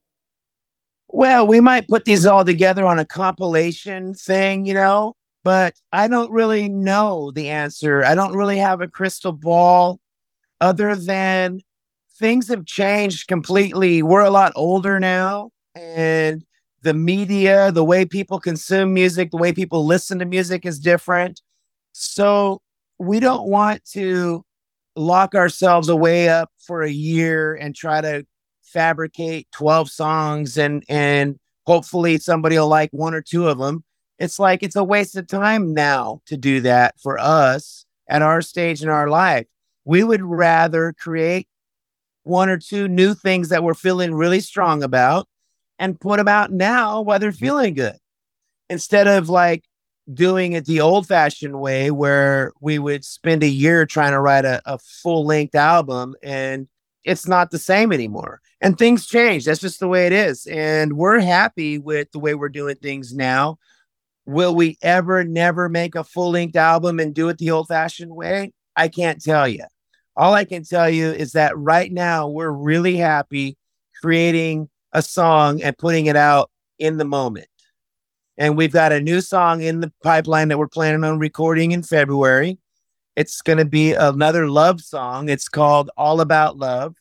Well, 1.10 1.48
we 1.48 1.62
might 1.62 1.88
put 1.88 2.06
these 2.06 2.26
all 2.26 2.44
together 2.44 2.86
on 2.86 3.00
a 3.00 3.06
compilation 3.06 4.16
thing, 4.16 4.66
you 4.66 4.74
know, 4.74 5.14
but 5.44 5.76
I 5.94 6.08
don't 6.08 6.32
really 6.32 6.68
know 6.68 7.32
the 7.32 7.50
answer. 7.50 8.04
I 8.04 8.16
don't 8.16 8.36
really 8.36 8.58
have 8.58 8.82
a 8.82 8.88
crystal 8.88 9.32
ball 9.32 10.00
other 10.60 10.96
than 10.96 11.62
things 12.18 12.48
have 12.48 12.66
changed 12.66 13.28
completely. 13.28 14.02
We're 14.02 14.24
a 14.24 14.32
lot 14.32 14.54
older 14.56 15.00
now, 15.00 15.52
and 15.76 16.44
the 16.86 16.94
media, 16.94 17.72
the 17.72 17.84
way 17.84 18.06
people 18.06 18.40
consume 18.40 18.94
music, 18.94 19.32
the 19.32 19.38
way 19.38 19.52
people 19.52 19.88
listen 19.88 20.20
to 20.20 20.26
music 20.26 20.68
is 20.68 20.80
different. 20.80 21.42
So 21.94 22.62
we 23.00 23.20
don't 23.20 23.50
want 23.50 23.84
to 23.94 24.46
lock 24.96 25.34
ourselves 25.34 25.90
away 25.90 26.30
up 26.30 26.52
for 26.60 26.84
a 26.84 26.90
year 26.90 27.56
and 27.56 27.76
try 27.76 28.02
to 28.02 28.26
fabricate 28.62 29.48
12 29.52 29.90
songs 29.90 30.58
and 30.58 30.84
and 30.88 31.40
hopefully 31.66 32.20
somebody 32.20 32.58
will 32.58 32.68
like 32.68 32.92
one 32.92 33.16
or 33.16 33.22
two 33.22 33.48
of 33.48 33.58
them. 33.58 33.84
It's 34.20 34.38
like 34.38 34.62
it's 34.62 34.76
a 34.76 34.84
waste 34.84 35.18
of 35.18 35.28
time 35.28 35.74
now 35.74 36.22
to 36.28 36.38
do 36.38 36.62
that 36.62 36.94
for 37.02 37.18
us 37.20 37.86
at 38.08 38.22
our 38.22 38.44
stage 38.44 38.84
in 38.84 38.90
our 38.90 39.10
life. 39.10 39.48
We 39.86 40.04
would 40.04 40.22
rather 40.22 40.94
create 40.94 41.48
one 42.22 42.48
or 42.48 42.60
two 42.60 42.88
new 42.88 43.16
things 43.16 43.50
that 43.50 43.64
we're 43.64 43.74
feeling 43.74 44.14
really 44.14 44.40
strong 44.40 44.84
about 44.84 45.28
and 45.80 46.00
put 46.00 46.18
them 46.18 46.28
out 46.28 46.52
now 46.52 47.02
while 47.02 47.20
they're 47.20 47.32
mm-hmm. 47.32 47.46
feeling 47.46 47.74
good 47.74 47.98
instead 48.70 49.08
of 49.08 49.30
like 49.30 49.64
doing 50.14 50.54
it 50.54 50.66
the 50.66 50.82
old 50.82 51.08
fashioned 51.08 51.60
way 51.60 51.92
where 51.92 52.54
we 52.62 52.78
would 52.78 53.04
spend 53.04 53.44
a 53.44 53.48
year 53.48 53.86
trying 53.86 54.12
to 54.12 54.20
write 54.20 54.46
a, 54.46 54.62
a 54.66 54.78
full 54.78 55.26
length 55.26 55.56
album 55.56 56.16
and 56.22 56.68
it's 57.04 57.28
not 57.28 57.52
the 57.52 57.60
same 57.60 57.92
anymore. 57.92 58.42
And 58.62 58.78
things 58.78 59.06
change. 59.06 59.46
That's 59.46 59.62
just 59.62 59.80
the 59.80 59.88
way 59.88 60.08
it 60.08 60.12
is. 60.12 60.48
And 60.48 60.94
we're 60.94 61.20
happy 61.20 61.78
with 61.78 62.12
the 62.12 62.20
way 62.20 62.34
we're 62.34 62.50
doing 62.50 62.76
things 62.78 63.14
now. 63.14 63.60
Will 64.26 64.56
we 64.56 64.78
ever 64.82 65.24
never 65.24 65.70
make 65.70 65.94
a 65.94 66.04
full 66.04 66.32
length 66.32 66.56
album 66.56 67.00
and 67.00 67.14
do 67.14 67.30
it 67.30 67.38
the 67.38 67.52
old 67.52 67.68
fashioned 67.68 68.16
way? 68.16 68.54
I 68.76 68.88
can't 68.88 69.24
tell 69.24 69.48
you. 69.48 69.66
All 70.18 70.34
I 70.34 70.46
can 70.46 70.64
tell 70.64 70.90
you 70.90 71.12
is 71.12 71.34
that 71.34 71.56
right 71.58 71.92
now 71.92 72.28
we're 72.28 72.50
really 72.52 72.96
happy 72.96 73.58
creating 74.02 74.70
a 74.96 75.02
song 75.02 75.62
and 75.62 75.78
putting 75.78 76.06
it 76.06 76.16
out 76.16 76.50
in 76.80 76.98
the 76.98 77.06
moment. 77.06 77.48
And 78.38 78.58
we've 78.58 78.72
got 78.72 78.94
a 78.94 79.02
new 79.02 79.20
song 79.20 79.62
in 79.62 79.82
the 79.82 79.92
pipeline 80.02 80.48
that 80.48 80.58
we're 80.58 80.70
planning 80.70 81.04
on 81.04 81.20
recording 81.20 81.74
in 81.74 81.84
February. 81.84 82.58
It's 83.18 83.42
going 83.42 83.60
to 83.60 83.66
be 83.66 83.94
another 83.94 84.50
love 84.50 84.80
song. 84.82 85.28
It's 85.30 85.50
called 85.50 85.90
All 85.98 86.22
About 86.22 86.58
Love. 86.58 86.96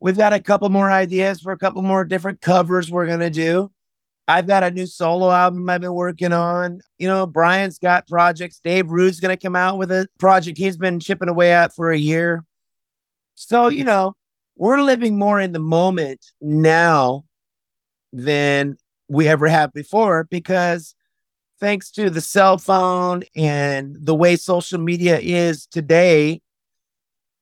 We've 0.00 0.16
got 0.16 0.32
a 0.32 0.40
couple 0.40 0.68
more 0.70 0.90
ideas 0.90 1.40
for 1.40 1.52
a 1.52 1.58
couple 1.58 1.82
more 1.82 2.04
different 2.04 2.40
covers 2.40 2.90
we're 2.90 3.06
going 3.06 3.20
to 3.20 3.30
do. 3.30 3.70
I've 4.26 4.46
got 4.46 4.64
a 4.64 4.70
new 4.70 4.86
solo 4.86 5.30
album 5.30 5.68
I've 5.70 5.80
been 5.80 5.94
working 5.94 6.32
on. 6.32 6.80
You 6.98 7.06
know, 7.08 7.26
Brian's 7.26 7.78
got 7.78 8.08
projects. 8.08 8.60
Dave 8.62 8.90
Rude's 8.90 9.20
going 9.20 9.36
to 9.36 9.40
come 9.40 9.56
out 9.56 9.78
with 9.78 9.92
a 9.92 10.08
project 10.18 10.58
he's 10.58 10.76
been 10.76 10.98
chipping 10.98 11.28
away 11.28 11.52
at 11.52 11.74
for 11.74 11.92
a 11.92 11.98
year. 11.98 12.44
So, 13.36 13.68
you 13.68 13.84
know, 13.84 14.14
we're 14.60 14.82
living 14.82 15.18
more 15.18 15.40
in 15.40 15.52
the 15.52 15.58
moment 15.58 16.32
now 16.42 17.24
than 18.12 18.76
we 19.08 19.26
ever 19.26 19.48
have 19.48 19.72
before 19.72 20.24
because 20.24 20.94
thanks 21.58 21.90
to 21.92 22.10
the 22.10 22.20
cell 22.20 22.58
phone 22.58 23.22
and 23.34 23.96
the 23.98 24.14
way 24.14 24.36
social 24.36 24.78
media 24.78 25.18
is 25.18 25.66
today, 25.66 26.42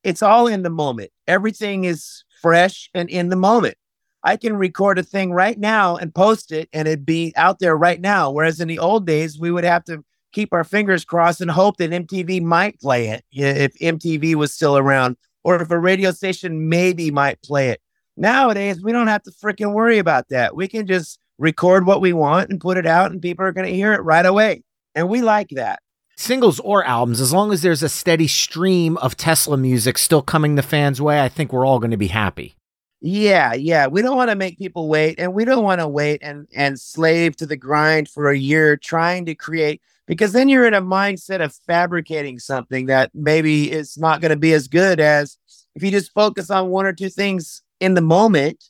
it's 0.04 0.22
all 0.22 0.46
in 0.46 0.62
the 0.62 0.70
moment. 0.70 1.10
Everything 1.26 1.82
is 1.82 2.22
fresh 2.40 2.88
and 2.94 3.10
in 3.10 3.30
the 3.30 3.36
moment. 3.36 3.74
I 4.22 4.36
can 4.36 4.54
record 4.54 5.00
a 5.00 5.02
thing 5.02 5.32
right 5.32 5.58
now 5.58 5.96
and 5.96 6.14
post 6.14 6.52
it 6.52 6.68
and 6.72 6.86
it'd 6.86 7.04
be 7.04 7.32
out 7.34 7.58
there 7.58 7.76
right 7.76 8.00
now. 8.00 8.30
Whereas 8.30 8.60
in 8.60 8.68
the 8.68 8.78
old 8.78 9.08
days, 9.08 9.40
we 9.40 9.50
would 9.50 9.64
have 9.64 9.82
to 9.86 10.04
keep 10.32 10.52
our 10.52 10.62
fingers 10.62 11.04
crossed 11.04 11.40
and 11.40 11.50
hope 11.50 11.78
that 11.78 11.90
MTV 11.90 12.42
might 12.42 12.78
play 12.80 13.08
it 13.08 13.24
if 13.32 13.76
MTV 13.80 14.36
was 14.36 14.54
still 14.54 14.78
around 14.78 15.16
or 15.44 15.60
if 15.60 15.70
a 15.70 15.78
radio 15.78 16.10
station 16.10 16.68
maybe 16.68 17.10
might 17.10 17.42
play 17.42 17.70
it. 17.70 17.80
Nowadays, 18.16 18.82
we 18.82 18.92
don't 18.92 19.06
have 19.06 19.22
to 19.22 19.30
freaking 19.30 19.72
worry 19.72 19.98
about 19.98 20.28
that. 20.28 20.56
We 20.56 20.66
can 20.68 20.86
just 20.86 21.20
record 21.38 21.86
what 21.86 22.00
we 22.00 22.12
want 22.12 22.50
and 22.50 22.60
put 22.60 22.76
it 22.76 22.86
out, 22.86 23.12
and 23.12 23.22
people 23.22 23.44
are 23.44 23.52
going 23.52 23.66
to 23.66 23.74
hear 23.74 23.92
it 23.92 24.02
right 24.02 24.26
away. 24.26 24.62
And 24.94 25.08
we 25.08 25.22
like 25.22 25.50
that. 25.50 25.80
Singles 26.16 26.58
or 26.60 26.84
albums, 26.84 27.20
as 27.20 27.32
long 27.32 27.52
as 27.52 27.62
there's 27.62 27.84
a 27.84 27.88
steady 27.88 28.26
stream 28.26 28.96
of 28.96 29.16
Tesla 29.16 29.56
music 29.56 29.96
still 29.98 30.20
coming 30.20 30.56
the 30.56 30.62
fans' 30.62 31.00
way, 31.00 31.20
I 31.22 31.28
think 31.28 31.52
we're 31.52 31.64
all 31.64 31.78
going 31.78 31.92
to 31.92 31.96
be 31.96 32.08
happy. 32.08 32.56
Yeah, 33.00 33.54
yeah. 33.54 33.86
We 33.86 34.02
don't 34.02 34.16
want 34.16 34.30
to 34.30 34.36
make 34.36 34.58
people 34.58 34.88
wait, 34.88 35.20
and 35.20 35.32
we 35.32 35.44
don't 35.44 35.62
want 35.62 35.80
to 35.80 35.86
wait 35.86 36.20
and 36.20 36.48
and 36.52 36.80
slave 36.80 37.36
to 37.36 37.46
the 37.46 37.56
grind 37.56 38.08
for 38.08 38.28
a 38.28 38.36
year 38.36 38.76
trying 38.76 39.26
to 39.26 39.36
create 39.36 39.80
because 40.08 40.32
then 40.32 40.48
you're 40.48 40.66
in 40.66 40.74
a 40.74 40.82
mindset 40.82 41.44
of 41.44 41.54
fabricating 41.66 42.38
something 42.38 42.86
that 42.86 43.10
maybe 43.14 43.70
is 43.70 43.98
not 43.98 44.20
going 44.22 44.30
to 44.30 44.36
be 44.36 44.54
as 44.54 44.66
good 44.66 44.98
as 44.98 45.36
if 45.74 45.82
you 45.82 45.90
just 45.90 46.12
focus 46.12 46.50
on 46.50 46.70
one 46.70 46.86
or 46.86 46.94
two 46.94 47.10
things 47.10 47.62
in 47.78 47.94
the 47.94 48.00
moment 48.00 48.64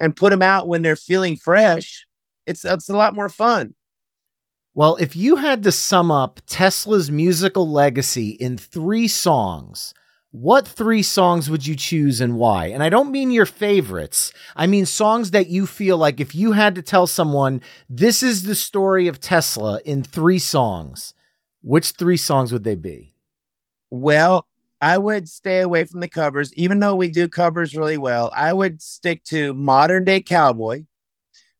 and 0.00 0.16
put 0.16 0.30
them 0.30 0.42
out 0.42 0.68
when 0.68 0.82
they're 0.82 0.96
feeling 0.96 1.36
fresh. 1.36 2.04
It's 2.46 2.64
it's 2.64 2.88
a 2.88 2.96
lot 2.96 3.14
more 3.14 3.28
fun. 3.28 3.74
Well, 4.74 4.96
if 4.96 5.14
you 5.14 5.36
had 5.36 5.62
to 5.62 5.72
sum 5.72 6.10
up 6.10 6.40
Tesla's 6.46 7.10
musical 7.10 7.70
legacy 7.70 8.30
in 8.30 8.58
three 8.58 9.08
songs, 9.08 9.94
what 10.32 10.66
three 10.66 11.02
songs 11.02 11.50
would 11.50 11.66
you 11.66 11.74
choose 11.74 12.20
and 12.20 12.36
why? 12.36 12.66
And 12.66 12.82
I 12.82 12.88
don't 12.88 13.10
mean 13.10 13.30
your 13.30 13.46
favorites. 13.46 14.32
I 14.54 14.66
mean 14.66 14.86
songs 14.86 15.32
that 15.32 15.48
you 15.48 15.66
feel 15.66 15.98
like 15.98 16.20
if 16.20 16.34
you 16.34 16.52
had 16.52 16.76
to 16.76 16.82
tell 16.82 17.06
someone 17.06 17.60
this 17.88 18.22
is 18.22 18.44
the 18.44 18.54
story 18.54 19.08
of 19.08 19.20
Tesla 19.20 19.80
in 19.84 20.04
three 20.04 20.38
songs, 20.38 21.14
which 21.62 21.92
three 21.92 22.16
songs 22.16 22.52
would 22.52 22.62
they 22.62 22.76
be? 22.76 23.12
Well, 23.90 24.46
I 24.80 24.98
would 24.98 25.28
stay 25.28 25.60
away 25.60 25.84
from 25.84 26.00
the 26.00 26.08
covers, 26.08 26.54
even 26.54 26.78
though 26.78 26.94
we 26.94 27.10
do 27.10 27.28
covers 27.28 27.76
really 27.76 27.98
well. 27.98 28.30
I 28.34 28.52
would 28.52 28.80
stick 28.80 29.24
to 29.24 29.52
Modern 29.52 30.04
Day 30.04 30.20
Cowboy 30.20 30.84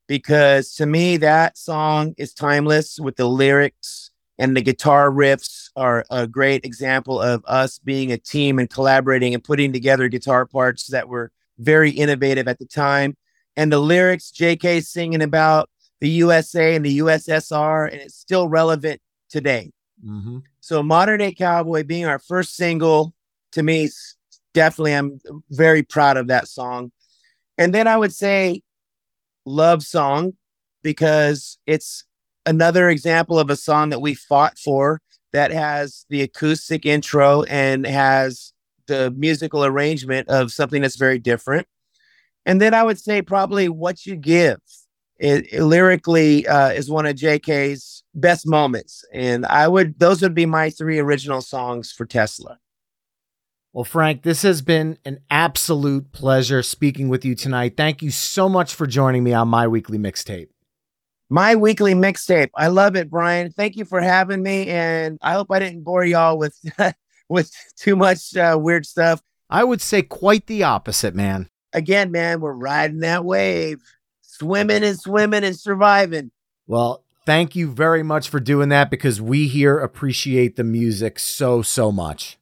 because 0.07 0.73
to 0.75 0.85
me, 0.85 1.17
that 1.17 1.57
song 1.57 2.15
is 2.17 2.33
timeless 2.33 2.99
with 2.99 3.17
the 3.17 3.27
lyrics 3.27 4.11
and 4.39 4.55
the 4.55 4.61
guitar 4.61 5.11
riffs 5.11 5.60
are 5.81 6.05
a 6.11 6.27
great 6.27 6.63
example 6.63 7.19
of 7.19 7.43
us 7.47 7.79
being 7.79 8.11
a 8.11 8.17
team 8.17 8.59
and 8.59 8.69
collaborating 8.69 9.33
and 9.33 9.43
putting 9.43 9.73
together 9.73 10.07
guitar 10.07 10.45
parts 10.45 10.87
that 10.87 11.09
were 11.09 11.31
very 11.57 11.89
innovative 11.89 12.47
at 12.47 12.59
the 12.59 12.65
time. 12.65 13.17
And 13.57 13.71
the 13.71 13.79
lyrics, 13.79 14.31
JK 14.31 14.85
singing 14.85 15.23
about 15.23 15.71
the 15.99 16.09
USA 16.09 16.75
and 16.75 16.85
the 16.85 16.99
USSR, 16.99 17.91
and 17.91 17.99
it's 17.99 18.15
still 18.15 18.47
relevant 18.47 19.01
today. 19.29 19.71
Mm-hmm. 20.05 20.39
So, 20.59 20.83
Modern 20.83 21.19
Day 21.19 21.33
Cowboy 21.33 21.83
being 21.83 22.05
our 22.05 22.19
first 22.19 22.55
single, 22.55 23.13
to 23.53 23.63
me, 23.63 23.89
definitely, 24.53 24.93
I'm 24.93 25.19
very 25.49 25.81
proud 25.81 26.17
of 26.17 26.27
that 26.27 26.47
song. 26.47 26.91
And 27.57 27.73
then 27.73 27.87
I 27.87 27.97
would 27.97 28.13
say 28.13 28.61
Love 29.45 29.81
Song 29.81 30.33
because 30.83 31.57
it's 31.65 32.03
another 32.45 32.89
example 32.89 33.39
of 33.39 33.49
a 33.49 33.55
song 33.55 33.89
that 33.89 34.01
we 34.01 34.13
fought 34.13 34.59
for 34.59 35.01
that 35.33 35.51
has 35.51 36.05
the 36.09 36.21
acoustic 36.21 36.85
intro 36.85 37.43
and 37.43 37.85
has 37.85 38.53
the 38.87 39.11
musical 39.11 39.63
arrangement 39.63 40.27
of 40.29 40.51
something 40.51 40.81
that's 40.81 40.97
very 40.97 41.19
different. 41.19 41.67
And 42.45 42.59
then 42.59 42.73
I 42.73 42.83
would 42.83 42.99
say 42.99 43.21
probably 43.21 43.69
What 43.69 44.05
You 44.05 44.15
Give. 44.15 44.59
It, 45.17 45.53
it 45.53 45.63
lyrically 45.63 46.47
uh, 46.47 46.69
is 46.69 46.89
one 46.89 47.05
of 47.05 47.15
JK's 47.15 48.03
best 48.15 48.47
moments. 48.47 49.05
And 49.13 49.45
I 49.45 49.67
would, 49.67 49.99
those 49.99 50.21
would 50.21 50.33
be 50.33 50.47
my 50.47 50.71
three 50.71 50.97
original 50.97 51.41
songs 51.41 51.91
for 51.91 52.05
Tesla. 52.05 52.57
Well, 53.71 53.85
Frank, 53.85 54.23
this 54.23 54.41
has 54.41 54.61
been 54.61 54.97
an 55.05 55.19
absolute 55.29 56.11
pleasure 56.11 56.63
speaking 56.63 57.07
with 57.07 57.23
you 57.23 57.35
tonight. 57.35 57.77
Thank 57.77 58.01
you 58.01 58.11
so 58.11 58.49
much 58.49 58.73
for 58.73 58.85
joining 58.85 59.23
me 59.23 59.31
on 59.31 59.47
my 59.47 59.67
weekly 59.67 59.97
mixtape 59.97 60.49
my 61.31 61.55
weekly 61.55 61.93
mixtape. 61.93 62.49
I 62.55 62.67
love 62.67 62.97
it, 62.97 63.09
Brian. 63.09 63.51
Thank 63.53 63.77
you 63.77 63.85
for 63.85 64.01
having 64.01 64.43
me, 64.43 64.67
and 64.67 65.17
I 65.21 65.31
hope 65.33 65.49
I 65.49 65.59
didn't 65.59 65.83
bore 65.83 66.03
y'all 66.03 66.37
with 66.37 66.59
with 67.29 67.51
too 67.77 67.95
much 67.95 68.35
uh, 68.35 68.57
weird 68.59 68.85
stuff. 68.85 69.21
I 69.49 69.63
would 69.63 69.81
say 69.81 70.01
quite 70.01 70.47
the 70.47 70.63
opposite, 70.63 71.15
man. 71.15 71.49
Again, 71.73 72.11
man, 72.11 72.41
we're 72.41 72.51
riding 72.51 72.99
that 72.99 73.23
wave, 73.23 73.81
swimming 74.21 74.83
and 74.83 74.99
swimming 74.99 75.45
and 75.45 75.57
surviving. 75.57 76.31
Well, 76.67 77.05
thank 77.25 77.55
you 77.55 77.71
very 77.71 78.03
much 78.03 78.27
for 78.27 78.41
doing 78.41 78.67
that 78.69 78.91
because 78.91 79.21
we 79.21 79.47
here 79.47 79.79
appreciate 79.79 80.57
the 80.57 80.65
music 80.65 81.17
so 81.17 81.61
so 81.61 81.93
much. 81.93 82.37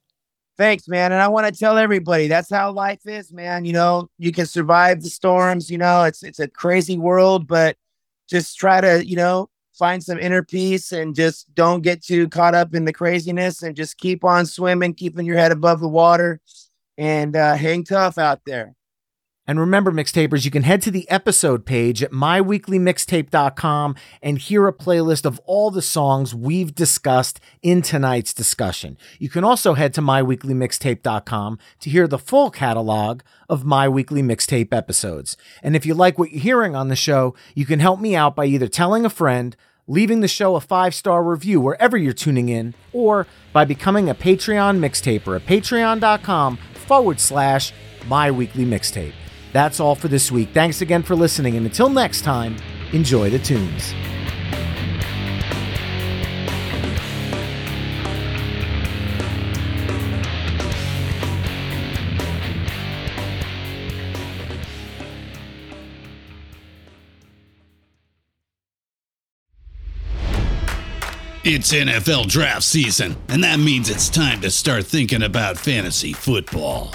Thanks, 0.58 0.88
man. 0.88 1.12
And 1.12 1.22
I 1.22 1.28
want 1.28 1.46
to 1.46 1.58
tell 1.58 1.78
everybody 1.78 2.26
that's 2.26 2.50
how 2.50 2.72
life 2.72 3.06
is, 3.06 3.32
man. 3.32 3.64
You 3.64 3.72
know, 3.72 4.10
you 4.18 4.32
can 4.32 4.46
survive 4.46 5.00
the 5.00 5.10
storms. 5.10 5.70
You 5.70 5.78
know, 5.78 6.02
it's 6.02 6.24
it's 6.24 6.40
a 6.40 6.48
crazy 6.48 6.98
world, 6.98 7.46
but 7.46 7.76
just 8.30 8.58
try 8.58 8.80
to, 8.80 9.06
you 9.06 9.16
know, 9.16 9.48
find 9.74 10.02
some 10.02 10.18
inner 10.18 10.42
peace 10.42 10.92
and 10.92 11.14
just 11.14 11.52
don't 11.54 11.82
get 11.82 12.02
too 12.02 12.28
caught 12.28 12.54
up 12.54 12.74
in 12.74 12.84
the 12.84 12.92
craziness 12.92 13.62
and 13.62 13.74
just 13.74 13.98
keep 13.98 14.24
on 14.24 14.46
swimming, 14.46 14.94
keeping 14.94 15.26
your 15.26 15.36
head 15.36 15.52
above 15.52 15.80
the 15.80 15.88
water 15.88 16.40
and 16.98 17.34
uh, 17.34 17.54
hang 17.54 17.82
tough 17.82 18.18
out 18.18 18.40
there. 18.44 18.74
And 19.46 19.58
remember, 19.58 19.90
mixtapers, 19.90 20.44
you 20.44 20.50
can 20.50 20.62
head 20.62 20.80
to 20.82 20.90
the 20.90 21.10
episode 21.10 21.66
page 21.66 22.02
at 22.02 22.12
myweeklymixtape.com 22.12 23.96
and 24.22 24.38
hear 24.38 24.68
a 24.68 24.72
playlist 24.72 25.24
of 25.24 25.40
all 25.44 25.70
the 25.70 25.82
songs 25.82 26.34
we've 26.34 26.74
discussed 26.74 27.40
in 27.62 27.82
tonight's 27.82 28.32
discussion. 28.32 28.96
You 29.18 29.28
can 29.28 29.42
also 29.42 29.74
head 29.74 29.92
to 29.94 30.02
myweeklymixtape.com 30.02 31.58
to 31.80 31.90
hear 31.90 32.06
the 32.06 32.18
full 32.18 32.50
catalog 32.50 33.22
of 33.48 33.64
My 33.64 33.88
Weekly 33.88 34.22
Mixtape 34.22 34.72
episodes. 34.72 35.36
And 35.62 35.74
if 35.74 35.84
you 35.84 35.94
like 35.94 36.18
what 36.18 36.30
you're 36.30 36.42
hearing 36.42 36.76
on 36.76 36.88
the 36.88 36.94
show, 36.94 37.34
you 37.54 37.66
can 37.66 37.80
help 37.80 37.98
me 37.98 38.14
out 38.14 38.36
by 38.36 38.44
either 38.44 38.68
telling 38.68 39.04
a 39.04 39.10
friend, 39.10 39.56
leaving 39.88 40.20
the 40.20 40.28
show 40.28 40.54
a 40.54 40.60
five 40.60 40.94
star 40.94 41.24
review 41.24 41.60
wherever 41.60 41.96
you're 41.96 42.12
tuning 42.12 42.50
in, 42.50 42.74
or 42.92 43.26
by 43.52 43.64
becoming 43.64 44.08
a 44.08 44.14
Patreon 44.14 44.78
mixtaper 44.78 45.34
at 45.34 45.46
patreon.com 45.46 46.56
forward 46.86 47.18
slash 47.18 47.72
my 48.06 48.30
weekly 48.30 48.64
mixtape. 48.64 49.14
That's 49.52 49.80
all 49.80 49.94
for 49.94 50.08
this 50.08 50.30
week. 50.30 50.50
Thanks 50.54 50.80
again 50.80 51.02
for 51.02 51.16
listening, 51.16 51.56
and 51.56 51.66
until 51.66 51.88
next 51.88 52.22
time, 52.22 52.56
enjoy 52.92 53.30
the 53.30 53.38
tunes. 53.38 53.94
It's 71.42 71.72
NFL 71.72 72.28
draft 72.28 72.62
season, 72.62 73.16
and 73.28 73.42
that 73.42 73.58
means 73.58 73.90
it's 73.90 74.08
time 74.08 74.40
to 74.42 74.50
start 74.50 74.86
thinking 74.86 75.22
about 75.22 75.58
fantasy 75.58 76.12
football. 76.12 76.94